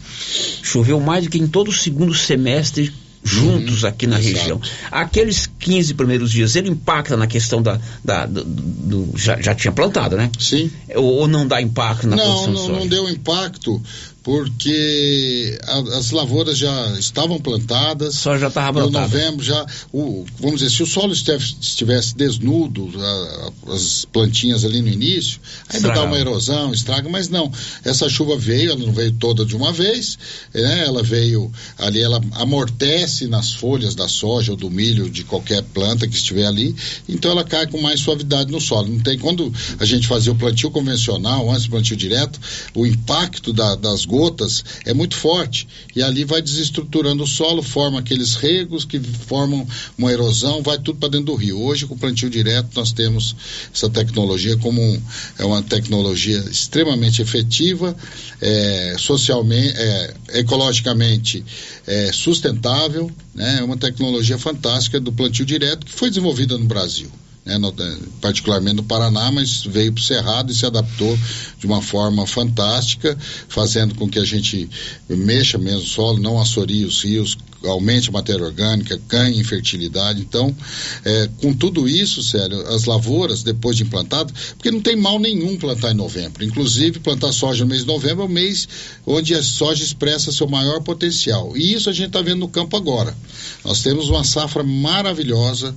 choveu 0.62 1.00
mais 1.00 1.24
do 1.24 1.32
que 1.32 1.40
em 1.40 1.48
todo 1.48 1.70
o 1.70 1.74
segundo 1.74 2.14
semestre 2.14 2.94
juntos 3.26 3.84
aqui 3.84 4.06
na 4.08 4.20
exato. 4.20 4.38
região. 4.38 4.62
Aqueles 4.92 5.50
15 5.60 5.94
primeiros 5.96 6.32
dias, 6.32 6.56
ele 6.56 6.70
impacta 6.70 7.18
na 7.18 7.28
questão 7.28 7.62
da. 7.62 7.80
da- 8.04 8.26
do, 8.26 8.44
do- 8.44 9.18
já, 9.18 9.42
já 9.42 9.54
tinha 9.56 9.72
plantado, 9.72 10.16
né? 10.16 10.30
Sim. 10.40 10.72
Ou, 10.96 11.04
ou 11.22 11.28
não 11.28 11.48
dá 11.48 11.62
impacto 11.62 12.08
na 12.08 12.16
não, 12.16 12.24
produção 12.24 12.46
de 12.54 12.54
não, 12.60 12.66
soja? 12.68 12.80
não 12.80 12.88
deu 12.88 13.10
impacto 13.10 13.82
porque 14.26 15.58
as 15.94 16.10
lavouras 16.12 16.58
já 16.58 16.92
estavam 17.00 17.40
plantadas. 17.40 18.16
Só 18.16 18.38
já 18.38 18.48
estava 18.48 18.82
No 18.82 18.90
plantada. 18.92 19.06
novembro 19.20 19.44
já, 19.46 19.66
o, 19.94 20.26
vamos 20.40 20.60
dizer, 20.62 20.76
se 20.76 20.82
o 20.84 20.86
solo 20.88 21.14
estivesse 21.14 22.16
desnudo, 22.16 22.92
a- 23.00 23.52
as 23.74 24.04
plantinhas 24.06 24.66
ali 24.66 24.82
no 24.82 24.88
início, 24.90 25.40
ainda 25.70 25.90
dá 25.92 26.04
uma 26.04 26.18
erosão, 26.18 26.74
estraga, 26.74 27.08
mas 27.08 27.30
não. 27.30 27.52
Essa 27.84 28.10
chuva 28.10 28.36
veio, 28.38 28.72
ela 28.72 28.80
não 28.84 28.92
veio 28.92 29.12
toda 29.14 29.46
de 29.46 29.56
uma 29.56 29.72
vez, 29.72 30.18
né? 30.54 30.84
Ela 30.86 31.04
veio 31.04 31.52
ali, 31.78 32.02
ela 32.02 32.20
amortece 32.34 33.28
nas 33.28 33.54
folhas 33.54 33.94
da 33.96 34.08
soja 34.08 34.52
ou 34.52 34.58
do 34.58 34.70
milho, 34.72 35.10
de 35.10 35.24
qualquer 35.24 35.62
planta 35.62 36.08
que 36.08 36.16
estiver 36.16 36.46
ali, 36.48 36.76
então 37.08 37.30
ela 37.32 37.44
cai 37.44 37.68
com 37.68 37.80
mais 37.80 38.00
suavidade 38.00 38.52
no 38.52 38.60
solo. 38.60 38.88
Não 38.88 39.00
tem, 39.00 39.18
quando 39.20 39.54
a 39.80 39.86
gente 39.86 40.08
fazia 40.08 40.32
o 40.32 40.36
plantio 40.36 40.72
convencional, 40.72 41.50
antes 41.52 41.66
do 41.66 41.70
plantio 41.72 41.96
direto, 41.96 42.40
o 42.74 42.86
impacto 42.86 43.54
da- 43.54 43.76
das 43.76 44.04
gotas 44.16 44.64
é 44.86 44.94
muito 44.94 45.16
forte 45.16 45.68
e 45.94 46.02
ali 46.02 46.24
vai 46.24 46.42
desestruturando 46.42 47.24
o 47.24 47.28
solo, 47.28 47.62
forma 47.62 48.00
aqueles 48.00 48.36
regos 48.36 48.86
que 48.86 48.98
formam 49.00 49.68
uma 49.98 50.10
erosão, 50.12 50.62
vai 50.64 50.78
tudo 50.78 51.00
para 51.00 51.10
dentro 51.10 51.28
do 51.28 51.36
rio. 51.36 51.60
Hoje, 51.62 51.86
com 51.86 51.96
o 51.96 51.98
plantio 51.98 52.30
direto, 52.30 52.70
nós 52.76 52.94
temos 52.94 53.36
essa 53.74 53.90
tecnologia 53.90 54.56
como 54.58 54.82
um- 54.82 55.02
é 55.38 55.44
uma 55.44 55.62
tecnologia 55.62 56.38
extremamente 56.50 57.22
efetiva, 57.22 57.96
é, 58.42 58.96
socialmente, 58.98 59.74
é, 59.78 60.14
ecologicamente 60.40 61.44
é, 61.86 62.12
sustentável, 62.14 63.12
né? 63.34 63.58
É 63.60 63.64
uma 63.64 63.78
tecnologia 63.78 64.38
fantástica 64.38 65.00
do 65.00 65.12
plantio 65.12 65.46
direto 65.46 65.86
que 65.86 65.92
foi 65.92 66.10
desenvolvida 66.10 66.58
no 66.58 66.66
Brasil. 66.66 67.12
Né, 67.46 67.58
no- 67.58 67.74
eh, 67.78 67.98
particularmente 68.20 68.78
no 68.78 68.84
Paraná, 68.84 69.32
mas 69.32 69.64
veio 69.64 69.94
para 69.94 70.02
o 70.02 70.04
Cerrado 70.04 70.52
e 70.52 70.56
se 70.56 70.66
adaptou 70.66 71.18
de 71.60 71.66
uma 71.66 71.82
forma 71.82 72.26
fantástica, 72.26 73.18
fazendo 73.48 73.94
com 73.96 74.10
que 74.10 74.18
a 74.20 74.26
gente 74.26 74.68
mexa 75.08 75.58
mesmo 75.58 75.82
o 75.82 75.86
solo, 75.88 76.20
não 76.20 76.42
assorie 76.42 76.86
os 76.86 77.04
rios, 77.04 77.38
aumente 77.64 78.10
a 78.10 78.12
matéria 78.12 78.46
orgânica, 78.46 79.00
ganhe 79.08 79.44
fertilidade. 79.44 80.22
Então, 80.22 80.56
eh, 81.04 81.30
com 81.42 81.52
tudo 81.54 81.88
isso, 81.88 82.22
sério, 82.24 82.62
as 82.68 82.86
lavouras, 82.86 83.42
depois 83.44 83.76
de 83.76 83.84
implantado, 83.84 84.32
porque 84.56 84.70
não 84.72 84.82
tem 84.82 84.96
mal 84.96 85.20
nenhum 85.20 85.58
plantar 85.58 85.92
em 85.92 85.96
novembro. 85.96 86.44
Inclusive, 86.44 87.00
plantar 87.00 87.32
soja 87.32 87.64
no 87.64 87.70
mês 87.70 87.82
de 87.82 87.88
novembro 87.88 88.24
é 88.24 88.26
o 88.26 88.30
mês 88.30 88.68
onde 89.06 89.34
a 89.34 89.42
soja 89.42 89.84
expressa 89.84 90.32
seu 90.32 90.48
maior 90.48 90.82
potencial. 90.82 91.56
E 91.58 91.74
isso 91.74 91.90
a 91.90 91.94
gente 91.94 92.08
está 92.08 92.22
vendo 92.22 92.40
no 92.40 92.48
campo 92.48 92.78
agora. 92.78 93.16
Nós 93.64 93.82
temos 93.82 94.10
uma 94.10 94.24
safra 94.24 94.64
maravilhosa 94.64 95.76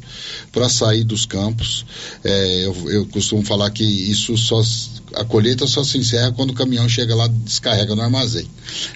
para 0.52 0.68
sair 0.68 1.04
dos 1.04 1.24
campos. 1.24 1.57
É, 2.24 2.66
eu, 2.66 2.90
eu 2.90 3.06
costumo 3.06 3.42
falar 3.42 3.70
que 3.70 3.84
isso 3.84 4.36
só 4.36 4.62
a 5.14 5.24
colheita 5.24 5.66
só 5.66 5.82
se 5.82 5.98
encerra 5.98 6.32
quando 6.32 6.50
o 6.50 6.54
caminhão 6.54 6.88
chega 6.88 7.14
lá 7.14 7.26
descarrega 7.28 7.94
no 7.94 8.02
armazém, 8.02 8.46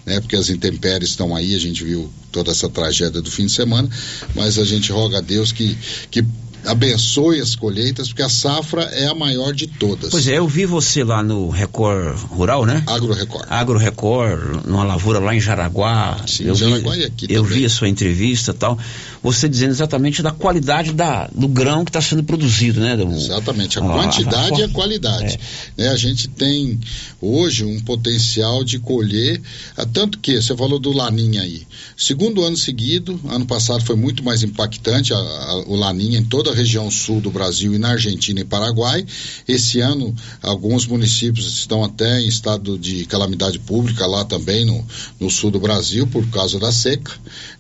né? 0.05 0.21
Porque 0.21 0.37
as 0.37 0.51
intempéries 0.51 1.11
estão 1.11 1.35
aí, 1.35 1.55
a 1.55 1.59
gente 1.59 1.83
viu 1.83 2.11
toda 2.31 2.51
essa 2.51 2.69
tragédia 2.69 3.21
do 3.21 3.31
fim 3.31 3.47
de 3.47 3.53
semana, 3.53 3.89
mas 4.35 4.59
a 4.59 4.65
gente 4.65 4.93
roga 4.93 5.19
a 5.19 5.21
Deus 5.21 5.53
que 5.53 5.77
que 6.11 6.25
abençoe 6.67 7.41
as 7.41 7.55
colheitas, 7.55 8.09
porque 8.09 8.23
a 8.23 8.29
safra 8.29 8.83
é 8.85 9.07
a 9.09 9.15
maior 9.15 9.53
de 9.55 9.67
todas. 9.67 10.11
Pois 10.11 10.27
é, 10.29 10.39
eu 10.39 10.47
vi 10.47 10.65
você 10.67 11.03
lá 11.05 11.23
no 11.23 11.49
Record 11.51 12.17
Rural, 12.31 12.65
né? 12.65 12.83
Agro 12.87 13.13
Record. 13.13 13.47
Agro 13.51 13.79
Record, 13.79 14.67
numa 14.67 14.85
lavoura 14.85 15.19
lá 15.19 15.35
em 15.35 15.41
Jaraguá. 15.41 16.19
Sim, 16.27 16.45
eu 16.45 16.55
Jaraguá 16.55 16.95
vi, 16.95 17.01
e 17.01 17.05
aqui 17.05 17.27
Eu 17.29 17.43
também. 17.43 17.59
vi 17.59 17.65
a 17.65 17.71
sua 17.71 17.89
entrevista 17.89 18.51
e 18.53 18.55
tal. 18.55 18.79
Você 19.23 19.49
dizendo 19.49 19.71
exatamente 19.71 20.23
da 20.23 20.33
qualidade 20.33 20.93
da, 20.93 21.29
do 21.35 21.47
grão 21.47 21.85
que 21.85 21.91
está 21.91 22.01
sendo 22.01 22.25
produzido, 22.25 22.81
né? 22.81 22.97
Do- 22.97 23.13
Exatamente, 23.13 23.79
a 23.79 23.83
Ah, 23.83 23.89
quantidade 23.89 24.61
e 24.61 24.63
a 24.63 24.67
a- 24.67 24.69
qualidade. 24.71 25.39
Né, 25.77 25.89
a 25.89 25.97
gente 25.97 26.29
tem 26.29 26.79
hoje 27.21 27.65
um 27.65 27.81
potencial 27.81 28.65
de 28.65 28.79
colher, 28.79 29.41
ah, 29.77 29.87
tanto 29.87 30.19
que 30.19 30.41
você 30.41 30.57
falou 30.57 30.79
do 30.79 30.93
Laninha 30.93 31.43
aí. 31.43 31.63
Segundo 31.97 32.43
ano 32.43 32.57
seguido, 32.57 33.19
ano 33.29 33.47
passado 33.47 33.85
foi 33.85 33.95
muito 33.97 34.25
mais 34.25 34.43
impactante 34.43 35.13
a- 35.13 35.17
a- 35.17 35.65
o 35.69 35.77
Laninha 35.77 36.19
em 36.19 36.25
toda 36.25 36.52
a 36.53 36.57
região 36.57 36.91
sul 36.91 37.21
do 37.21 37.31
Brasil 37.31 37.75
e 37.75 37.79
na 37.79 37.91
Argentina 37.91 38.41
e 38.41 38.45
Paraguai. 38.45 39.05
Esse 39.47 39.81
ano, 39.81 40.15
alguns 40.43 40.87
municípios 40.87 41.47
estão 41.47 41.83
até 41.83 42.21
em 42.21 42.29
estado 42.29 42.79
de 42.79 43.05
calamidade 43.07 43.59
pública 43.59 44.07
lá 44.07 44.25
também 44.25 44.65
no, 44.65 44.87
no 45.19 45.31
sul 45.31 45.51
do 45.51 45.59
Brasil 45.59 46.07
por 46.07 46.27
causa 46.31 46.59
da 46.59 46.71
seca. 46.71 47.13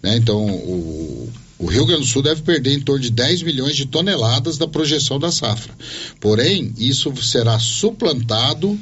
Né? 0.03 0.16
Então, 0.16 0.47
o, 0.47 1.30
o 1.59 1.66
Rio 1.66 1.86
Grande 1.86 2.03
do 2.03 2.09
Sul 2.09 2.22
deve 2.22 2.43
perder 2.43 2.74
em 2.74 2.80
torno 2.80 3.03
de 3.03 3.11
10 3.11 3.43
milhões 3.43 3.76
de 3.76 3.86
toneladas 3.86 4.59
da 4.59 4.66
projeção 4.66 5.18
da 5.18 5.30
safra. 5.30 5.72
Porém, 6.20 6.72
isso 6.76 7.14
será 7.22 7.59
suplantado 7.59 8.78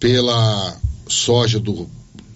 pela 0.00 0.76
soja 1.08 1.60
do, 1.60 1.88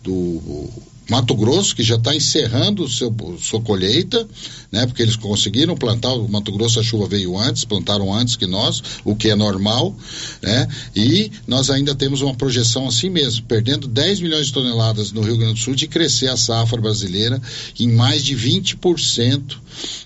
do 0.02 0.68
Mato 1.10 1.34
Grosso, 1.34 1.74
que 1.74 1.82
já 1.82 1.96
está 1.96 2.14
encerrando 2.14 2.88
seu, 2.88 3.12
sua 3.42 3.60
colheita, 3.60 4.28
né? 4.70 4.86
Porque 4.86 5.02
eles 5.02 5.16
conseguiram 5.16 5.74
plantar, 5.74 6.12
o 6.14 6.28
Mato 6.28 6.52
Grosso 6.52 6.78
a 6.78 6.84
chuva 6.84 7.08
veio 7.08 7.36
antes, 7.36 7.64
plantaram 7.64 8.14
antes 8.14 8.36
que 8.36 8.46
nós, 8.46 8.80
o 9.04 9.16
que 9.16 9.28
é 9.28 9.34
normal, 9.34 9.92
né? 10.40 10.68
E 10.94 11.32
nós 11.48 11.68
ainda 11.68 11.96
temos 11.96 12.20
uma 12.20 12.32
projeção 12.32 12.86
assim 12.86 13.10
mesmo, 13.10 13.44
perdendo 13.46 13.88
10 13.88 14.20
milhões 14.20 14.46
de 14.46 14.52
toneladas 14.52 15.10
no 15.10 15.20
Rio 15.20 15.36
Grande 15.36 15.54
do 15.54 15.58
Sul 15.58 15.74
de 15.74 15.88
crescer 15.88 16.28
a 16.28 16.36
safra 16.36 16.80
brasileira 16.80 17.42
em 17.80 17.90
mais 17.90 18.24
de 18.24 18.36
20%, 18.36 19.56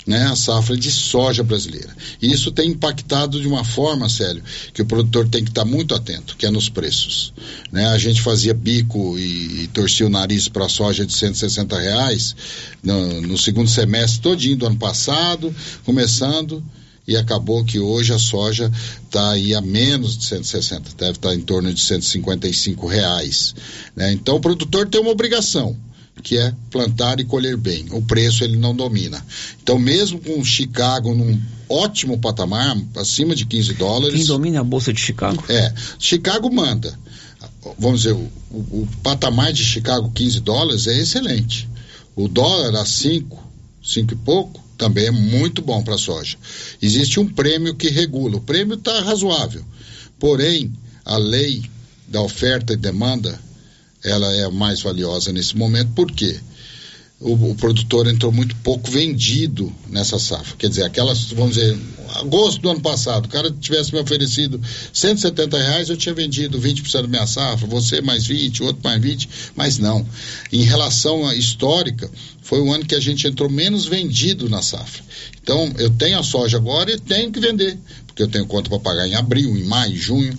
né? 0.07 0.25
A 0.25 0.37
safra 0.37 0.75
de 0.75 0.91
soja 0.91 1.43
brasileira. 1.43 1.95
E 2.23 2.33
isso 2.33 2.51
tem 2.51 2.71
impactado 2.71 3.39
de 3.39 3.47
uma 3.47 3.63
forma, 3.63 4.09
sério, 4.09 4.43
que 4.73 4.81
o 4.81 4.87
produtor 4.87 5.29
tem 5.29 5.45
que 5.45 5.51
estar 5.51 5.67
muito 5.67 5.95
atento, 5.95 6.35
que 6.39 6.47
é 6.47 6.51
nos 6.51 6.71
preços, 6.71 7.35
né? 7.71 7.89
A 7.89 7.99
gente 7.99 8.23
fazia 8.23 8.55
bico 8.55 9.19
e, 9.19 9.65
e 9.65 9.67
torcia 9.69 10.07
o 10.07 10.11
nariz 10.11 10.49
para 10.49 10.65
a 10.65 10.69
soja 10.69 10.94
de 10.95 11.13
160 11.13 11.79
reais 11.79 12.37
no, 12.83 13.23
no 13.23 13.39
segundo 13.39 13.69
semestre 13.69 14.21
todinho 14.21 14.57
do 14.57 14.67
ano 14.67 14.77
passado, 14.77 15.55
começando 15.85 16.63
e 17.07 17.17
acabou 17.17 17.65
que 17.65 17.79
hoje 17.79 18.13
a 18.13 18.19
soja 18.19 18.71
está 19.05 19.33
aí 19.33 19.55
a 19.55 19.61
menos 19.61 20.17
de 20.17 20.25
160, 20.25 20.91
deve 20.97 21.13
estar 21.13 21.35
em 21.35 21.41
torno 21.41 21.73
de 21.73 21.81
155 21.81 22.87
reais. 22.87 23.55
Né? 23.95 24.13
Então 24.13 24.37
o 24.37 24.41
produtor 24.41 24.89
tem 24.89 25.01
uma 25.01 25.11
obrigação, 25.11 25.77
que 26.23 26.39
é 26.39 26.55
plantar 26.71 27.21
e 27.21 27.25
colher 27.25 27.57
bem. 27.57 27.87
O 27.91 28.01
preço 28.01 28.45
ele 28.45 28.57
não 28.57 28.75
domina. 28.75 29.25
Então 29.63 29.79
mesmo 29.79 30.19
com 30.19 30.43
Chicago 30.45 31.15
num 31.15 31.41
ótimo 31.69 32.19
patamar, 32.19 32.77
acima 32.97 33.35
de 33.35 33.45
15 33.47 33.75
dólares. 33.75 34.17
Quem 34.17 34.27
domina 34.27 34.57
é 34.57 34.61
a 34.61 34.65
Bolsa 34.65 34.93
de 34.93 35.01
Chicago? 35.01 35.45
É, 35.49 35.73
Chicago 35.99 36.53
manda. 36.53 36.99
Vamos 37.79 38.01
dizer, 38.03 38.13
o, 38.15 38.31
o- 38.51 38.89
patamar 39.03 39.53
de 39.53 39.65
Chicago 39.65 40.11
15 40.15 40.41
dólares 40.41 40.87
é 40.87 40.97
excelente. 40.99 41.69
O 42.17 42.29
dólar 42.29 42.77
a 42.81 42.85
5, 42.85 43.43
5 43.83 44.13
e 44.13 44.17
pouco, 44.17 44.63
também 44.77 45.07
é 45.07 45.11
muito 45.11 45.63
bom 45.63 45.83
para 45.83 45.95
a 45.95 45.99
soja. 45.99 46.37
Existe 46.83 47.19
um 47.21 47.29
prêmio 47.29 47.75
que 47.75 47.89
regula. 47.89 48.37
O 48.37 48.41
prêmio 48.41 48.75
está 48.77 49.01
razoável. 49.01 49.65
Porém, 50.19 50.73
a 51.05 51.17
lei 51.17 51.63
da 52.09 52.21
oferta 52.21 52.73
e 52.73 52.77
demanda, 52.77 53.39
ela 54.03 54.31
é 54.33 54.49
mais 54.51 54.81
valiosa 54.83 55.33
nesse 55.33 55.57
momento. 55.57 55.93
Por 55.93 56.11
quê? 56.13 56.39
O, 57.25 57.51
o 57.51 57.55
produtor 57.55 58.07
entrou 58.07 58.31
muito 58.31 58.55
pouco 58.57 58.91
vendido 58.91 59.75
nessa 59.89 60.19
safra. 60.19 60.55
Quer 60.59 60.69
dizer, 60.69 60.85
aquelas, 60.85 61.33
vamos 61.33 61.55
dizer, 61.55 61.77
agosto 62.17 62.61
do 62.61 62.69
ano 62.69 62.81
passado, 62.81 63.25
o 63.25 63.29
cara 63.31 63.51
tivesse 63.51 63.95
me 63.95 63.99
oferecido 63.99 64.61
170 64.93 65.57
reais, 65.57 65.89
eu 65.89 65.97
tinha 65.97 66.15
vendido 66.15 66.61
20% 66.61 67.01
da 67.01 67.09
minha 67.09 67.27
safra, 67.27 67.67
você 67.67 68.03
mais 68.03 68.27
20, 68.27 68.63
outro 68.63 68.83
mais 68.85 69.01
20, 69.01 69.29
mas 69.57 69.79
não. 69.79 70.07
Em 70.53 70.65
relação 70.65 71.27
à 71.27 71.35
histórica, 71.35 72.11
foi 72.43 72.61
o 72.61 72.71
ano 72.71 72.85
que 72.85 72.95
a 72.95 73.01
gente 73.01 73.27
entrou 73.27 73.49
menos 73.49 73.87
vendido 73.87 74.51
na 74.51 74.61
safra. 74.61 75.03
Então, 75.43 75.73
eu 75.79 75.89
tenho 75.89 76.19
a 76.19 76.23
soja 76.23 76.59
agora 76.59 76.93
e 76.93 77.01
tenho 77.01 77.33
que 77.33 77.41
vender, 77.41 77.79
porque 78.15 78.23
eu 78.23 78.29
tenho 78.29 78.47
conta 78.47 78.71
para 78.71 78.79
pagar 78.79 79.09
em 79.09 79.17
abril, 79.17 79.57
em 79.57 79.65
maio, 79.65 79.97
junho. 79.97 80.39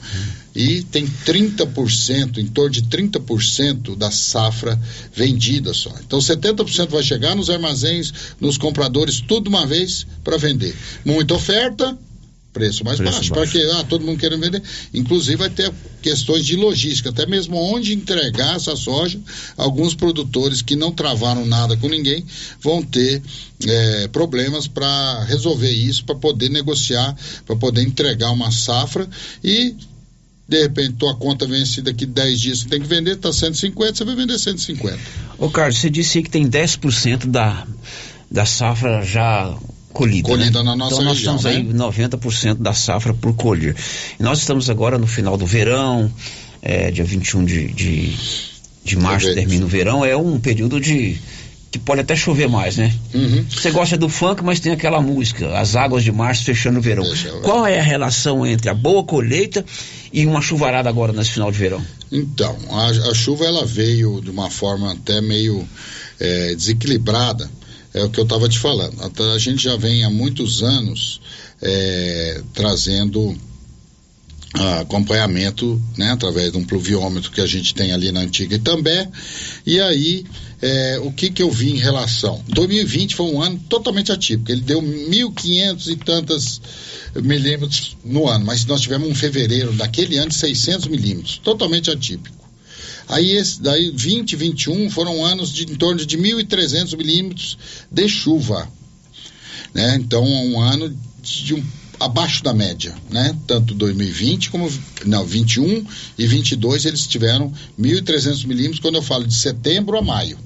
E 0.55 0.82
tem 0.84 1.05
30%, 1.05 2.38
em 2.38 2.47
torno 2.47 2.69
de 2.69 2.84
30% 2.84 3.97
da 3.97 4.09
safra 4.09 4.80
vendida 5.13 5.73
só. 5.73 5.93
Então 5.99 6.17
70% 6.17 6.88
vai 6.88 7.03
chegar 7.03 7.36
nos 7.36 7.49
armazéns, 7.49 8.13
nos 8.39 8.57
compradores, 8.57 9.19
tudo 9.19 9.49
uma 9.49 9.67
vez 9.67 10.07
para 10.23 10.38
vender. 10.38 10.73
Muita 11.03 11.34
oferta, 11.34 11.97
preço 12.56 12.86
mais 12.86 12.97
Preço 12.97 13.14
baixo. 13.18 13.34
baixo. 13.34 13.51
Para 13.51 13.62
que 13.62 13.72
ah, 13.72 13.84
todo 13.84 14.06
mundo 14.06 14.18
querendo 14.18 14.39
vender. 14.39 14.64
Inclusive 14.93 15.36
vai 15.36 15.49
ter 15.49 15.72
questões 16.01 16.45
de 16.45 16.56
logística, 16.56 17.10
até 17.10 17.26
mesmo 17.26 17.58
onde 17.58 17.93
entregar 17.93 18.56
essa 18.56 18.78
soja. 18.78 19.20
Alguns 19.58 19.93
produtores 19.93 20.62
que 20.62 20.76
não 20.76 20.91
travaram 20.91 21.45
nada 21.45 21.76
com 21.76 21.89
ninguém 21.89 22.26
vão 22.62 22.82
ter 22.82 23.22
eh, 23.68 24.08
problemas 24.08 24.68
para 24.68 25.26
resolver 25.26 25.70
isso, 25.70 26.06
para 26.06 26.16
poder 26.16 26.49
negociar, 26.49 27.14
para 27.45 27.58
poder 27.58 27.82
entregar 27.82 28.32
uma 28.32 28.51
safra 28.51 29.08
e 29.43 29.76
de 30.47 30.62
repente 30.62 30.93
tua 30.93 31.16
conta 31.16 31.45
vence 31.45 31.82
daqui 31.82 32.06
10 32.06 32.39
dias, 32.39 32.60
você 32.60 32.70
tem 32.70 32.80
que 32.80 32.88
vender, 32.88 33.18
tá 33.18 33.34
150, 33.34 33.95
você 33.95 34.06
vai 34.06 34.16
vender 34.16 34.38
150. 34.38 34.97
Ô 35.39 35.49
Carlos, 35.49 35.80
você 35.80 35.89
disse 35.89 36.20
aí 36.20 36.24
que 36.24 36.30
tem 36.30 36.47
10% 36.47 37.26
da, 37.26 37.66
da 38.30 38.45
safra 38.45 39.03
já 39.03 39.58
colhida. 39.96 40.28
Colhida 40.28 40.60
né? 40.60 40.66
na 40.66 40.76
nossa 40.76 40.96
então 40.96 41.06
nós 41.06 41.18
região, 41.18 41.38
estamos 41.38 41.58
aí 41.58 41.64
né? 41.64 41.74
90% 41.74 42.56
da 42.56 42.74
safra 42.74 43.14
por 43.14 43.34
colher. 43.34 43.76
E 44.20 44.22
nós 44.22 44.39
estamos 44.39 44.70
agora 44.70 44.98
no 44.98 45.08
final 45.08 45.38
do 45.38 45.46
verão, 45.46 46.12
é, 46.62 46.91
dia 46.91 47.06
21 47.06 47.46
de, 47.46 47.68
de, 47.70 48.16
de 48.84 48.98
março 48.98 49.34
termina 49.34 49.66
o 49.66 49.68
verão, 49.68 50.04
é 50.04 50.16
um 50.16 50.38
período 50.38 50.80
de 50.80 51.18
que 51.72 51.80
pode 51.80 52.02
até 52.02 52.16
chover 52.16 52.48
mais, 52.48 52.78
né? 52.78 52.93
Uhum. 53.14 53.46
Você 53.50 53.70
gosta 53.70 53.98
do 53.98 54.08
funk, 54.08 54.41
mas 54.41 54.62
tem 54.62 54.72
aquela 54.72 55.02
música, 55.02 55.58
As 55.58 55.76
Águas 55.76 56.06
de 56.06 56.12
Março 56.12 56.46
fechando 56.46 56.80
o 56.80 56.82
verão. 56.82 57.04
Qual 57.41 57.66
é 57.66 57.80
a 57.80 57.84
relação 57.84 58.46
entre 58.46 58.70
a 58.70 58.74
boa 58.74 59.04
colheita 59.04 59.66
e 60.14 60.26
uma 60.26 60.41
chuvarada 60.41 60.88
agora 60.88 61.12
nesse 61.12 61.32
final 61.32 61.52
de 61.52 61.58
verão? 61.58 61.82
Então, 62.10 62.56
a, 62.70 62.88
a 63.10 63.14
chuva 63.14 63.46
ela 63.46 63.66
veio 63.66 64.22
de 64.22 64.30
uma 64.30 64.50
forma 64.50 64.93
até 64.93 65.20
meio 65.20 65.68
eh, 66.18 66.56
desequilibrada, 66.56 67.50
é 67.96 68.04
o 68.04 68.10
que 68.10 68.20
eu 68.20 68.26
estava 68.26 68.50
te 68.50 68.60
falando. 68.60 68.98
A 69.34 69.38
gente 69.39 69.64
já 69.64 69.78
vem 69.78 70.04
há 70.04 70.10
muitos 70.10 70.62
anos 70.62 71.22
eh, 71.62 72.41
trazendo 72.54 73.34
ah, 74.54 74.82
acompanhamento, 74.82 75.82
né, 75.98 76.12
através 76.12 76.52
de 76.52 76.58
um 76.58 76.66
pluviômetro 76.66 77.32
que 77.32 77.39
a 77.39 77.46
gente 77.46 77.74
tem 77.74 77.93
ali 77.93 78.12
na 78.12 78.20
antiga 78.20 78.58
Itambé. 78.58 79.10
E 79.66 79.80
aí, 79.80 80.26
eh, 80.62 81.00
o 81.04 81.12
que 81.14 81.32
que 81.32 81.41
eu 81.41 81.50
vi 81.50 81.72
em 81.72 81.78
relação? 81.78 82.43
2020 82.50 83.16
foi 83.16 83.28
um 83.28 83.41
ano 83.41 83.58
totalmente 83.70 84.12
atípico. 84.12 84.52
Ele 84.52 84.62
deu 84.62 84.82
1.500 84.82 85.88
e 85.88 85.96
tantas 85.96 86.62
milímetros 87.16 87.96
no 88.04 88.28
ano, 88.28 88.43
mas 88.43 88.66
nós 88.66 88.82
tivemos 88.82 89.08
um 89.08 89.16
fevereiro 89.16 89.72
daquele 89.72 90.18
ano 90.18 90.30
de 90.30 90.36
600 90.36 90.88
milímetros, 90.88 91.38
totalmente 91.41 91.89
atípico. 91.89 92.35
Aí, 93.08 93.32
esse, 93.32 93.62
daí 93.62 93.91
20, 93.91 94.36
21 94.36 94.89
foram 94.89 95.24
anos 95.24 95.51
de 95.51 95.64
em 95.64 95.76
torno 95.76 96.06
de 96.06 96.18
1.300 96.18 96.97
milímetros 96.97 97.58
de 97.91 98.10
chuva. 98.10 98.68
Né? 99.74 99.95
Então, 99.95 100.24
um 100.24 100.60
ano 100.60 100.95
de 101.22 101.53
um 101.53 101.64
abaixo 101.99 102.43
da 102.43 102.53
média, 102.53 102.93
né? 103.10 103.36
Tanto 103.47 103.74
2020 103.74 104.49
como 104.49 104.72
não 105.06 105.26
21 105.26 105.86
e 106.18 106.28
22 106.28 106.86
eles 106.86 107.08
tiveram 107.08 107.51
1.300 107.80 108.45
milímetros 108.45 108.80
quando 108.80 108.95
eu 108.95 109.01
falo 109.01 109.26
de 109.26 109.34
setembro 109.34 109.97
a 109.97 110.01
maio, 110.01 110.38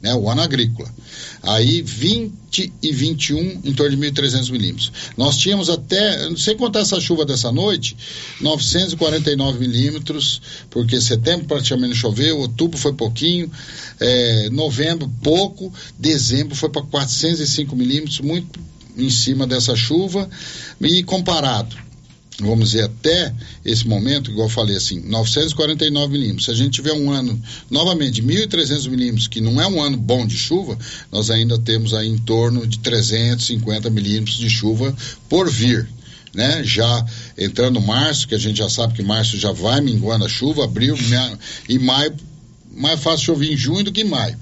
né? 0.00 0.14
O 0.14 0.28
ano 0.30 0.42
agrícola. 0.42 0.88
Aí 1.42 1.82
20 1.82 2.72
e 2.82 2.92
21 2.92 3.60
em 3.64 3.72
torno 3.72 3.96
de 3.96 4.10
1.300 4.10 4.50
milímetros. 4.50 4.92
Nós 5.16 5.36
tínhamos 5.36 5.68
até, 5.68 6.34
sem 6.36 6.56
contar 6.56 6.80
essa 6.80 7.00
chuva 7.00 7.24
dessa 7.24 7.50
noite, 7.52 7.96
949 8.40 9.58
milímetros, 9.58 10.40
porque 10.70 11.00
setembro 11.00 11.46
praticamente 11.46 11.94
choveu, 11.94 12.38
outubro 12.38 12.78
foi 12.78 12.92
pouquinho, 12.92 13.50
é, 14.00 14.50
novembro 14.50 15.10
pouco, 15.22 15.72
dezembro 15.98 16.54
foi 16.54 16.68
para 16.68 16.82
405 16.82 17.74
milímetros, 17.76 18.20
muito 18.20 18.60
em 18.96 19.10
cima 19.10 19.46
dessa 19.46 19.76
chuva 19.76 20.28
e 20.80 21.02
comparado 21.04 21.87
vamos 22.46 22.70
dizer, 22.70 22.84
até 22.84 23.34
esse 23.64 23.86
momento, 23.86 24.30
igual 24.30 24.46
eu 24.46 24.52
falei 24.52 24.76
assim, 24.76 25.00
949 25.00 26.12
milímetros. 26.12 26.44
Se 26.44 26.50
a 26.50 26.54
gente 26.54 26.70
tiver 26.70 26.92
um 26.92 27.10
ano, 27.10 27.40
novamente, 27.68 28.20
de 28.20 28.22
1.300 28.22 28.88
milímetros, 28.88 29.26
que 29.26 29.40
não 29.40 29.60
é 29.60 29.66
um 29.66 29.82
ano 29.82 29.96
bom 29.96 30.26
de 30.26 30.36
chuva, 30.36 30.78
nós 31.10 31.30
ainda 31.30 31.58
temos 31.58 31.94
aí 31.94 32.08
em 32.08 32.18
torno 32.18 32.66
de 32.66 32.78
350 32.78 33.90
milímetros 33.90 34.36
de 34.38 34.48
chuva 34.48 34.94
por 35.28 35.50
vir. 35.50 35.88
Né? 36.32 36.62
Já 36.62 37.04
entrando 37.36 37.80
março, 37.80 38.28
que 38.28 38.34
a 38.34 38.38
gente 38.38 38.58
já 38.58 38.68
sabe 38.68 38.94
que 38.94 39.02
março 39.02 39.36
já 39.36 39.50
vai 39.50 39.80
minguando 39.80 40.24
a 40.24 40.28
chuva, 40.28 40.64
abril 40.64 40.96
e 41.68 41.78
maio 41.78 42.14
mais 42.78 43.00
fácil 43.00 43.26
chover 43.26 43.52
em 43.52 43.56
junho 43.56 43.84
do 43.84 43.92
que 43.92 44.02
em 44.02 44.04
maio. 44.04 44.36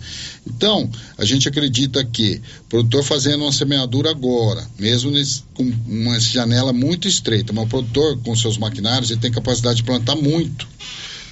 Então, 0.47 0.89
a 1.19 1.25
gente 1.25 1.49
acredita 1.49 2.05
que 2.05 2.41
o 2.61 2.65
produtor 2.69 3.03
fazendo 3.03 3.43
uma 3.43 3.53
semeadura 3.53 4.11
agora, 4.11 4.67
mesmo 4.79 5.11
nesse, 5.11 5.43
com 5.55 5.65
uma 5.87 6.21
janela 6.21 6.73
muito 6.73 7.09
estreita, 7.09 7.53
mas 7.53 7.65
o 7.65 7.69
produtor 7.69 8.19
com 8.23 8.37
seus 8.37 8.59
maquinários 8.59 9.11
ele 9.11 9.21
tem 9.21 9.31
capacidade 9.31 9.79
de 9.79 9.85
plantar 9.85 10.17
muito. 10.17 10.69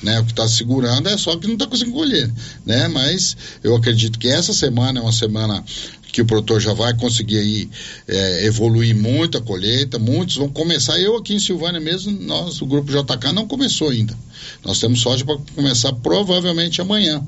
Né, 0.03 0.21
o 0.21 0.25
que 0.25 0.33
está 0.33 0.47
segurando 0.47 1.09
é 1.09 1.17
só 1.17 1.35
que 1.35 1.47
não 1.47 1.55
está 1.55 1.67
conseguindo 1.67 1.97
colher, 1.97 2.31
né? 2.67 2.89
Mas 2.89 3.35
eu 3.63 3.75
acredito 3.75 4.19
que 4.19 4.29
essa 4.29 4.53
semana 4.53 5.01
é 5.01 5.03
uma 5.03 5.13
semana 5.13 5.65
que 6.15 6.23
o 6.23 6.25
produtor 6.25 6.61
já 6.61 6.73
vai 6.73 6.95
conseguir 6.95 7.39
aí 7.39 7.69
é, 8.07 8.47
evoluir 8.47 8.95
muito 8.95 9.37
a 9.37 9.41
colheita, 9.41 9.99
muitos 9.99 10.37
vão 10.37 10.49
começar. 10.49 10.97
Eu 11.01 11.17
aqui 11.17 11.35
em 11.35 11.41
Silvânia 11.41 11.81
mesmo, 11.81 12.13
nós, 12.13 12.63
o 12.63 12.67
grupo 12.67 12.93
JK 12.93 13.33
não 13.33 13.49
começou 13.49 13.89
ainda. 13.89 14.17
Nós 14.65 14.79
temos 14.79 15.01
soja 15.01 15.25
para 15.25 15.37
começar 15.57 15.93
provavelmente 15.95 16.81
amanhã. 16.81 17.21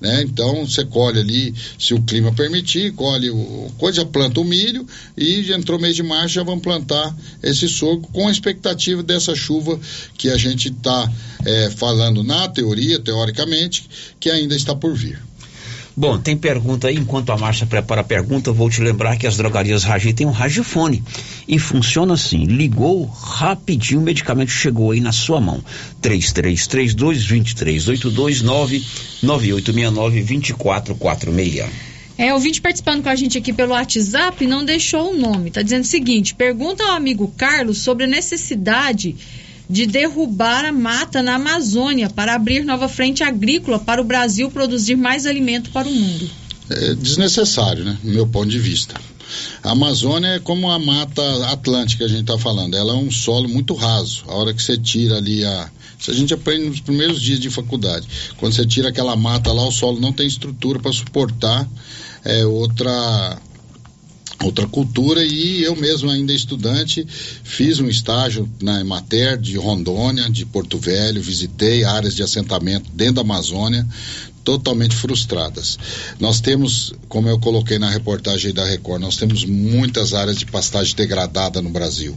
Né? 0.00 0.22
Então 0.22 0.66
você 0.66 0.84
colhe 0.84 1.20
ali, 1.20 1.54
se 1.78 1.94
o 1.94 2.02
clima 2.02 2.32
permitir, 2.32 2.92
colhe 2.94 3.30
o 3.30 3.70
coisa, 3.78 4.04
planta 4.04 4.40
o 4.40 4.44
milho 4.44 4.84
e 5.16 5.52
entrou 5.52 5.78
mês 5.78 5.94
de 5.94 6.02
março 6.02 6.34
já 6.34 6.42
vamos 6.42 6.64
plantar 6.64 7.16
esse 7.44 7.68
sorgo 7.68 8.08
com 8.08 8.26
a 8.26 8.32
expectativa 8.32 9.04
dessa 9.04 9.36
chuva 9.36 9.78
que 10.18 10.30
a 10.30 10.36
gente 10.36 10.68
está 10.68 11.08
é, 11.44 11.70
falando 11.70 12.24
na 12.24 12.48
teoria, 12.48 12.98
teoricamente, 12.98 13.88
que 14.18 14.28
ainda 14.28 14.56
está 14.56 14.74
por 14.74 14.96
vir. 14.96 15.22
Bom, 15.98 16.18
tem 16.18 16.36
pergunta 16.36 16.88
aí. 16.88 16.96
Enquanto 16.96 17.32
a 17.32 17.38
Márcia 17.38 17.66
prepara 17.66 18.02
a 18.02 18.04
pergunta, 18.04 18.50
eu 18.50 18.54
vou 18.54 18.68
te 18.68 18.82
lembrar 18.82 19.16
que 19.16 19.26
as 19.26 19.38
drogarias 19.38 19.82
Ragi 19.82 20.12
têm 20.12 20.26
um 20.26 20.30
Ragifone. 20.30 21.02
E 21.48 21.58
funciona 21.58 22.12
assim: 22.12 22.44
ligou 22.44 23.06
rapidinho, 23.06 24.00
o 24.00 24.04
medicamento 24.04 24.50
chegou 24.50 24.90
aí 24.90 25.00
na 25.00 25.12
sua 25.12 25.40
mão. 25.40 25.64
3332-2382 26.02 28.44
99869-2446. 29.22 31.64
É, 32.18 32.32
ouvinte 32.32 32.62
participando 32.62 33.02
com 33.02 33.10
a 33.10 33.16
gente 33.16 33.36
aqui 33.38 33.52
pelo 33.52 33.72
WhatsApp 33.72 34.46
não 34.46 34.64
deixou 34.64 35.12
o 35.12 35.16
nome. 35.16 35.50
Tá 35.50 35.62
dizendo 35.62 35.84
o 35.84 35.86
seguinte: 35.86 36.34
pergunta 36.34 36.84
ao 36.84 36.92
amigo 36.92 37.32
Carlos 37.38 37.78
sobre 37.78 38.04
a 38.04 38.06
necessidade 38.06 39.16
de 39.68 39.86
derrubar 39.86 40.64
a 40.64 40.72
mata 40.72 41.22
na 41.22 41.34
Amazônia 41.34 42.08
para 42.08 42.34
abrir 42.34 42.64
nova 42.64 42.88
frente 42.88 43.22
agrícola 43.22 43.78
para 43.78 44.00
o 44.00 44.04
Brasil 44.04 44.50
produzir 44.50 44.96
mais 44.96 45.26
alimento 45.26 45.70
para 45.70 45.88
o 45.88 45.92
mundo. 45.92 46.30
É 46.70 46.94
desnecessário, 46.94 47.84
né? 47.84 47.96
No 48.02 48.12
meu 48.12 48.26
ponto 48.26 48.48
de 48.48 48.58
vista. 48.58 48.94
A 49.62 49.72
Amazônia 49.72 50.28
é 50.28 50.38
como 50.38 50.70
a 50.70 50.78
mata 50.78 51.22
atlântica 51.48 52.04
a 52.04 52.08
gente 52.08 52.22
está 52.22 52.38
falando. 52.38 52.76
Ela 52.76 52.92
é 52.92 52.96
um 52.96 53.10
solo 53.10 53.48
muito 53.48 53.74
raso. 53.74 54.24
A 54.28 54.34
hora 54.34 54.54
que 54.54 54.62
você 54.62 54.76
tira 54.76 55.16
ali 55.16 55.44
a. 55.44 55.70
Isso 55.98 56.10
a 56.10 56.14
gente 56.14 56.34
aprende 56.34 56.66
nos 56.66 56.80
primeiros 56.80 57.20
dias 57.20 57.40
de 57.40 57.50
faculdade. 57.50 58.06
Quando 58.36 58.54
você 58.54 58.66
tira 58.66 58.90
aquela 58.90 59.16
mata 59.16 59.52
lá, 59.52 59.66
o 59.66 59.72
solo 59.72 59.98
não 59.98 60.12
tem 60.12 60.26
estrutura 60.26 60.78
para 60.78 60.92
suportar 60.92 61.68
é, 62.24 62.44
outra 62.44 63.40
outra 64.42 64.66
cultura 64.66 65.24
e 65.24 65.62
eu 65.62 65.74
mesmo 65.76 66.10
ainda 66.10 66.32
estudante 66.32 67.06
fiz 67.42 67.80
um 67.80 67.88
estágio 67.88 68.48
na 68.60 68.80
Emater 68.80 69.38
de 69.38 69.56
Rondônia, 69.56 70.28
de 70.30 70.44
Porto 70.44 70.78
Velho, 70.78 71.22
visitei 71.22 71.84
áreas 71.84 72.14
de 72.14 72.22
assentamento 72.22 72.90
dentro 72.92 73.14
da 73.14 73.20
Amazônia, 73.22 73.86
totalmente 74.46 74.94
frustradas. 74.94 75.76
Nós 76.20 76.40
temos, 76.40 76.94
como 77.08 77.28
eu 77.28 77.36
coloquei 77.36 77.80
na 77.80 77.90
reportagem 77.90 78.54
da 78.54 78.64
Record, 78.64 79.02
nós 79.02 79.16
temos 79.16 79.44
muitas 79.44 80.14
áreas 80.14 80.36
de 80.36 80.46
pastagem 80.46 80.94
degradada 80.94 81.60
no 81.60 81.68
Brasil. 81.68 82.16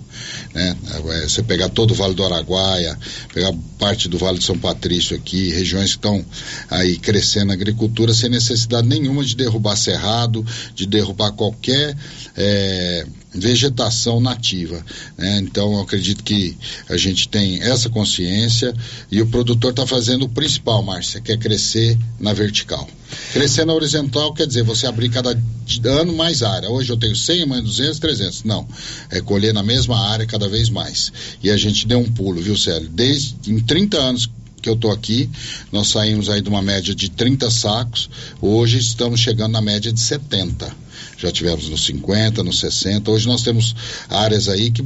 Né? 0.54 0.78
É, 0.94 1.28
você 1.28 1.42
pegar 1.42 1.70
todo 1.70 1.90
o 1.90 1.96
Vale 1.96 2.14
do 2.14 2.24
Araguaia, 2.24 2.96
pegar 3.34 3.52
parte 3.80 4.08
do 4.08 4.20
Vale 4.20 4.38
de 4.38 4.46
São 4.46 4.60
Patrício 4.60 5.18
aqui, 5.18 5.50
regiões 5.50 5.90
que 5.90 5.98
estão 5.98 6.24
aí 6.70 7.00
crescendo 7.00 7.50
a 7.50 7.56
agricultura 7.56 8.14
sem 8.14 8.30
necessidade 8.30 8.88
nenhuma 8.88 9.26
de 9.26 9.36
derrubar 9.36 9.76
cerrado, 9.76 10.46
de 10.76 10.86
derrubar 10.86 11.32
qualquer 11.32 11.98
é, 12.38 13.08
vegetação 13.34 14.20
nativa. 14.20 14.84
Né? 15.18 15.40
Então, 15.40 15.74
eu 15.74 15.82
acredito 15.82 16.24
que 16.24 16.58
a 16.90 16.98
gente 16.98 17.28
tem 17.28 17.62
essa 17.62 17.90
consciência 17.90 18.74
e 19.12 19.22
o 19.22 19.28
produtor 19.28 19.72
está 19.72 19.86
fazendo 19.86 20.26
o 20.26 20.30
principal, 20.30 20.82
Márcia, 20.84 21.22
que 21.22 21.32
é 21.32 21.38
crescer 21.38 21.98
na 22.20 22.34
vertical. 22.34 22.88
Crescer 23.34 23.66
na 23.66 23.74
horizontal 23.74 24.34
quer 24.34 24.48
dizer 24.48 24.64
você 24.64 24.88
abrir 24.88 25.10
cada 25.10 25.38
ano 25.86 26.14
mais 26.16 26.44
área. 26.44 26.70
Hoje 26.70 26.92
eu 26.92 26.98
tenho 26.98 27.16
100, 27.16 27.44
amanhã 27.44 27.64
200, 27.64 28.00
300. 28.00 28.44
Não. 28.44 28.68
É 29.10 29.22
colher 29.22 29.54
na 29.54 29.64
mesma 29.64 30.00
área 30.10 30.26
cada 30.26 30.48
vez 30.48 30.70
mais. 30.70 31.12
E 31.44 31.50
a 31.50 31.58
gente 31.58 31.88
deu 31.88 32.00
um 32.00 32.12
pulo, 32.12 32.42
viu, 32.42 32.58
Célio? 32.58 32.90
Desde 32.90 33.36
em 33.52 33.60
30 33.60 33.98
anos 33.98 34.30
que 34.62 34.70
eu 34.70 34.74
estou 34.74 34.92
aqui, 34.92 35.30
nós 35.72 35.88
saímos 35.88 36.30
aí 36.30 36.42
de 36.42 36.50
uma 36.50 36.62
média 36.62 36.94
de 36.94 37.10
30 37.10 37.50
sacos, 37.50 38.10
hoje 38.42 38.78
estamos 38.78 39.20
chegando 39.20 39.54
na 39.54 39.62
média 39.62 39.92
de 39.92 40.00
70. 40.00 40.89
Já 41.20 41.32
tivemos 41.32 41.68
nos 41.68 41.86
50, 41.86 42.44
nos 42.44 42.60
60, 42.60 43.12
hoje 43.12 43.28
nós 43.28 43.44
temos 43.44 43.76
áreas 44.10 44.48
aí 44.48 44.72
que 44.72 44.84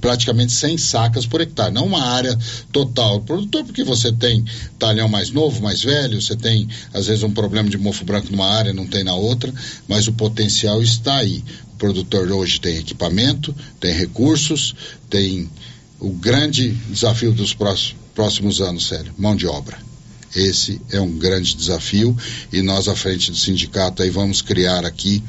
praticamente 0.00 0.52
100 0.52 0.78
sacas 0.78 1.26
por 1.26 1.40
hectare, 1.40 1.74
não 1.74 1.86
uma 1.86 2.02
área 2.02 2.38
total. 2.70 3.20
Produtor, 3.22 3.64
porque 3.64 3.82
você 3.82 4.12
tem 4.12 4.44
talhão 4.78 5.08
mais 5.08 5.30
novo, 5.30 5.60
mais 5.60 5.82
velho, 5.82 6.22
você 6.22 6.36
tem 6.36 6.68
às 6.94 7.08
vezes 7.08 7.24
um 7.24 7.32
problema 7.32 7.68
de 7.68 7.76
mofo 7.76 8.04
branco 8.04 8.30
numa 8.30 8.46
área, 8.46 8.72
não 8.72 8.86
tem 8.86 9.02
na 9.02 9.14
outra, 9.14 9.52
mas 9.88 10.06
o 10.06 10.12
potencial 10.12 10.80
está 10.80 11.16
aí. 11.16 11.42
O 11.72 11.76
produtor 11.76 12.30
hoje 12.30 12.60
tem 12.60 12.76
equipamento, 12.76 13.54
tem 13.80 13.92
recursos, 13.92 14.74
tem 15.10 15.50
o 15.98 16.10
grande 16.10 16.70
desafio 16.88 17.32
dos 17.32 17.52
próximos, 17.54 17.96
próximos 18.14 18.60
anos, 18.60 18.86
sério, 18.86 19.12
mão 19.18 19.34
de 19.34 19.46
obra. 19.46 19.76
Esse 20.34 20.80
é 20.90 21.00
um 21.00 21.12
grande 21.12 21.54
desafio 21.54 22.16
e 22.52 22.62
nós, 22.62 22.88
à 22.88 22.94
frente 22.94 23.30
do 23.30 23.36
sindicato, 23.36 24.02
aí 24.02 24.10
vamos 24.10 24.42
criar 24.42 24.84
aqui 24.84 25.22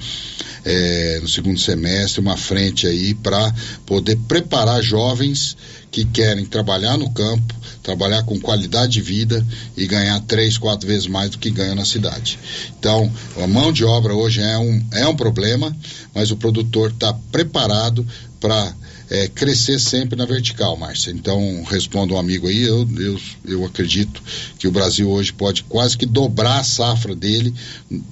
é, 0.65 1.19
no 1.21 1.29
segundo 1.29 1.59
semestre 1.59 2.19
uma 2.19 2.35
frente 2.35 2.85
aí 2.87 3.13
para 3.13 3.53
poder 3.85 4.17
preparar 4.27 4.81
jovens 4.81 5.55
que 5.89 6.03
querem 6.03 6.45
trabalhar 6.45 6.97
no 6.97 7.09
campo, 7.11 7.55
trabalhar 7.81 8.23
com 8.23 8.37
qualidade 8.37 8.93
de 8.93 9.01
vida 9.01 9.45
e 9.77 9.87
ganhar 9.87 10.19
três, 10.21 10.57
quatro 10.57 10.87
vezes 10.87 11.07
mais 11.07 11.29
do 11.29 11.37
que 11.37 11.49
ganha 11.49 11.73
na 11.73 11.85
cidade. 11.85 12.37
Então, 12.77 13.11
a 13.41 13.47
mão 13.47 13.71
de 13.71 13.85
obra 13.85 14.13
hoje 14.13 14.41
é 14.41 14.57
um, 14.57 14.85
é 14.91 15.07
um 15.07 15.15
problema, 15.15 15.75
mas 16.13 16.31
o 16.31 16.37
produtor 16.37 16.91
está 16.91 17.13
preparado 17.31 18.05
para 18.39 18.75
é, 19.09 19.27
crescer 19.27 19.79
sempre 19.79 20.17
na 20.17 20.25
vertical, 20.25 20.77
Márcia. 20.77 21.11
Então, 21.11 21.63
respondo 21.63 22.13
um 22.13 22.17
amigo 22.17 22.47
aí, 22.47 22.63
eu, 22.63 22.87
eu, 22.97 23.19
eu 23.45 23.65
acredito 23.65 24.21
que 24.57 24.67
o 24.67 24.71
Brasil 24.71 25.09
hoje 25.09 25.31
pode 25.33 25.63
quase 25.63 25.97
que 25.97 26.05
dobrar 26.05 26.59
a 26.59 26.63
safra 26.63 27.15
dele 27.15 27.53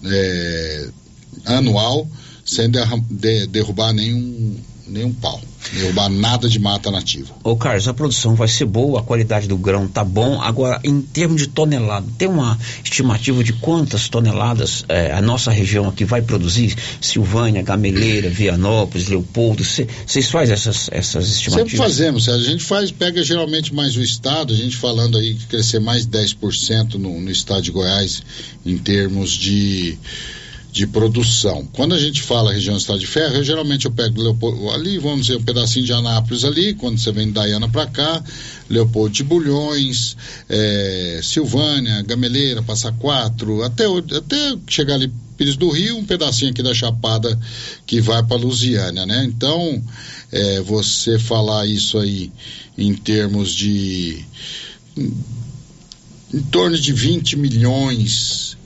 é, 0.05 0.89
anual 1.45 2.07
sem 2.45 2.69
derrubar 3.49 3.91
nenhum, 3.91 4.55
nenhum 4.87 5.13
pau, 5.13 5.41
derrubar 5.73 6.09
nada 6.09 6.47
de 6.47 6.59
mata 6.59 6.91
nativa. 6.91 7.33
Ô 7.43 7.55
Carlos, 7.55 7.87
a 7.87 7.93
produção 7.93 8.35
vai 8.35 8.47
ser 8.47 8.65
boa, 8.65 8.99
a 8.99 9.03
qualidade 9.03 9.47
do 9.47 9.57
grão 9.57 9.87
tá 9.87 10.03
bom. 10.03 10.41
Agora, 10.41 10.79
em 10.83 11.01
termos 11.01 11.41
de 11.41 11.47
tonelada, 11.47 12.05
tem 12.17 12.27
uma 12.27 12.57
estimativa 12.83 13.43
de 13.43 13.53
quantas 13.53 14.07
toneladas 14.09 14.85
eh, 14.87 15.11
a 15.11 15.21
nossa 15.21 15.51
região 15.51 15.87
aqui 15.87 16.05
vai 16.05 16.21
produzir? 16.21 16.75
Silvânia, 17.01 17.61
Gameleira, 17.61 18.29
Vianópolis, 18.29 19.07
Leopoldo, 19.07 19.63
vocês 19.63 20.29
fazem 20.29 20.53
essas, 20.53 20.89
essas 20.91 21.29
estimativas? 21.29 21.71
Sempre 21.71 21.77
fazemos, 21.77 22.29
a 22.29 22.37
gente 22.39 22.63
faz, 22.63 22.91
pega 22.91 23.23
geralmente 23.23 23.73
mais 23.73 23.95
o 23.95 24.01
estado, 24.01 24.53
a 24.53 24.57
gente 24.57 24.77
falando 24.77 25.17
aí 25.17 25.33
que 25.33 25.47
crescer 25.47 25.79
mais 25.79 26.05
10% 26.05 26.95
no, 26.95 27.19
no 27.19 27.31
estado 27.31 27.61
de 27.61 27.71
Goiás 27.71 28.21
em 28.65 28.77
termos 28.77 29.31
de, 29.31 29.97
de 30.75 30.85
produção. 30.85 31.65
Quando 31.71 31.95
a 31.95 31.97
gente 31.97 32.21
fala 32.21 32.51
região 32.51 32.75
Estado 32.75 32.99
de 32.99 33.07
Ferro, 33.07 33.35
eu, 33.35 33.43
geralmente 33.45 33.85
eu 33.85 33.91
pego 33.91 34.21
Leopoldo, 34.21 34.69
ali, 34.71 34.97
vamos 34.97 35.27
dizer, 35.27 35.37
um 35.37 35.41
pedacinho 35.41 35.85
de 35.85 35.93
Anápolis 35.93 36.43
ali, 36.43 36.73
quando 36.73 36.99
você 36.99 37.13
vem 37.13 37.27
de 37.27 37.31
Dayana 37.31 37.69
para 37.69 37.87
cá, 37.87 38.21
Leopoldo 38.69 39.13
de 39.13 39.23
Bulhões, 39.23 40.17
eh, 40.49 41.21
Silvânia, 41.23 42.01
Gameleira, 42.01 42.61
Passa 42.61 42.91
Quatro, 42.91 43.63
até, 43.63 43.85
até 43.85 44.57
chegar 44.67 44.95
ali 44.95 45.09
Pires 45.37 45.55
do 45.55 45.69
Rio, 45.69 45.97
um 45.97 46.03
pedacinho 46.03 46.51
aqui 46.51 46.61
da 46.61 46.73
Chapada 46.73 47.39
que 47.85 48.01
vai 48.01 48.21
para 48.21 48.35
Lusiânia, 48.35 49.05
né? 49.05 49.23
Então, 49.23 49.81
eh, 50.29 50.59
você 50.59 51.17
falar 51.17 51.65
isso 51.65 51.97
aí 51.97 52.33
em 52.77 52.93
termos 52.93 53.53
de 53.53 54.25
em 56.33 56.41
torno 56.51 56.77
de 56.77 56.91
20 56.91 57.37
milhões 57.37 58.57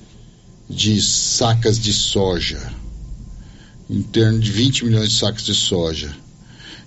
de 0.70 1.02
sacas 1.02 1.80
de 1.80 1.92
soja. 1.92 2.72
Em 3.90 4.04
torno 4.04 4.40
de 4.40 4.52
20 4.52 4.86
milhões 4.86 5.10
de 5.10 5.18
sacas 5.18 5.44
de 5.44 5.56
soja. 5.56 6.16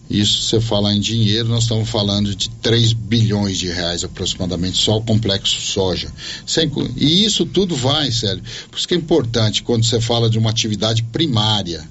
Isso, 0.09 0.43
você 0.43 0.61
falar 0.61 0.95
em 0.95 1.01
dinheiro, 1.01 1.49
nós 1.49 1.63
estamos 1.63 1.89
falando 1.89 2.35
de 2.35 2.51
3 2.51 2.93
bilhões 2.93 3.59
de 3.59 3.69
reais 3.69 4.05
aproximadamente, 4.05 4.77
só 4.77 4.99
o 4.99 5.03
complexo 5.03 5.61
soja. 5.61 6.13
Sem 6.47 6.71
e 6.97 7.25
isso 7.25 7.47
tudo 7.47 7.75
vai, 7.75 8.13
sério. 8.13 8.43
Por 8.71 8.77
isso 8.77 8.87
que 8.87 8.95
é 8.95 8.97
importante 8.97 9.63
quando 9.63 9.85
você 9.85 10.01
fala 10.01 10.29
de 10.29 10.39
uma 10.39 10.51
atividade 10.51 11.03
primária, 11.05 11.83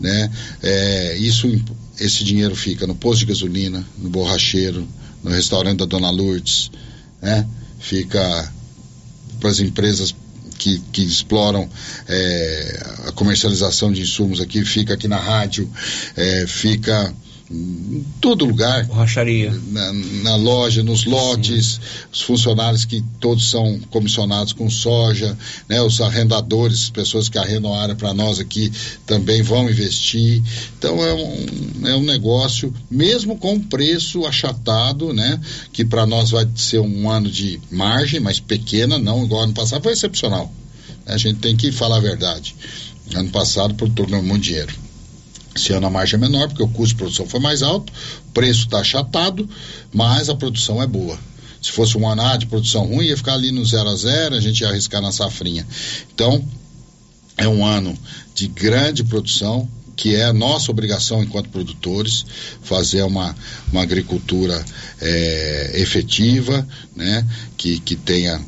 né? 0.00 0.30
É, 0.62 1.18
isso, 1.18 1.46
esse 2.00 2.24
dinheiro 2.24 2.56
fica 2.56 2.86
no 2.86 2.94
posto 2.94 3.20
de 3.20 3.26
gasolina, 3.26 3.84
no 3.98 4.08
borracheiro, 4.08 4.88
no 5.22 5.30
restaurante 5.30 5.80
da 5.80 5.84
Dona 5.84 6.10
Lourdes, 6.10 6.70
né? 7.20 7.46
Fica 7.78 8.50
para 9.38 9.50
as 9.50 9.60
empresas 9.60 10.14
que, 10.62 10.78
que 10.92 11.02
exploram 11.02 11.68
é, 12.08 12.82
a 13.08 13.12
comercialização 13.12 13.90
de 13.90 14.02
insumos 14.02 14.40
aqui, 14.40 14.64
fica 14.64 14.94
aqui 14.94 15.08
na 15.08 15.16
rádio, 15.16 15.68
é, 16.16 16.46
fica 16.46 17.12
em 17.52 18.04
todo 18.20 18.46
lugar. 18.46 18.86
Borracharia. 18.86 19.52
Na, 19.70 19.92
na 19.92 20.36
loja, 20.36 20.82
nos 20.82 21.04
lotes, 21.04 21.78
os 22.10 22.22
funcionários 22.22 22.84
que 22.84 23.04
todos 23.20 23.50
são 23.50 23.78
comissionados 23.90 24.52
com 24.52 24.70
soja, 24.70 25.36
né, 25.68 25.82
os 25.82 26.00
arrendadores, 26.00 26.84
as 26.84 26.90
pessoas 26.90 27.28
que 27.28 27.36
arrendam 27.36 27.74
a 27.74 27.82
área 27.82 27.94
para 27.94 28.14
nós 28.14 28.40
aqui 28.40 28.72
também 29.06 29.42
vão 29.42 29.68
investir. 29.68 30.42
Então 30.78 31.04
é 31.04 31.12
um, 31.12 31.86
é 31.88 31.94
um 31.94 32.02
negócio, 32.02 32.72
mesmo 32.90 33.36
com 33.36 33.60
preço 33.60 34.26
achatado, 34.26 35.12
né, 35.12 35.38
que 35.72 35.84
para 35.84 36.06
nós 36.06 36.30
vai 36.30 36.48
ser 36.56 36.80
um 36.80 37.10
ano 37.10 37.30
de 37.30 37.60
margem, 37.70 38.18
mas 38.18 38.40
pequena, 38.40 38.98
não 38.98 39.24
igual 39.24 39.42
ano 39.42 39.52
passado, 39.52 39.82
foi 39.82 39.92
excepcional. 39.92 40.52
A 41.04 41.18
gente 41.18 41.40
tem 41.40 41.56
que 41.56 41.70
falar 41.70 41.96
a 41.96 42.00
verdade. 42.00 42.54
Ano 43.14 43.28
passado, 43.30 43.72
o 43.72 43.74
produtor 43.74 44.06
ganhou 44.06 44.24
muito 44.24 44.44
dinheiro. 44.44 44.81
Esse 45.54 45.72
ano 45.72 45.86
a 45.86 45.90
margem 45.90 46.16
é 46.16 46.20
menor, 46.20 46.48
porque 46.48 46.62
o 46.62 46.68
custo 46.68 46.94
de 46.94 46.96
produção 46.96 47.26
foi 47.26 47.40
mais 47.40 47.62
alto, 47.62 47.92
o 48.28 48.32
preço 48.32 48.62
está 48.62 48.78
achatado, 48.78 49.48
mas 49.92 50.28
a 50.28 50.34
produção 50.34 50.82
é 50.82 50.86
boa. 50.86 51.18
Se 51.60 51.70
fosse 51.70 51.96
um 51.96 52.08
ano 52.08 52.38
de 52.38 52.46
produção 52.46 52.86
ruim, 52.86 53.06
ia 53.06 53.16
ficar 53.16 53.34
ali 53.34 53.52
no 53.52 53.64
zero 53.64 53.88
a 53.88 53.94
zero, 53.94 54.34
a 54.34 54.40
gente 54.40 54.60
ia 54.60 54.68
arriscar 54.68 55.00
na 55.00 55.12
safrinha. 55.12 55.66
Então, 56.12 56.44
é 57.36 57.46
um 57.46 57.64
ano 57.64 57.96
de 58.34 58.48
grande 58.48 59.04
produção, 59.04 59.68
que 59.94 60.16
é 60.16 60.24
a 60.24 60.32
nossa 60.32 60.70
obrigação 60.70 61.22
enquanto 61.22 61.50
produtores, 61.50 62.24
fazer 62.62 63.02
uma, 63.02 63.36
uma 63.70 63.82
agricultura 63.82 64.64
eh, 65.00 65.72
efetiva, 65.76 66.66
né, 66.96 67.26
que, 67.56 67.78
que 67.78 67.94
tenha 67.94 68.40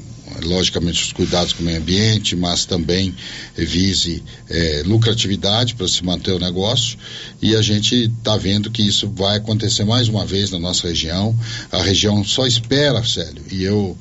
logicamente 0.42 1.02
os 1.02 1.12
cuidados 1.12 1.52
com 1.52 1.62
o 1.62 1.66
meio 1.66 1.78
ambiente, 1.78 2.34
mas 2.34 2.64
também 2.64 3.14
vise 3.56 4.22
eh, 4.48 4.82
lucratividade 4.84 5.74
para 5.74 5.86
se 5.88 6.04
manter 6.04 6.32
o 6.32 6.38
negócio 6.38 6.98
e 7.40 7.54
a 7.54 7.62
gente 7.62 7.94
está 8.04 8.36
vendo 8.36 8.70
que 8.70 8.82
isso 8.82 9.08
vai 9.14 9.36
acontecer 9.36 9.84
mais 9.84 10.08
uma 10.08 10.24
vez 10.24 10.50
na 10.50 10.58
nossa 10.58 10.88
região. 10.88 11.36
A 11.70 11.82
região 11.82 12.24
só 12.24 12.46
espera, 12.46 13.04
sério, 13.04 13.42
e 13.50 13.62
eu, 13.62 13.96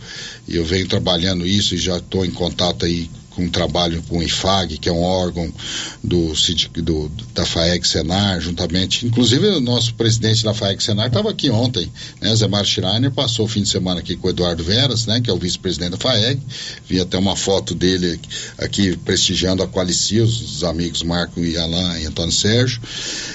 eu 0.48 0.66
venho 0.66 0.88
trabalhando 0.88 1.46
isso 1.46 1.76
e 1.76 1.78
já 1.78 1.98
estou 1.98 2.26
em 2.26 2.32
contato 2.32 2.86
aí 2.86 3.10
com 3.36 3.50
trabalho 3.50 4.02
com 4.04 4.20
o 4.20 4.24
IFAG, 4.24 4.78
que 4.78 4.90
é 4.90 4.92
um 4.92 5.02
órgão 5.02 5.52
do, 6.04 6.34
do 6.82 7.12
da 7.34 7.46
FAEG 7.46 7.88
Senar, 7.88 8.40
juntamente, 8.40 9.06
inclusive 9.06 9.48
o 9.48 9.60
nosso 9.60 9.94
presidente 9.96 10.44
da 10.44 10.54
FAEG 10.54 10.84
Senar 10.84 11.08
estava 11.08 11.30
aqui 11.30 11.50
ontem, 11.50 11.92
né, 12.22 12.36
Zé 12.36 12.48
Mário 12.48 12.70
Schreiner, 12.70 13.12
passou 13.12 13.46
o 13.46 13.48
fim 13.48 13.64
de 13.64 13.70
semana 13.70 14.00
aqui 14.00 14.16
com 14.16 14.28
o 14.28 14.30
Eduardo 14.30 14.64
Veras, 14.64 15.06
né, 15.06 15.20
que 15.20 15.30
é 15.30 15.34
o 15.34 15.38
vice-presidente 15.38 15.92
da 15.92 15.98
FAEG, 15.98 16.42
vi 16.88 17.00
até 17.00 17.18
uma 17.18 17.36
foto 17.36 17.74
dele 17.74 18.20
aqui 18.58 18.96
prestigiando 18.98 19.64
a 19.64 19.68
Qualicia, 19.68 20.24
os 20.24 20.64
amigos 20.64 21.04
Marco 21.04 21.40
e 21.40 21.58
Alain 21.58 22.02
e 22.02 22.06
Antônio 22.06 22.32
Sérgio, 22.32 22.82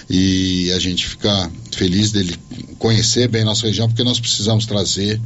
e 0.09 0.71
a 0.73 0.79
gente 0.79 1.07
fica 1.07 1.51
feliz 1.73 2.13
dele 2.13 2.37
conhecer 2.79 3.29
bem 3.29 3.45
nossa 3.45 3.67
região, 3.67 3.89
porque 3.89 4.05
nós 4.05 4.21
precisamos 4.21 4.67
trazer 4.67 5.21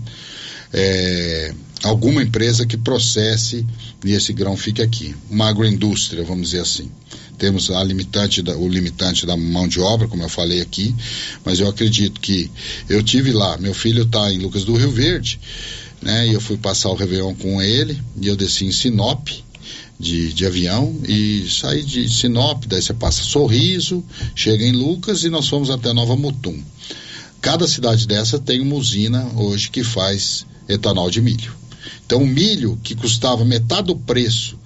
é, 0.72 1.54
alguma 1.82 2.22
empresa 2.22 2.66
que 2.66 2.76
processe 2.76 3.66
e 4.04 4.12
esse 4.12 4.32
grão 4.32 4.56
fique 4.56 4.80
aqui. 4.82 5.14
Uma 5.30 5.48
agroindústria, 5.48 6.24
vamos 6.24 6.50
dizer 6.50 6.60
assim. 6.62 6.90
Temos 7.38 7.70
a 7.70 7.82
limitante 7.82 8.40
da- 8.42 8.56
o 8.56 8.68
limitante 8.68 9.26
da 9.26 9.36
mão 9.36 9.66
de 9.66 9.80
obra, 9.80 10.06
como 10.06 10.22
eu 10.22 10.28
falei 10.28 10.60
aqui, 10.60 10.94
mas 11.44 11.58
eu 11.58 11.68
acredito 11.68 12.20
que 12.20 12.50
eu 12.88 13.02
tive 13.02 13.32
lá, 13.32 13.56
meu 13.58 13.74
filho 13.74 14.04
está 14.04 14.32
em 14.32 14.38
Lucas 14.38 14.64
do 14.64 14.76
Rio 14.76 14.90
Verde, 14.90 15.40
né? 16.00 16.28
E 16.28 16.32
eu 16.32 16.40
fui 16.40 16.56
passar 16.56 16.90
o 16.90 16.94
Réveillon 16.94 17.34
com 17.34 17.60
ele 17.60 18.00
e 18.20 18.28
eu 18.28 18.36
desci 18.36 18.64
em 18.64 18.72
Sinop. 18.72 19.28
De, 20.00 20.32
de 20.32 20.44
avião 20.44 20.98
e 21.06 21.46
saí 21.48 21.84
de 21.84 22.08
Sinop, 22.08 22.64
daí 22.66 22.82
você 22.82 22.92
passa 22.92 23.22
Sorriso, 23.22 24.02
chega 24.34 24.64
em 24.64 24.72
Lucas 24.72 25.22
e 25.22 25.28
nós 25.30 25.46
fomos 25.46 25.70
até 25.70 25.92
Nova 25.92 26.16
Mutum. 26.16 26.60
Cada 27.40 27.68
cidade 27.68 28.08
dessa 28.08 28.36
tem 28.36 28.60
uma 28.60 28.74
usina 28.74 29.24
hoje 29.36 29.70
que 29.70 29.84
faz 29.84 30.44
etanol 30.68 31.08
de 31.08 31.20
milho. 31.20 31.54
Então, 32.04 32.22
o 32.22 32.26
milho 32.26 32.78
que 32.82 32.94
custava 32.94 33.44
metade 33.44 33.88
do 33.88 33.96
preço 33.96 34.58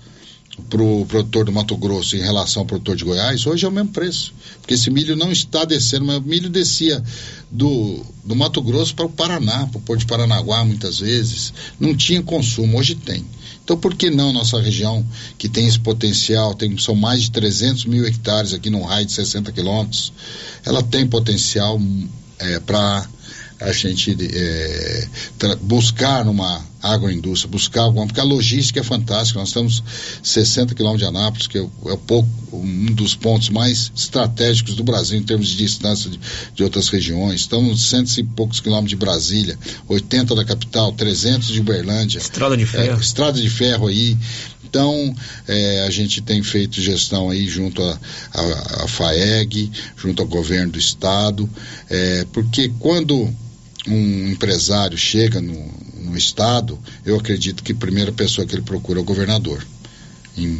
para 0.71 0.83
o 0.83 1.05
produtor 1.07 1.45
do 1.45 1.53
Mato 1.53 1.77
Grosso 1.77 2.17
em 2.17 2.21
relação 2.21 2.63
ao 2.63 2.67
produtor 2.67 2.97
de 2.97 3.05
Goiás, 3.05 3.47
hoje 3.47 3.65
é 3.65 3.69
o 3.69 3.73
mesmo 3.73 3.91
preço. 3.91 4.33
Porque 4.61 4.75
esse 4.75 4.91
milho 4.91 5.15
não 5.15 5.31
está 5.31 5.65
descendo, 5.65 6.07
mas 6.07 6.17
o 6.17 6.23
milho 6.23 6.49
descia 6.49 7.03
do, 7.51 8.05
do 8.25 8.35
Mato 8.35 8.63
Grosso 8.63 8.95
para 8.95 9.07
o 9.07 9.11
Paraná, 9.11 9.67
para 9.67 9.79
o 9.79 9.81
Porto 9.83 10.01
de 10.01 10.07
Paranaguá, 10.07 10.65
muitas 10.65 10.99
vezes. 10.99 11.53
Não 11.79 11.95
tinha 11.95 12.23
consumo, 12.23 12.79
hoje 12.79 12.95
tem. 12.95 13.25
Então, 13.63 13.77
por 13.77 13.95
que 13.95 14.11
não 14.11 14.33
nossa 14.33 14.61
região, 14.61 15.05
que 15.37 15.49
tem 15.49 15.67
esse 15.67 15.79
potencial, 15.79 16.55
tem, 16.55 16.79
são 16.79 16.95
mais 16.95 17.23
de 17.23 17.33
300 17.33 17.85
mil 17.85 18.07
hectares 18.07 18.53
aqui 18.53 18.71
num 18.71 18.85
raio 18.85 19.05
de 19.05 19.13
60 19.13 19.51
quilômetros, 19.53 20.13
ela 20.65 20.83
tem 20.83 21.07
potencial 21.07 21.81
para 22.65 23.09
a 23.61 23.73
gente 23.73 24.17
é, 24.21 25.09
buscar 25.63 26.25
numa 26.25 26.63
agroindústria, 26.83 27.51
buscar 27.51 27.83
alguma, 27.83 28.07
porque 28.07 28.21
a 28.21 28.25
logística 28.25 28.81
é 28.81 28.83
fantástica. 28.83 29.39
Nós 29.39 29.49
estamos 29.49 29.83
60 30.23 30.75
quilômetros 30.75 31.01
de 31.11 31.17
Anápolis, 31.17 31.47
que 31.47 31.59
é, 31.59 31.63
é 31.63 31.97
pouco, 32.07 32.29
um 32.53 32.87
dos 32.87 33.15
pontos 33.15 33.49
mais 33.49 33.91
estratégicos 33.95 34.77
do 34.77 34.85
Brasil 34.85 35.19
em 35.19 35.23
termos 35.23 35.49
de 35.49 35.57
distância 35.57 36.11
de, 36.11 36.21
de 36.55 36.63
outras 36.63 36.89
regiões. 36.89 37.41
Estamos 37.41 37.89
cento 37.89 38.17
e 38.19 38.23
poucos 38.23 38.61
quilômetros 38.61 38.91
de 38.91 38.97
Brasília, 38.97 39.59
80 39.89 40.35
da 40.35 40.45
capital, 40.45 40.93
300 40.93 41.49
de 41.49 41.61
Uberlândia. 41.61 42.19
Estrada 42.19 42.57
de 42.57 42.67
ferro. 42.67 42.99
É, 42.99 43.01
estrada 43.01 43.41
de 43.41 43.51
ferro 43.51 43.89
aí. 43.89 44.17
Então, 44.65 45.15
é, 45.49 45.85
a 45.87 45.91
gente 45.91 46.21
tem 46.21 46.43
feito 46.43 46.81
gestão 46.81 47.31
aí 47.31 47.49
junto 47.49 47.83
à 47.83 48.89
FAEG, 48.89 49.71
junto 49.97 50.21
ao 50.21 50.29
governo 50.29 50.73
do 50.73 50.79
estado, 50.79 51.49
é, 51.89 52.27
porque 52.33 52.71
quando 52.79 53.33
um 53.87 54.29
empresário 54.29 54.99
chega 54.99 55.41
no, 55.41 55.71
no 56.03 56.17
estado, 56.17 56.79
eu 57.05 57.17
acredito 57.17 57.63
que 57.63 57.73
a 57.73 57.77
primeira 57.77 58.13
pessoa 58.13 58.47
que 58.47 58.55
ele 58.55 58.63
procura 58.63 58.99
é 58.99 59.03
o 59.03 59.05
governador. 59.05 59.65
Em, 60.37 60.59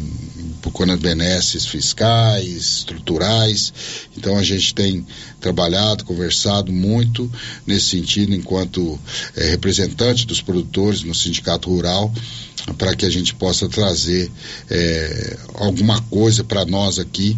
procurando 0.61 0.99
benesses 0.99 1.65
fiscais, 1.65 2.47
estruturais. 2.47 3.71
Então 4.17 4.37
a 4.37 4.43
gente 4.43 4.73
tem 4.73 5.05
trabalhado, 5.39 6.03
conversado 6.03 6.73
muito 6.73 7.31
nesse 7.65 7.89
sentido, 7.89 8.33
enquanto 8.33 8.99
eh, 9.35 9.51
representante 9.51 10.25
dos 10.25 10.41
produtores 10.41 11.03
no 11.03 11.13
sindicato 11.13 11.69
rural, 11.69 12.11
para 12.77 12.95
que 12.95 13.05
a 13.05 13.09
gente 13.09 13.35
possa 13.35 13.69
trazer 13.69 14.31
eh, 14.69 15.37
alguma 15.53 16.01
coisa 16.03 16.43
para 16.43 16.65
nós 16.65 16.99
aqui 16.99 17.37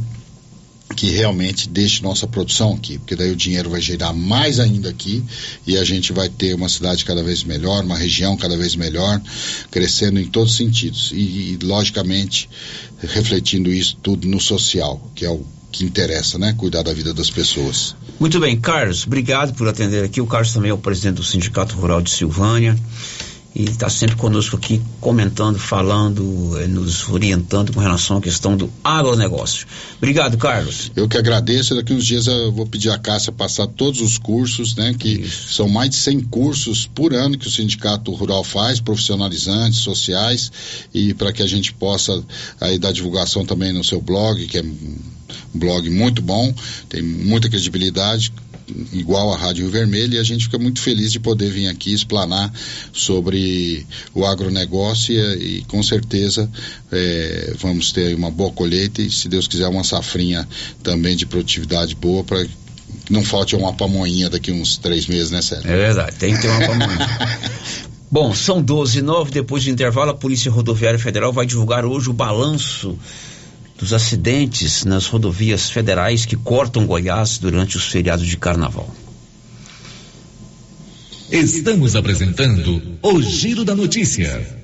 que 0.99 1.11
realmente 1.11 1.69
deixe 1.69 2.03
nossa 2.03 2.27
produção 2.27 2.73
aqui, 2.73 2.97
porque 2.97 3.15
daí 3.15 3.31
o 3.31 3.35
dinheiro 3.35 3.69
vai 3.69 3.79
gerar 3.79 4.11
mais 4.11 4.59
ainda 4.59 4.89
aqui 4.89 5.23
e 5.65 5.77
a 5.77 5.83
gente 5.85 6.11
vai 6.11 6.27
ter 6.27 6.53
uma 6.53 6.67
cidade 6.67 7.05
cada 7.05 7.23
vez 7.23 7.41
melhor, 7.41 7.85
uma 7.85 7.97
região 7.97 8.35
cada 8.35 8.57
vez 8.57 8.75
melhor, 8.75 9.21
crescendo 9.71 10.19
em 10.19 10.27
todos 10.27 10.51
os 10.51 10.57
sentidos 10.57 11.11
e, 11.13 11.53
e 11.53 11.59
logicamente 11.63 12.49
refletindo 13.01 13.71
isso 13.71 13.97
tudo 14.03 14.27
no 14.27 14.41
social, 14.41 15.01
que 15.15 15.23
é 15.23 15.29
o 15.29 15.41
que 15.71 15.85
interessa, 15.85 16.37
né? 16.37 16.53
Cuidar 16.57 16.83
da 16.83 16.93
vida 16.93 17.13
das 17.13 17.29
pessoas. 17.29 17.95
Muito 18.19 18.37
bem, 18.37 18.59
Carlos, 18.59 19.07
obrigado 19.07 19.53
por 19.53 19.69
atender 19.69 20.03
aqui. 20.03 20.19
O 20.19 20.27
Carlos 20.27 20.51
também 20.51 20.69
é 20.69 20.73
o 20.73 20.77
presidente 20.77 21.15
do 21.15 21.23
Sindicato 21.23 21.77
Rural 21.77 22.01
de 22.01 22.09
Silvânia. 22.09 22.77
E 23.53 23.63
está 23.63 23.89
sempre 23.89 24.15
conosco 24.15 24.55
aqui, 24.55 24.79
comentando, 25.01 25.57
falando, 25.57 26.57
eh, 26.59 26.67
nos 26.67 27.09
orientando 27.09 27.73
com 27.73 27.79
relação 27.79 28.17
à 28.17 28.21
questão 28.21 28.55
do 28.55 28.71
agronegócio. 28.83 29.65
Obrigado, 29.97 30.37
Carlos. 30.37 30.91
Eu 30.95 31.07
que 31.07 31.17
agradeço. 31.17 31.75
Daqui 31.75 31.93
uns 31.93 32.05
dias 32.05 32.27
eu 32.27 32.51
vou 32.51 32.67
pedir 32.67 32.89
a 32.91 32.97
Cássia 32.97 33.31
passar 33.31 33.65
todos 33.67 34.01
os 34.01 34.17
cursos, 34.17 34.75
né? 34.75 34.93
Que 34.97 35.27
são 35.27 35.67
mais 35.67 35.89
de 35.89 35.95
100 35.95 36.21
cursos 36.25 36.85
por 36.85 37.13
ano 37.13 37.37
que 37.37 37.47
o 37.47 37.51
Sindicato 37.51 38.13
Rural 38.13 38.43
faz, 38.43 38.79
profissionalizantes, 38.79 39.79
sociais, 39.79 40.51
e 40.93 41.13
para 41.13 41.33
que 41.33 41.41
a 41.41 41.47
gente 41.47 41.73
possa 41.73 42.23
aí 42.61 42.77
dar 42.77 42.91
divulgação 42.91 43.45
também 43.45 43.73
no 43.73 43.83
seu 43.83 43.99
blog, 43.99 44.45
que 44.45 44.59
é 44.59 44.61
um 44.61 44.97
blog 45.53 45.89
muito 45.89 46.21
bom, 46.21 46.53
tem 46.87 47.01
muita 47.01 47.49
credibilidade 47.49 48.31
igual 48.91 49.33
a 49.33 49.37
Rádio 49.37 49.63
Rio 49.63 49.71
Vermelho 49.71 50.15
e 50.15 50.17
a 50.17 50.23
gente 50.23 50.45
fica 50.45 50.57
muito 50.57 50.79
feliz 50.79 51.11
de 51.11 51.19
poder 51.19 51.49
vir 51.49 51.67
aqui 51.67 51.93
explanar 51.93 52.51
sobre 52.93 53.85
o 54.13 54.25
agronegócio 54.25 55.13
e, 55.13 55.59
e 55.59 55.61
com 55.65 55.81
certeza 55.83 56.49
eh, 56.91 57.53
vamos 57.59 57.91
ter 57.91 58.15
uma 58.15 58.31
boa 58.31 58.51
colheita 58.51 59.01
e 59.01 59.09
se 59.09 59.27
Deus 59.27 59.47
quiser 59.47 59.67
uma 59.67 59.83
safrinha 59.83 60.47
também 60.83 61.15
de 61.15 61.25
produtividade 61.25 61.95
boa 61.95 62.23
para 62.23 62.45
que 62.45 62.51
não 63.09 63.23
falte 63.23 63.55
uma 63.55 63.73
pamonha 63.73 64.29
daqui 64.29 64.51
uns 64.51 64.77
três 64.77 65.07
meses, 65.07 65.31
né, 65.31 65.41
Sérgio? 65.41 65.69
É 65.69 65.75
verdade, 65.75 66.15
tem 66.17 66.35
que 66.35 66.41
ter 66.41 66.49
uma 66.49 66.67
pamonha. 66.67 67.09
Bom, 68.11 68.33
são 68.33 68.59
12 68.61 68.99
e 68.99 69.01
9, 69.03 69.29
depois 69.29 69.63
do 69.63 69.69
intervalo, 69.69 70.09
a 70.09 70.15
Polícia 70.15 70.51
Rodoviária 70.51 70.97
Federal 70.97 71.31
vai 71.31 71.45
divulgar 71.45 71.85
hoje 71.85 72.09
o 72.09 72.13
balanço 72.13 72.97
dos 73.79 73.93
acidentes 73.93 74.83
nas 74.83 75.07
rodovias 75.07 75.69
federais 75.69 76.25
que 76.25 76.35
cortam 76.35 76.85
Goiás 76.85 77.37
durante 77.37 77.77
os 77.77 77.85
feriados 77.85 78.27
de 78.27 78.35
carnaval. 78.35 78.93
Estamos 81.31 81.95
apresentando 81.95 82.81
o 83.01 83.21
Giro 83.21 83.63
da 83.63 83.73
Notícia. 83.73 84.59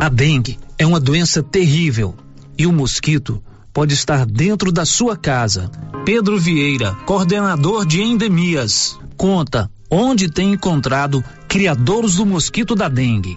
A 0.00 0.08
dengue 0.08 0.56
é 0.78 0.86
uma 0.86 1.00
doença 1.00 1.42
terrível 1.42 2.14
e 2.56 2.66
o 2.66 2.72
mosquito 2.72 3.42
pode 3.72 3.94
estar 3.94 4.24
dentro 4.24 4.70
da 4.70 4.84
sua 4.84 5.16
casa. 5.16 5.70
Pedro 6.04 6.38
Vieira, 6.38 6.92
coordenador 7.06 7.84
de 7.84 8.00
endemias, 8.00 8.96
conta 9.16 9.68
onde 9.90 10.30
tem 10.30 10.52
encontrado 10.52 11.24
criadouros 11.48 12.16
do 12.16 12.26
mosquito 12.26 12.74
da 12.74 12.88
dengue. 12.88 13.36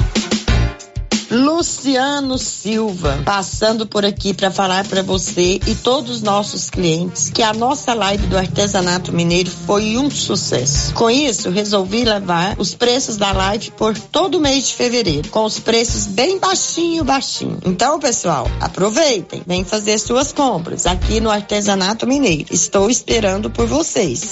Luciano 1.31 2.37
Silva, 2.37 3.21
passando 3.23 3.87
por 3.87 4.03
aqui 4.03 4.33
para 4.33 4.51
falar 4.51 4.85
para 4.85 5.01
você 5.01 5.61
e 5.65 5.75
todos 5.75 6.17
os 6.17 6.21
nossos 6.21 6.69
clientes 6.69 7.29
que 7.29 7.41
a 7.41 7.53
nossa 7.53 7.93
live 7.93 8.27
do 8.27 8.37
artesanato 8.37 9.13
mineiro 9.13 9.49
foi 9.49 9.97
um 9.97 10.11
sucesso. 10.11 10.93
Com 10.93 11.09
isso, 11.09 11.49
resolvi 11.49 12.03
levar 12.03 12.55
os 12.59 12.75
preços 12.75 13.15
da 13.15 13.31
live 13.31 13.71
por 13.71 13.97
todo 13.97 14.35
o 14.35 14.41
mês 14.41 14.67
de 14.67 14.73
fevereiro, 14.73 15.29
com 15.29 15.45
os 15.45 15.57
preços 15.57 16.05
bem 16.05 16.37
baixinho, 16.37 17.05
baixinho. 17.05 17.59
Então, 17.65 17.97
pessoal, 17.97 18.45
aproveitem, 18.59 19.41
vem 19.47 19.63
fazer 19.63 19.99
suas 19.99 20.33
compras 20.33 20.85
aqui 20.85 21.21
no 21.21 21.31
artesanato 21.31 22.05
mineiro. 22.05 22.53
Estou 22.53 22.89
esperando 22.89 23.49
por 23.49 23.65
vocês. 23.65 24.31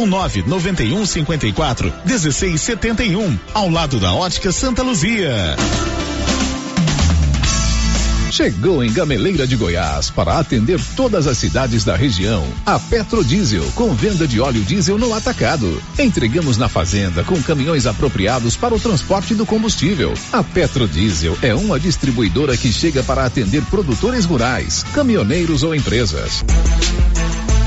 ou 0.00 0.06
991 0.06 1.04
54 1.04 1.92
1671, 2.06 3.38
ao 3.52 3.68
lado 3.68 4.00
da 4.00 4.14
Ótica 4.14 4.50
Santa 4.50 4.82
Luzia. 4.82 5.56
Chegou 8.30 8.82
em 8.82 8.90
Gameleira 8.90 9.46
de 9.46 9.56
Goiás 9.56 10.08
para 10.08 10.38
atender 10.38 10.80
todas 10.96 11.26
as 11.26 11.36
cidades 11.36 11.84
da 11.84 11.96
região. 11.96 12.46
A 12.64 12.78
Petrodiesel, 12.78 13.64
com 13.74 13.92
venda 13.92 14.26
de 14.26 14.40
óleo 14.40 14.62
diesel 14.62 14.96
no 14.96 15.12
atacado. 15.12 15.82
Entregamos 15.98 16.56
na 16.56 16.68
fazenda 16.68 17.22
com 17.22 17.42
caminhões 17.42 17.86
apropriados 17.86 18.56
para 18.56 18.74
o 18.74 18.80
transporte 18.80 19.34
do 19.34 19.44
combustível. 19.44 20.14
A 20.32 20.42
Petrodiesel 20.42 21.36
é 21.42 21.54
uma 21.54 21.78
distribuidora 21.78 22.56
que 22.56 22.72
chega 22.72 23.02
para 23.02 23.26
atender 23.26 23.62
produtores 23.64 24.24
rurais, 24.24 24.84
caminhoneiros 24.94 25.62
ou 25.62 25.74
empresas. 25.74 26.42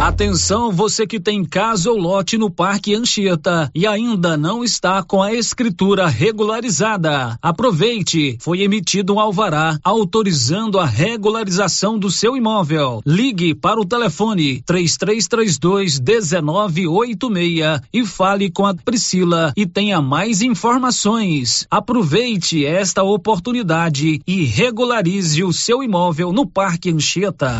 Atenção, 0.00 0.72
você 0.72 1.06
que 1.06 1.20
tem 1.20 1.44
casa 1.44 1.90
ou 1.90 1.98
lote 1.98 2.38
no 2.38 2.50
Parque 2.50 2.94
Anchieta 2.94 3.70
e 3.74 3.86
ainda 3.86 4.34
não 4.34 4.64
está 4.64 5.02
com 5.02 5.22
a 5.22 5.34
escritura 5.34 6.08
regularizada. 6.08 7.38
Aproveite, 7.42 8.38
foi 8.40 8.62
emitido 8.62 9.12
um 9.12 9.20
alvará 9.20 9.78
autorizando 9.84 10.80
a 10.80 10.86
regularização 10.86 11.98
do 11.98 12.10
seu 12.10 12.34
imóvel. 12.34 13.02
Ligue 13.04 13.54
para 13.54 13.78
o 13.78 13.84
telefone 13.84 14.62
3332 14.62 16.00
1986 16.00 17.82
e 17.92 18.06
fale 18.06 18.50
com 18.50 18.64
a 18.64 18.74
Priscila 18.74 19.52
e 19.54 19.66
tenha 19.66 20.00
mais 20.00 20.40
informações. 20.40 21.66
Aproveite 21.70 22.64
esta 22.64 23.02
oportunidade 23.02 24.22
e 24.26 24.44
regularize 24.44 25.44
o 25.44 25.52
seu 25.52 25.82
imóvel 25.82 26.32
no 26.32 26.46
Parque 26.46 26.90
Anchieta. 26.90 27.58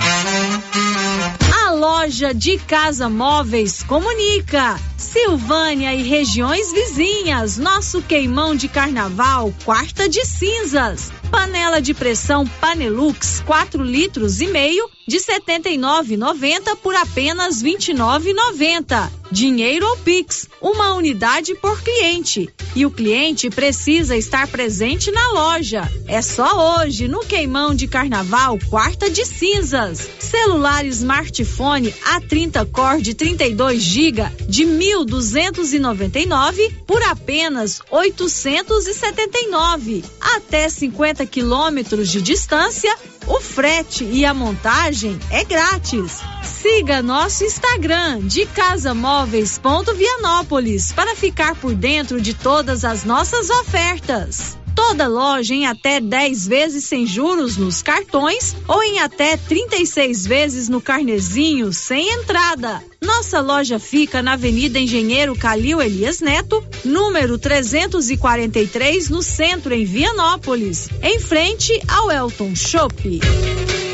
Loja 1.81 2.35
de 2.35 2.59
casa 2.59 3.09
móveis 3.09 3.83
comunica. 3.83 4.79
Silvânia 4.99 5.95
e 5.95 6.03
regiões 6.03 6.71
vizinhas, 6.71 7.57
nosso 7.57 8.03
queimão 8.03 8.55
de 8.55 8.69
carnaval, 8.69 9.51
quarta 9.65 10.07
de 10.07 10.23
cinzas. 10.27 11.11
Panela 11.31 11.81
de 11.81 11.95
pressão 11.95 12.47
Panelux, 12.47 13.43
4 13.47 13.83
litros 13.83 14.43
e 14.43 14.49
meio, 14.49 14.91
de 15.11 15.17
R$ 15.17 15.41
79,90 15.41 16.77
por 16.77 16.95
apenas 16.95 17.63
R$ 17.63 17.73
29,90. 17.73 19.11
dinheiro 19.33 19.87
ou 19.87 19.97
Pix, 19.99 20.49
uma 20.61 20.95
unidade 20.95 21.55
por 21.57 21.83
cliente. 21.83 22.49
E 22.77 22.87
o 22.87 22.91
cliente 22.91 23.51
precisa 23.51 24.17
estar 24.17 24.47
presente 24.47 25.11
na 25.11 25.33
loja. 25.33 25.91
É 26.07 26.23
só 26.23 26.79
hoje, 26.79 27.09
no 27.09 27.19
queimão 27.21 27.75
de 27.75 27.89
carnaval, 27.89 28.57
quarta 28.69 29.11
de 29.11 29.27
cinzas. 29.27 30.09
Celular 30.21 30.87
smartphone 30.87 31.93
A30 32.05 32.71
Core 32.71 33.03
de 33.03 33.15
32 33.15 33.83
GB 33.83 34.23
de 34.49 34.65
1.299 34.65 36.73
por 36.87 37.03
apenas 37.03 37.81
879. 37.91 40.05
Até 40.21 40.69
50 40.69 41.27
quilômetros 41.27 42.09
de 42.09 42.23
distância, 42.23 42.97
o 43.27 43.41
frete 43.41 44.05
e 44.05 44.25
a 44.25 44.33
montagem 44.35 45.00
é 45.31 45.45
grátis. 45.45 46.21
Siga 46.43 47.01
nosso 47.01 47.45
Instagram 47.45 48.19
de 48.21 48.45
casamóveis.vianópolis 48.47 50.91
para 50.93 51.17
ficar 51.17 51.55
por 51.55 51.75
dentro 51.75 52.21
de 52.21 52.35
todas 52.35 52.85
as 52.85 53.03
nossas 53.05 53.49
ofertas. 53.49 54.59
Toda 54.75 55.09
loja 55.09 55.55
em 55.55 55.67
até 55.67 56.01
10 56.01 56.47
vezes 56.47 56.85
sem 56.85 57.07
juros 57.07 57.57
nos 57.57 57.81
cartões 57.83 58.55
ou 58.69 58.83
em 58.83 59.01
até 59.01 59.39
36 59.39 60.27
vezes 60.27 60.69
no 60.69 60.81
carnezinho 60.81 61.73
sem 61.73 62.13
entrada. 62.13 62.83
Nossa 63.03 63.41
loja 63.41 63.79
fica 63.79 64.21
na 64.23 64.35
Avenida 64.35 64.79
Engenheiro 64.79 65.35
Calil 65.35 65.81
Elias 65.81 66.21
Neto, 66.21 66.63
número 66.85 67.39
343, 67.39 69.09
no 69.09 69.23
centro, 69.23 69.73
em 69.73 69.87
Vianópolis, 69.87 70.91
em 71.03 71.19
frente 71.19 71.81
ao 71.89 72.11
Elton 72.11 72.55
Shop. 72.55 73.21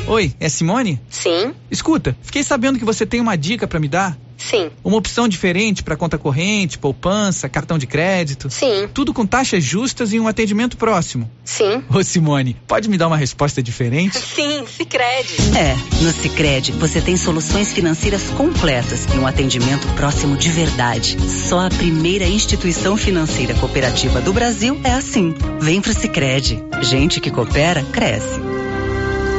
Oi, 0.07 0.33
é 0.39 0.49
Simone? 0.49 1.01
Sim. 1.11 1.53
Escuta, 1.69 2.17
fiquei 2.23 2.45
sabendo 2.45 2.79
que 2.79 2.85
você 2.85 3.05
tem 3.05 3.21
uma 3.21 3.37
dica 3.37 3.67
para 3.67 3.81
me 3.81 3.89
dar. 3.89 4.17
Sim. 4.37 4.71
Uma 4.85 4.99
opção 4.99 5.27
diferente 5.27 5.83
para 5.83 5.97
conta 5.97 6.17
corrente, 6.17 6.79
poupança, 6.79 7.49
cartão 7.49 7.77
de 7.77 7.87
crédito. 7.87 8.49
Sim. 8.51 8.89
Tudo 8.93 9.13
com 9.13 9.27
taxas 9.27 9.65
justas 9.65 10.13
e 10.13 10.21
um 10.21 10.29
atendimento 10.29 10.77
próximo. 10.77 11.29
Sim. 11.45 11.83
Ô 11.89 12.05
Simone, 12.05 12.57
pode 12.69 12.89
me 12.89 12.97
dar 12.97 13.09
uma 13.09 13.17
resposta 13.17 13.63
diferente? 13.63 14.19
Sim, 14.21 14.65
Sicredi. 14.67 15.35
É, 15.57 15.75
no 16.03 16.13
Sicredi 16.13 16.73
você 16.73 17.01
tem 17.01 17.17
soluções 17.17 17.73
financeiras 17.73 18.23
completas 18.37 19.07
e 19.13 19.19
um 19.19 19.27
atendimento 19.27 19.89
próximo 19.95 20.37
de 20.37 20.51
verdade. 20.51 21.17
Só 21.29 21.67
a 21.67 21.71
primeira 21.71 22.27
instituição 22.27 22.97
financeira 22.97 23.55
cooperativa 23.55 24.21
do 24.21 24.33
Brasil 24.33 24.79
é 24.85 24.93
assim. 24.93 25.35
Vem 25.61 25.81
pro 25.81 25.93
Sicredi. 25.93 26.63
Gente 26.83 27.21
que 27.21 27.31
coopera 27.31 27.83
cresce. 27.85 28.56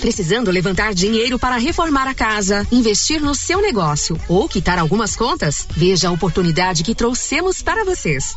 Precisando 0.00 0.50
levantar 0.50 0.92
dinheiro 0.92 1.38
para 1.38 1.56
reformar 1.56 2.06
a 2.06 2.14
casa, 2.14 2.66
investir 2.70 3.22
no 3.22 3.34
seu 3.34 3.62
negócio 3.62 4.20
ou 4.28 4.46
quitar 4.46 4.78
algumas 4.78 5.16
contas? 5.16 5.66
Veja 5.70 6.08
a 6.08 6.12
oportunidade 6.12 6.82
que 6.82 6.94
trouxemos 6.94 7.62
para 7.62 7.84
vocês. 7.84 8.36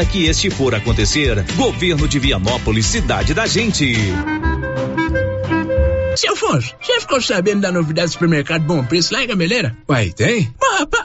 que 0.00 0.26
este 0.26 0.48
for 0.48 0.74
acontecer. 0.74 1.44
Governo 1.56 2.08
de 2.08 2.18
Vianópolis, 2.18 2.86
cidade 2.86 3.34
da 3.34 3.46
gente. 3.46 3.94
Seu 6.16 6.32
Afonso, 6.32 6.74
você 6.80 7.00
ficou 7.00 7.20
sabendo 7.20 7.60
da 7.62 7.72
novidade 7.72 8.08
do 8.08 8.12
supermercado 8.12 8.64
Bom 8.64 8.84
Preço 8.84 9.12
lá 9.12 9.22
em 9.22 9.26
Gameleira? 9.26 9.76
Uai, 9.88 10.10
tem? 10.10 10.52
Mas, 10.60 10.80
rapaz, 10.80 11.04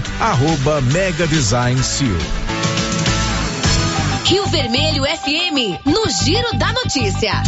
arroba 0.19 0.81
Mega 0.81 1.27
Design 1.27 1.81
Seal. 1.83 2.09
Rio 4.25 4.45
Vermelho 4.47 5.03
FM, 5.03 5.85
no 5.85 6.09
Giro 6.09 6.57
da 6.57 6.71
Notícia. 6.73 7.43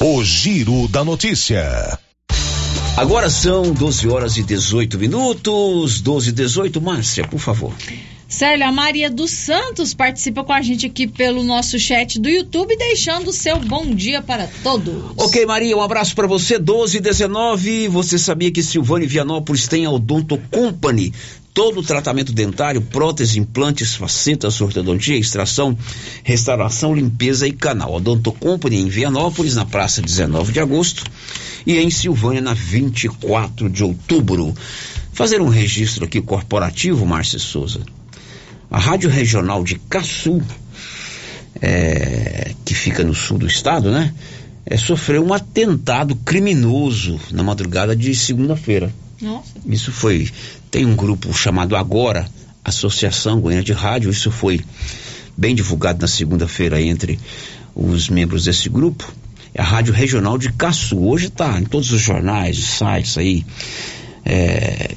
O 0.00 0.22
Giro 0.24 0.88
da 0.88 1.04
Notícia. 1.04 1.98
Agora 2.96 3.30
são 3.30 3.72
12 3.72 4.08
horas 4.08 4.36
e 4.36 4.42
18 4.42 4.98
minutos. 4.98 6.00
12 6.00 6.30
e 6.30 6.32
18. 6.32 6.80
Márcia, 6.80 7.26
por 7.26 7.38
favor. 7.38 7.72
Célia, 8.30 8.68
a 8.68 8.72
Maria 8.72 9.10
dos 9.10 9.32
Santos 9.32 9.92
participa 9.92 10.44
com 10.44 10.52
a 10.52 10.62
gente 10.62 10.86
aqui 10.86 11.06
pelo 11.08 11.42
nosso 11.42 11.80
chat 11.80 12.20
do 12.20 12.28
YouTube, 12.28 12.76
deixando 12.76 13.28
o 13.28 13.32
seu 13.32 13.58
bom 13.58 13.86
dia 13.86 14.22
para 14.22 14.48
todos. 14.62 14.94
Ok, 15.16 15.44
Maria, 15.46 15.76
um 15.76 15.82
abraço 15.82 16.14
para 16.14 16.28
você. 16.28 16.56
12 16.56 16.98
e 16.98 17.00
19. 17.00 17.88
Você 17.88 18.18
sabia 18.18 18.52
que 18.52 18.62
Silvânia 18.62 19.04
e 19.04 19.08
Vianópolis 19.08 19.66
tem 19.66 19.84
a 19.84 19.90
Odonto 19.90 20.40
Company? 20.50 21.12
Todo 21.52 21.80
o 21.80 21.82
tratamento 21.82 22.32
dentário, 22.32 22.80
prótese, 22.80 23.38
implantes, 23.40 23.96
facetas, 23.96 24.60
ortodontia, 24.60 25.16
extração, 25.16 25.76
restauração, 26.22 26.94
limpeza 26.94 27.46
e 27.46 27.52
canal. 27.52 27.94
Odonto 27.94 28.32
Company 28.32 28.80
em 28.80 28.88
Vianópolis, 28.88 29.56
na 29.56 29.64
praça 29.64 30.00
19 30.00 30.52
de 30.52 30.60
agosto, 30.60 31.04
e 31.66 31.76
em 31.76 31.90
Silvânia, 31.90 32.40
na 32.40 32.54
24 32.54 33.68
de 33.68 33.82
outubro. 33.82 34.54
Fazer 35.12 35.42
um 35.42 35.48
registro 35.48 36.04
aqui 36.04 36.20
corporativo, 36.20 37.04
Márcia 37.04 37.38
Souza. 37.38 37.80
A 38.70 38.78
Rádio 38.78 39.10
Regional 39.10 39.64
de 39.64 39.74
Caçu, 39.74 40.40
é, 41.60 42.52
que 42.64 42.74
fica 42.74 43.02
no 43.02 43.14
sul 43.14 43.38
do 43.38 43.46
estado, 43.46 43.90
né? 43.90 44.14
É, 44.64 44.76
sofreu 44.76 45.24
um 45.24 45.34
atentado 45.34 46.14
criminoso 46.14 47.18
na 47.32 47.42
madrugada 47.42 47.96
de 47.96 48.14
segunda-feira. 48.14 48.92
Nossa. 49.20 49.52
Isso 49.66 49.92
foi. 49.92 50.28
Tem 50.70 50.86
um 50.86 50.96
grupo 50.96 51.32
chamado 51.32 51.76
Agora, 51.76 52.28
Associação 52.64 53.40
Goiânia 53.40 53.64
de 53.64 53.72
Rádio. 53.72 54.10
Isso 54.10 54.30
foi 54.30 54.60
bem 55.36 55.54
divulgado 55.54 56.00
na 56.00 56.08
segunda-feira 56.08 56.80
entre 56.80 57.18
os 57.74 58.08
membros 58.08 58.44
desse 58.44 58.68
grupo. 58.68 59.12
É 59.54 59.60
a 59.60 59.64
Rádio 59.64 59.92
Regional 59.92 60.38
de 60.38 60.52
Caçu. 60.52 60.98
Hoje 60.98 61.26
está 61.26 61.58
em 61.58 61.64
todos 61.64 61.90
os 61.92 62.00
jornais, 62.00 62.58
sites 62.58 63.18
aí. 63.18 63.44
É, 64.24 64.94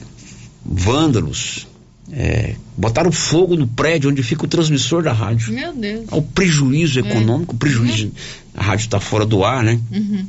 vândalos. 0.63 1.67
É, 2.11 2.55
botaram 2.77 3.11
fogo 3.11 3.55
no 3.55 3.65
prédio 3.65 4.11
onde 4.11 4.21
fica 4.21 4.45
o 4.45 4.47
transmissor 4.47 5.01
da 5.01 5.11
rádio. 5.11 5.51
Meu 5.51 5.73
Deus. 5.73 6.05
Ao 6.11 6.21
prejuízo 6.21 6.99
econômico, 6.99 7.55
o 7.55 7.57
prejuízo. 7.57 8.11
A 8.53 8.61
rádio 8.61 8.83
está 8.83 8.99
fora 8.99 9.25
do 9.25 9.43
ar, 9.43 9.63
né? 9.63 9.79
Uhum. 9.91 10.25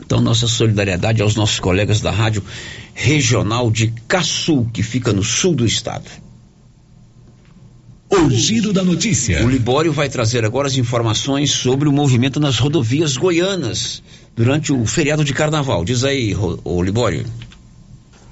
Então, 0.00 0.20
nossa 0.20 0.46
solidariedade 0.46 1.22
aos 1.22 1.34
nossos 1.34 1.60
colegas 1.60 2.00
da 2.00 2.10
Rádio 2.10 2.42
Regional 2.94 3.70
de 3.70 3.92
Caçu, 4.06 4.66
que 4.72 4.82
fica 4.82 5.12
no 5.12 5.22
sul 5.22 5.54
do 5.54 5.64
estado. 5.64 6.08
O 8.10 8.30
Giro 8.30 8.72
da 8.72 8.84
Notícia. 8.84 9.44
O 9.44 9.50
Libório 9.50 9.92
vai 9.92 10.08
trazer 10.08 10.44
agora 10.44 10.68
as 10.68 10.76
informações 10.76 11.50
sobre 11.50 11.88
o 11.88 11.92
movimento 11.92 12.38
nas 12.38 12.58
rodovias 12.58 13.16
goianas 13.16 14.02
durante 14.36 14.72
o 14.72 14.86
feriado 14.86 15.24
de 15.24 15.32
carnaval. 15.32 15.84
Diz 15.84 16.04
aí, 16.04 16.34
o 16.36 16.82
Libório. 16.82 17.24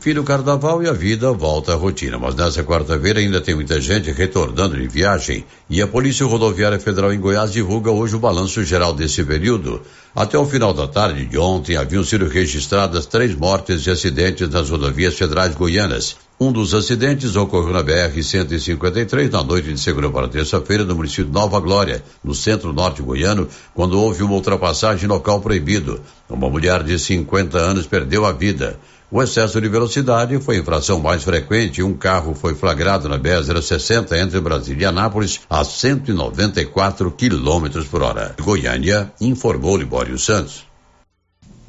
Fim 0.02 0.14
do 0.14 0.24
carnaval 0.24 0.82
e 0.82 0.88
a 0.88 0.92
vida 0.92 1.30
volta 1.30 1.74
à 1.74 1.76
rotina, 1.76 2.18
mas 2.18 2.34
nessa 2.34 2.64
quarta-feira 2.64 3.20
ainda 3.20 3.40
tem 3.40 3.54
muita 3.54 3.80
gente 3.80 4.10
retornando 4.10 4.76
de 4.76 4.88
viagem 4.88 5.44
e 5.70 5.80
a 5.80 5.86
Polícia 5.86 6.26
Rodoviária 6.26 6.80
Federal 6.80 7.12
em 7.12 7.20
Goiás 7.20 7.52
divulga 7.52 7.88
hoje 7.88 8.16
o 8.16 8.18
balanço 8.18 8.64
geral 8.64 8.92
desse 8.92 9.22
período. 9.22 9.80
Até 10.12 10.36
o 10.36 10.44
final 10.44 10.74
da 10.74 10.88
tarde 10.88 11.24
de 11.24 11.38
ontem 11.38 11.76
haviam 11.76 12.02
sido 12.02 12.26
registradas 12.26 13.06
três 13.06 13.32
mortes 13.36 13.86
e 13.86 13.92
acidentes 13.92 14.48
nas 14.48 14.70
rodovias 14.70 15.14
federais 15.14 15.54
goianas. 15.54 16.16
Um 16.40 16.50
dos 16.50 16.74
acidentes 16.74 17.36
ocorreu 17.36 17.72
na 17.72 17.84
BR-153 17.84 19.30
na 19.30 19.44
noite 19.44 19.72
de 19.72 19.78
segunda 19.78 20.10
para 20.10 20.26
terça-feira 20.26 20.84
no 20.84 20.96
município 20.96 21.26
de 21.26 21.30
Nova 21.30 21.60
Glória, 21.60 22.02
no 22.24 22.34
centro-norte 22.34 23.00
goiano, 23.00 23.46
quando 23.72 24.00
houve 24.00 24.24
uma 24.24 24.34
ultrapassagem 24.34 25.04
em 25.04 25.08
local 25.08 25.40
proibido. 25.40 26.00
Uma 26.28 26.50
mulher 26.50 26.82
de 26.82 26.98
50 26.98 27.56
anos 27.56 27.86
perdeu 27.86 28.26
a 28.26 28.32
vida. 28.32 28.76
O 29.14 29.22
excesso 29.22 29.60
de 29.60 29.68
velocidade 29.68 30.40
foi 30.40 30.56
a 30.56 30.60
infração 30.60 30.98
mais 30.98 31.22
frequente. 31.22 31.82
Um 31.82 31.92
carro 31.92 32.34
foi 32.34 32.54
flagrado 32.54 33.10
na 33.10 33.18
BR-060 33.18 34.10
entre 34.18 34.40
Brasília 34.40 34.84
e 34.84 34.86
Anápolis 34.86 35.42
a 35.50 35.62
194 35.62 37.10
km 37.10 37.84
por 37.90 38.00
hora. 38.00 38.34
Goiânia 38.40 39.12
informou 39.20 39.76
Libório 39.76 40.18
Santos. 40.18 40.64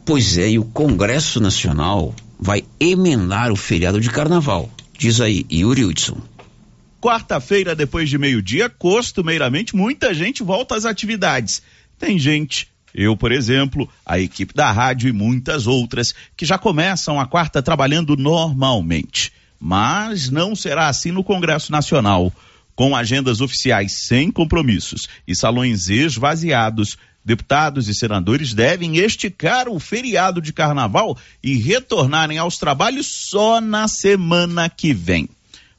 Pois 0.06 0.38
é, 0.38 0.52
e 0.52 0.58
o 0.58 0.64
Congresso 0.64 1.42
Nacional 1.42 2.16
vai 2.40 2.64
emendar 2.80 3.52
o 3.52 3.58
feriado 3.58 4.00
de 4.00 4.10
carnaval. 4.10 4.70
Diz 4.98 5.20
aí, 5.20 5.46
Yuri 5.52 5.84
Hudson. 5.84 6.22
Quarta-feira, 7.02 7.76
depois 7.76 8.10
de 8.10 8.18
meio-dia, 8.18 8.70
costumeiramente, 8.70 9.76
muita 9.76 10.14
gente 10.14 10.42
volta 10.44 10.78
às 10.78 10.86
atividades. 10.86 11.62
Tem 12.00 12.18
gente 12.18 12.73
eu, 12.94 13.18
por 13.18 13.32
exemplo, 13.32 13.90
a 14.06 14.20
equipe 14.20 14.54
da 14.54 14.72
rádio 14.72 15.10
e 15.10 15.12
muitas 15.12 15.66
outras 15.66 16.14
que 16.38 16.46
já 16.46 16.58
começam 16.58 17.20
a 17.20 17.26
quarta 17.26 17.62
trabalhando 17.62 18.16
normalmente. 18.16 19.34
Mas 19.60 20.30
não 20.30 20.56
será 20.56 20.88
assim 20.88 21.12
no 21.12 21.24
Congresso 21.24 21.72
Nacional. 21.72 22.32
Com 22.76 22.96
agendas 22.96 23.40
oficiais 23.40 24.08
sem 24.08 24.32
compromissos 24.32 25.08
e 25.28 25.36
salões 25.36 25.90
esvaziados, 25.90 26.98
deputados 27.24 27.88
e 27.88 27.94
senadores 27.94 28.54
devem 28.54 28.98
esticar 28.98 29.70
o 29.70 29.80
feriado 29.80 30.42
de 30.42 30.52
carnaval 30.52 31.18
e 31.42 31.56
retornarem 31.56 32.38
aos 32.38 32.58
trabalhos 32.58 33.30
só 33.30 33.62
na 33.62 33.88
semana 33.88 34.70
que 34.70 34.94
vem. 34.94 35.30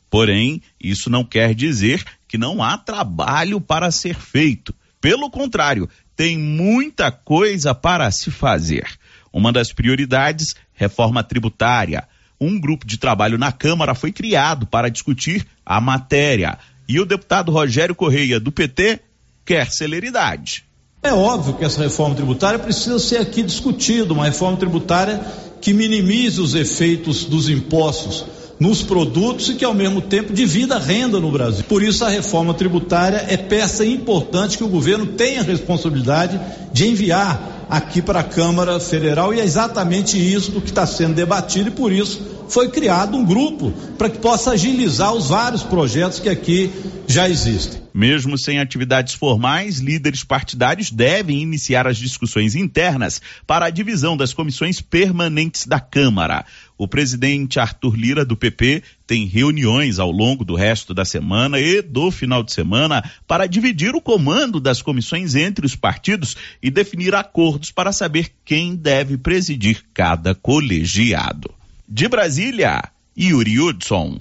Porém, 0.08 0.62
isso 0.80 1.10
não 1.10 1.24
quer 1.24 1.54
dizer 1.54 2.04
que 2.28 2.38
não 2.38 2.62
há 2.62 2.78
trabalho 2.78 3.60
para 3.60 3.90
ser 3.90 4.14
feito. 4.14 4.74
Pelo 5.00 5.28
contrário, 5.28 5.88
tem 6.16 6.38
muita 6.38 7.10
coisa 7.10 7.74
para 7.74 8.10
se 8.10 8.30
fazer. 8.30 8.86
Uma 9.32 9.52
das 9.52 9.72
prioridades, 9.72 10.54
reforma 10.72 11.22
tributária. 11.22 12.06
Um 12.40 12.60
grupo 12.60 12.86
de 12.86 12.98
trabalho 12.98 13.38
na 13.38 13.50
Câmara 13.50 13.94
foi 13.94 14.12
criado 14.12 14.66
para 14.66 14.88
discutir 14.88 15.46
a 15.64 15.80
matéria. 15.80 16.58
E 16.88 17.00
o 17.00 17.06
deputado 17.06 17.50
Rogério 17.50 17.94
Correia, 17.94 18.38
do 18.38 18.52
PT, 18.52 19.00
quer 19.44 19.70
celeridade. 19.70 20.64
É 21.02 21.12
óbvio 21.12 21.54
que 21.54 21.64
essa 21.64 21.82
reforma 21.82 22.14
tributária 22.14 22.58
precisa 22.58 22.98
ser 22.98 23.18
aqui 23.18 23.42
discutida, 23.42 24.12
uma 24.12 24.24
reforma 24.24 24.56
tributária 24.56 25.20
que 25.60 25.72
minimize 25.72 26.40
os 26.40 26.54
efeitos 26.54 27.24
dos 27.24 27.48
impostos 27.48 28.43
nos 28.58 28.82
produtos 28.82 29.48
e 29.48 29.54
que 29.54 29.64
ao 29.64 29.74
mesmo 29.74 30.00
tempo 30.00 30.32
divida 30.32 30.78
renda 30.78 31.18
no 31.18 31.30
Brasil. 31.30 31.64
Por 31.68 31.82
isso 31.82 32.04
a 32.04 32.08
reforma 32.08 32.54
tributária 32.54 33.24
é 33.28 33.36
peça 33.36 33.84
importante 33.84 34.56
que 34.56 34.64
o 34.64 34.68
governo 34.68 35.06
tem 35.06 35.38
a 35.38 35.42
responsabilidade 35.42 36.40
de 36.72 36.88
enviar 36.88 37.66
aqui 37.68 38.00
para 38.00 38.20
a 38.20 38.24
Câmara 38.24 38.78
Federal 38.78 39.34
e 39.34 39.40
é 39.40 39.44
exatamente 39.44 40.18
isso 40.18 40.52
que 40.60 40.68
está 40.68 40.86
sendo 40.86 41.14
debatido 41.14 41.68
e 41.68 41.72
por 41.72 41.92
isso 41.92 42.20
foi 42.54 42.68
criado 42.68 43.16
um 43.16 43.24
grupo 43.24 43.72
para 43.98 44.08
que 44.08 44.18
possa 44.18 44.52
agilizar 44.52 45.12
os 45.12 45.28
vários 45.28 45.64
projetos 45.64 46.20
que 46.20 46.28
aqui 46.28 46.70
já 47.04 47.28
existem. 47.28 47.82
Mesmo 47.92 48.38
sem 48.38 48.60
atividades 48.60 49.14
formais, 49.14 49.80
líderes 49.80 50.22
partidários 50.22 50.88
devem 50.88 51.42
iniciar 51.42 51.88
as 51.88 51.96
discussões 51.96 52.54
internas 52.54 53.20
para 53.44 53.66
a 53.66 53.70
divisão 53.70 54.16
das 54.16 54.32
comissões 54.32 54.80
permanentes 54.80 55.66
da 55.66 55.80
Câmara. 55.80 56.44
O 56.78 56.86
presidente 56.86 57.58
Arthur 57.58 57.96
Lira, 57.96 58.24
do 58.24 58.36
PP, 58.36 58.84
tem 59.04 59.26
reuniões 59.26 59.98
ao 59.98 60.12
longo 60.12 60.44
do 60.44 60.54
resto 60.54 60.94
da 60.94 61.04
semana 61.04 61.58
e 61.58 61.82
do 61.82 62.08
final 62.12 62.44
de 62.44 62.52
semana 62.52 63.02
para 63.26 63.48
dividir 63.48 63.96
o 63.96 64.00
comando 64.00 64.60
das 64.60 64.80
comissões 64.80 65.34
entre 65.34 65.66
os 65.66 65.74
partidos 65.74 66.36
e 66.62 66.70
definir 66.70 67.16
acordos 67.16 67.72
para 67.72 67.90
saber 67.90 68.30
quem 68.44 68.76
deve 68.76 69.18
presidir 69.18 69.82
cada 69.92 70.36
colegiado. 70.36 71.52
De 71.86 72.08
Brasília, 72.08 72.82
Yuri 73.16 73.60
Hudson. 73.60 74.18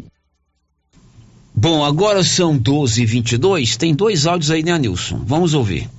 Bom, 1.56 1.85
agora 1.85 2.22
são 2.23 2.57
12 2.57 3.03
e 3.03 3.06
22 3.06 3.77
Tem 3.77 3.95
dois 3.95 4.26
áudios 4.26 4.52
aí, 4.52 4.64
né, 4.64 4.77
Nilson? 4.77 5.22
Vamos 5.26 5.53
ouvir. 5.53 5.90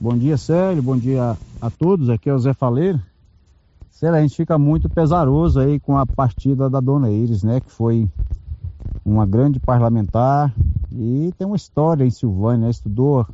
Bom 0.00 0.16
dia, 0.18 0.36
Célio. 0.36 0.82
Bom 0.82 0.96
dia 0.96 1.36
a, 1.60 1.70
todos. 1.70 2.10
Aqui 2.10 2.28
é 2.28 2.34
o 2.34 2.38
Zé 2.38 2.52
Faleiro. 2.52 3.00
Lá, 4.02 4.18
a 4.18 4.20
gente 4.20 4.36
fica 4.36 4.58
muito 4.58 4.88
pesaroso 4.88 5.60
aí 5.60 5.78
com 5.78 5.96
a 5.96 6.06
partida 6.06 6.68
da 6.68 6.80
Dona 6.80 7.10
Iris, 7.10 7.42
né? 7.42 7.60
Que 7.60 7.70
foi 7.70 8.08
uma 9.04 9.26
grande 9.26 9.60
parlamentar 9.60 10.52
e 10.92 11.32
tem 11.38 11.46
uma 11.46 11.56
história 11.56 12.04
em 12.04 12.10
Silvânia, 12.10 12.66
né? 12.66 12.70
estudou 12.70 13.26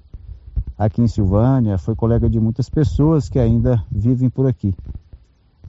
aqui 0.76 1.00
em 1.02 1.08
Silvânia, 1.08 1.78
foi 1.78 1.94
colega 1.94 2.28
de 2.28 2.40
muitas 2.40 2.68
pessoas 2.68 3.28
que 3.28 3.38
ainda 3.38 3.82
vivem 3.90 4.28
por 4.28 4.46
aqui. 4.46 4.74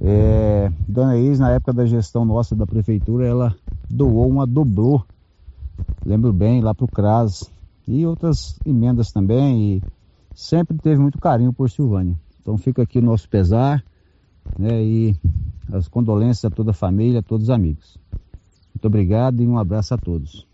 É, 0.02 0.72
Dona 0.88 1.18
Iris, 1.18 1.40
na 1.40 1.52
época 1.52 1.74
da 1.74 1.86
gestão 1.86 2.26
nossa 2.26 2.56
da 2.56 2.66
prefeitura, 2.66 3.28
ela 3.28 3.56
doou 3.90 4.28
uma 4.28 4.46
doblô, 4.46 5.04
lembro 6.06 6.34
bem, 6.34 6.62
lá 6.62 6.74
para 6.74 6.86
o 6.86 6.88
CRAS, 6.88 7.50
e 7.88 8.06
outras 8.06 8.58
emendas 8.66 9.12
também, 9.12 9.76
e 9.76 9.84
sempre 10.34 10.78
teve 10.78 11.00
muito 11.00 11.20
carinho 11.20 11.54
por 11.54 11.70
Silvânia. 11.70 12.16
Então 12.42 12.58
fica 12.58 12.82
aqui 12.82 13.00
o 13.00 13.02
nosso 13.02 13.28
pesar, 13.30 13.84
né, 14.58 14.84
e 14.84 15.16
as 15.72 15.88
condolências 15.88 16.46
a 16.46 16.50
toda 16.50 16.72
a 16.72 16.74
família, 16.74 17.20
a 17.20 17.24
todos 17.24 17.46
os 17.46 17.50
amigos. 17.50 17.98
Muito 18.74 18.86
obrigado 18.86 19.42
e 19.42 19.48
um 19.48 19.58
abraço 19.58 19.94
a 19.94 19.98
todos. 19.98 20.46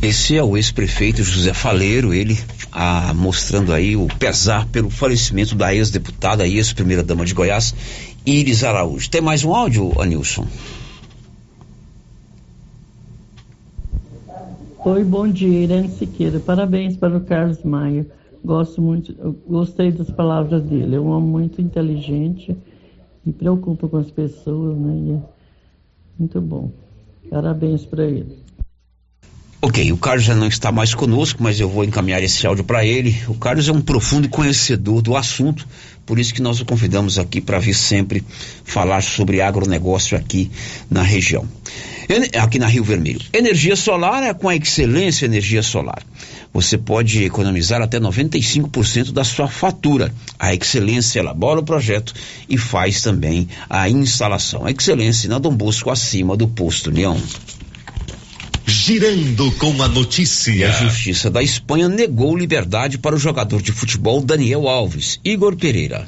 Esse 0.00 0.36
é 0.36 0.42
o 0.42 0.56
ex-prefeito 0.56 1.22
José 1.22 1.54
Faleiro, 1.54 2.12
ele 2.12 2.38
ah, 2.70 3.14
mostrando 3.14 3.72
aí 3.72 3.96
o 3.96 4.06
pesar 4.18 4.66
pelo 4.66 4.90
falecimento 4.90 5.54
da 5.54 5.74
ex-deputada, 5.74 6.46
ex-primeira-dama 6.46 7.24
de 7.24 7.32
Goiás, 7.32 7.74
Iris 8.26 8.64
Araújo. 8.64 9.10
Tem 9.10 9.20
mais 9.20 9.44
um 9.44 9.54
áudio, 9.54 10.00
Anilson? 10.00 10.46
Oi, 14.82 15.04
bom 15.04 15.28
dia, 15.28 15.64
Irene 15.64 15.90
Siqueira. 15.90 16.40
Parabéns 16.40 16.96
para 16.96 17.16
o 17.16 17.20
Carlos 17.20 17.62
Maia. 17.62 18.06
Gosto 18.42 18.80
muito, 18.80 19.14
gostei 19.46 19.92
das 19.92 20.10
palavras 20.10 20.62
dele. 20.62 20.96
É 20.96 21.00
um 21.00 21.08
homem 21.08 21.28
muito 21.28 21.60
inteligente 21.60 22.56
e 23.26 23.32
preocupa 23.32 23.88
com 23.88 23.98
as 23.98 24.10
pessoas, 24.10 24.76
né? 24.78 25.22
É 25.22 26.18
muito 26.18 26.40
bom. 26.40 26.70
Parabéns 27.28 27.84
para 27.84 28.04
ele. 28.04 28.43
Ok, 29.64 29.90
o 29.92 29.96
Carlos 29.96 30.26
já 30.26 30.34
não 30.34 30.46
está 30.46 30.70
mais 30.70 30.94
conosco, 30.94 31.42
mas 31.42 31.58
eu 31.58 31.70
vou 31.70 31.84
encaminhar 31.84 32.22
esse 32.22 32.46
áudio 32.46 32.62
para 32.62 32.84
ele. 32.84 33.16
O 33.26 33.34
Carlos 33.34 33.66
é 33.66 33.72
um 33.72 33.80
profundo 33.80 34.28
conhecedor 34.28 35.00
do 35.00 35.16
assunto, 35.16 35.66
por 36.04 36.18
isso 36.18 36.34
que 36.34 36.42
nós 36.42 36.60
o 36.60 36.66
convidamos 36.66 37.18
aqui 37.18 37.40
para 37.40 37.58
vir 37.58 37.72
sempre 37.72 38.22
falar 38.62 39.02
sobre 39.02 39.40
agronegócio 39.40 40.18
aqui 40.18 40.50
na 40.90 41.02
região. 41.02 41.48
Aqui 42.38 42.58
na 42.58 42.66
Rio 42.66 42.84
Vermelho. 42.84 43.22
Energia 43.32 43.74
solar 43.74 44.22
é 44.22 44.34
com 44.34 44.50
a 44.50 44.54
excelência 44.54 45.24
energia 45.24 45.62
solar. 45.62 46.02
Você 46.52 46.76
pode 46.76 47.24
economizar 47.24 47.80
até 47.80 47.98
95% 47.98 49.12
da 49.12 49.24
sua 49.24 49.48
fatura. 49.48 50.12
A 50.38 50.54
excelência 50.54 51.20
elabora 51.20 51.60
o 51.60 51.64
projeto 51.64 52.12
e 52.50 52.58
faz 52.58 53.00
também 53.00 53.48
a 53.70 53.88
instalação. 53.88 54.66
A 54.66 54.70
excelência 54.70 55.26
na 55.26 55.38
Dom 55.38 55.56
Bosco, 55.56 55.90
acima 55.90 56.36
do 56.36 56.46
posto 56.46 56.90
Leão. 56.90 57.18
Girando 58.66 59.52
com 59.52 59.82
a 59.82 59.88
notícia. 59.88 60.68
A 60.68 60.72
Justiça 60.72 61.30
da 61.30 61.42
Espanha 61.42 61.88
negou 61.88 62.36
liberdade 62.36 62.96
para 62.96 63.14
o 63.14 63.18
jogador 63.18 63.60
de 63.60 63.72
futebol 63.72 64.22
Daniel 64.22 64.68
Alves, 64.68 65.20
Igor 65.22 65.54
Pereira. 65.54 66.06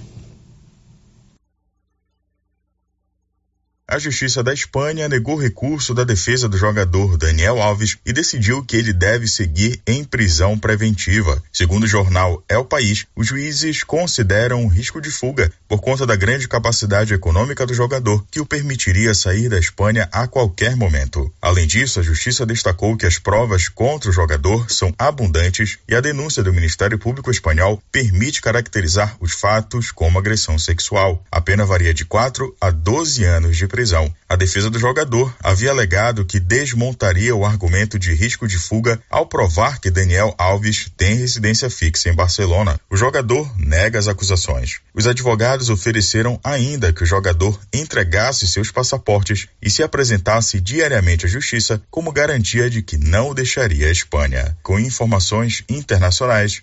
A 3.88 4.00
Justiça 4.00 4.42
da 4.42 4.52
Espanha 4.52 5.08
negou 5.08 5.36
recurso 5.36 5.94
da 5.94 6.02
defesa 6.02 6.48
do 6.48 6.58
jogador 6.58 7.16
Daniel 7.16 7.62
Alves 7.62 7.96
e 8.04 8.12
decidiu 8.12 8.64
que 8.64 8.76
ele 8.76 8.92
deve 8.92 9.28
seguir 9.28 9.80
em 9.86 10.02
prisão 10.02 10.58
preventiva. 10.58 11.40
Segundo 11.52 11.84
o 11.84 11.88
jornal 11.88 12.42
El 12.48 12.64
País, 12.64 13.06
os 13.14 13.28
juízes 13.28 13.84
consideram 13.84 14.60
um 14.60 14.66
risco 14.66 15.00
de 15.00 15.08
fuga 15.08 15.52
por 15.68 15.80
conta 15.80 16.04
da 16.04 16.16
grande 16.16 16.48
capacidade 16.48 17.14
econômica 17.14 17.64
do 17.64 17.74
jogador, 17.74 18.24
que 18.28 18.40
o 18.40 18.46
permitiria 18.46 19.14
sair 19.14 19.48
da 19.48 19.58
Espanha 19.58 20.08
a 20.10 20.26
qualquer 20.26 20.74
momento. 20.74 21.32
Além 21.40 21.66
disso, 21.66 22.00
a 22.00 22.02
Justiça 22.02 22.44
destacou 22.44 22.96
que 22.96 23.06
as 23.06 23.20
provas 23.20 23.68
contra 23.68 24.10
o 24.10 24.12
jogador 24.12 24.68
são 24.68 24.92
abundantes 24.98 25.78
e 25.88 25.94
a 25.94 26.00
denúncia 26.00 26.42
do 26.42 26.52
Ministério 26.52 26.98
Público 26.98 27.30
Espanhol 27.30 27.80
permite 27.92 28.42
caracterizar 28.42 29.16
os 29.20 29.32
fatos 29.32 29.92
como 29.92 30.18
agressão 30.18 30.58
sexual. 30.58 31.24
A 31.30 31.40
pena 31.40 31.64
varia 31.64 31.94
de 31.94 32.04
4 32.04 32.56
a 32.60 32.70
12 32.70 33.22
anos 33.22 33.56
de 33.56 33.68
prisão. 33.76 34.10
A 34.26 34.36
defesa 34.36 34.70
do 34.70 34.78
jogador 34.78 35.36
havia 35.44 35.70
alegado 35.70 36.24
que 36.24 36.40
desmontaria 36.40 37.36
o 37.36 37.44
argumento 37.44 37.98
de 37.98 38.14
risco 38.14 38.48
de 38.48 38.56
fuga 38.56 38.98
ao 39.10 39.26
provar 39.26 39.78
que 39.80 39.90
Daniel 39.90 40.34
Alves 40.38 40.90
tem 40.96 41.14
residência 41.14 41.68
fixa 41.68 42.08
em 42.08 42.14
Barcelona. 42.14 42.80
O 42.88 42.96
jogador 42.96 43.46
nega 43.58 43.98
as 43.98 44.08
acusações. 44.08 44.80
Os 44.94 45.06
advogados 45.06 45.68
ofereceram 45.68 46.40
ainda 46.42 46.90
que 46.90 47.02
o 47.02 47.06
jogador 47.06 47.60
entregasse 47.70 48.48
seus 48.48 48.70
passaportes 48.70 49.46
e 49.60 49.68
se 49.68 49.82
apresentasse 49.82 50.58
diariamente 50.58 51.26
à 51.26 51.28
justiça 51.28 51.82
como 51.90 52.10
garantia 52.10 52.70
de 52.70 52.80
que 52.80 52.96
não 52.96 53.34
deixaria 53.34 53.88
a 53.88 53.92
Espanha. 53.92 54.56
Com 54.62 54.80
informações 54.80 55.62
internacionais, 55.68 56.62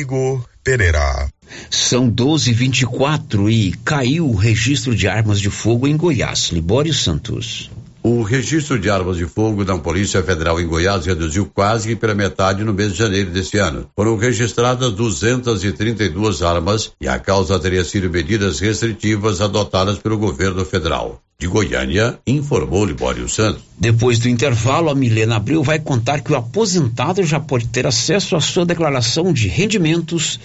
Igor 0.00 0.44
Pereira. 0.64 1.28
São 1.70 2.10
12h24 2.10 3.50
e 3.50 3.72
caiu 3.84 4.28
o 4.28 4.34
registro 4.34 4.94
de 4.94 5.06
armas 5.06 5.40
de 5.40 5.50
fogo 5.50 5.86
em 5.86 5.96
Goiás. 5.96 6.50
Libório 6.50 6.92
Santos. 6.92 7.70
O 8.06 8.20
registro 8.20 8.78
de 8.78 8.90
armas 8.90 9.16
de 9.16 9.24
fogo 9.24 9.64
da 9.64 9.78
Polícia 9.78 10.22
Federal 10.22 10.60
em 10.60 10.66
Goiás 10.66 11.06
reduziu 11.06 11.46
quase 11.46 11.88
que 11.88 11.96
pela 11.96 12.14
metade 12.14 12.62
no 12.62 12.74
mês 12.74 12.92
de 12.92 12.98
janeiro 12.98 13.30
deste 13.30 13.56
ano. 13.56 13.88
Foram 13.96 14.18
registradas 14.18 14.92
232 14.92 16.42
armas 16.42 16.92
e 17.00 17.08
a 17.08 17.18
causa 17.18 17.58
teria 17.58 17.82
sido 17.82 18.10
medidas 18.10 18.60
restritivas 18.60 19.40
adotadas 19.40 19.96
pelo 19.96 20.18
governo 20.18 20.66
federal. 20.66 21.22
De 21.38 21.46
Goiânia, 21.46 22.18
informou 22.26 22.84
Libório 22.84 23.26
Santos. 23.26 23.62
Depois 23.78 24.18
do 24.18 24.28
intervalo, 24.28 24.90
a 24.90 24.94
Milena 24.94 25.36
Abril 25.36 25.62
vai 25.62 25.78
contar 25.78 26.20
que 26.20 26.30
o 26.30 26.36
aposentado 26.36 27.22
já 27.22 27.40
pode 27.40 27.68
ter 27.68 27.86
acesso 27.86 28.36
à 28.36 28.40
sua 28.42 28.66
declaração 28.66 29.32
de 29.32 29.48
rendimentos 29.48 30.38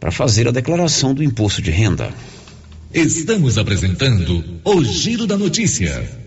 para 0.00 0.10
fazer 0.10 0.48
a 0.48 0.50
declaração 0.50 1.14
do 1.14 1.22
imposto 1.22 1.62
de 1.62 1.70
renda. 1.70 2.12
Estamos 2.92 3.56
apresentando 3.56 4.42
o 4.64 4.82
Giro 4.82 5.28
da 5.28 5.38
Notícia. 5.38 6.26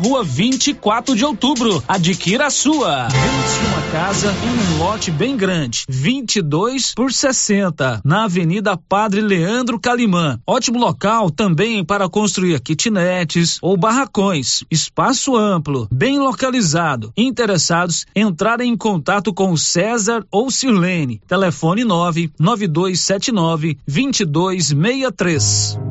rua 0.01 0.23
24 0.23 1.15
de 1.15 1.23
outubro. 1.23 1.83
Adquira 1.87 2.47
a 2.47 2.49
sua. 2.49 3.07
Vende 3.07 3.67
uma 3.67 3.81
casa 3.91 4.33
em 4.43 4.73
um 4.73 4.79
lote 4.79 5.11
bem 5.11 5.37
grande, 5.37 5.85
22 5.87 6.95
por 6.95 7.13
60, 7.13 8.01
na 8.03 8.23
Avenida 8.23 8.75
Padre 8.75 9.21
Leandro 9.21 9.79
Calimã. 9.79 10.39
Ótimo 10.45 10.79
local 10.79 11.29
também 11.29 11.85
para 11.85 12.09
construir 12.09 12.59
kitnetes 12.61 13.59
ou 13.61 13.77
barracões. 13.77 14.63
Espaço 14.71 15.35
amplo, 15.35 15.87
bem 15.91 16.17
localizado. 16.17 17.13
Interessados, 17.15 18.07
entrarem 18.15 18.71
em 18.71 18.77
contato 18.77 19.31
com 19.31 19.55
César 19.55 20.25
ou 20.31 20.49
Sirlene. 20.49 21.21
Telefone 21.27 21.83
9 21.83 22.31
9279 22.39 23.77
2263. 23.87 25.90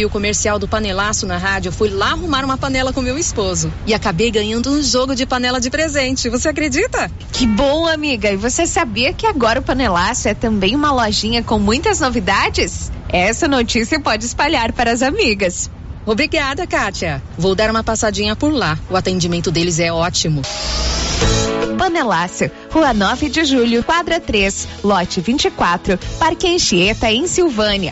o 0.05 0.09
comercial 0.09 0.59
do 0.59 0.67
panelaço 0.67 1.25
na 1.25 1.37
rádio, 1.37 1.71
fui 1.71 1.89
lá 1.89 2.11
arrumar 2.11 2.43
uma 2.43 2.57
panela 2.57 2.93
com 2.93 3.01
meu 3.01 3.17
esposo. 3.17 3.71
E 3.85 3.93
acabei 3.93 4.31
ganhando 4.31 4.71
um 4.71 4.81
jogo 4.81 5.15
de 5.15 5.25
panela 5.25 5.59
de 5.59 5.69
presente. 5.69 6.29
Você 6.29 6.49
acredita? 6.49 7.11
Que 7.31 7.45
bom, 7.45 7.87
amiga. 7.87 8.31
E 8.31 8.37
você 8.37 8.65
sabia 8.65 9.13
que 9.13 9.25
agora 9.25 9.59
o 9.59 9.63
panelaço 9.63 10.27
é 10.27 10.33
também 10.33 10.75
uma 10.75 10.91
lojinha 10.91 11.43
com 11.43 11.59
muitas 11.59 11.99
novidades? 11.99 12.91
Essa 13.09 13.47
notícia 13.47 13.99
pode 13.99 14.25
espalhar 14.25 14.71
para 14.71 14.91
as 14.91 15.01
amigas. 15.01 15.69
Obrigada, 16.05 16.65
Kátia. 16.65 17.21
Vou 17.37 17.53
dar 17.53 17.69
uma 17.69 17.83
passadinha 17.83 18.35
por 18.35 18.51
lá. 18.51 18.77
O 18.89 18.95
atendimento 18.95 19.51
deles 19.51 19.79
é 19.79 19.91
ótimo. 19.91 20.41
Panelácio, 21.77 22.51
Rua 22.69 22.93
9 22.93 23.29
de 23.29 23.43
Julho, 23.43 23.83
quadra 23.83 24.19
3, 24.19 24.67
lote 24.83 25.19
24, 25.19 25.97
Parque 26.19 26.47
Anchieta, 26.47 27.11
em 27.11 27.27
Silvânia. 27.27 27.91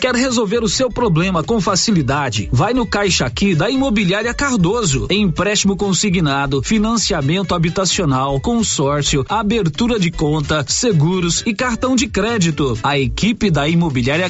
Quer 0.00 0.14
resolver 0.14 0.64
o 0.64 0.68
seu 0.68 0.90
problema 0.90 1.44
com 1.44 1.60
facilidade? 1.60 2.48
Vai 2.50 2.72
no 2.72 2.86
Caixa 2.86 3.26
Aqui 3.26 3.54
da 3.54 3.68
Imobiliária 3.68 4.32
Cardoso. 4.32 5.06
Empréstimo 5.10 5.76
consignado, 5.76 6.62
financiamento 6.62 7.54
habitacional, 7.54 8.40
consórcio, 8.40 9.26
abertura 9.28 10.00
de 10.00 10.10
conta, 10.10 10.64
seguros 10.66 11.42
e 11.44 11.52
cartão 11.52 11.94
de 11.94 12.06
crédito. 12.06 12.78
A 12.82 12.98
equipe 12.98 13.50
da 13.50 13.68
Imobiliária 13.68 14.26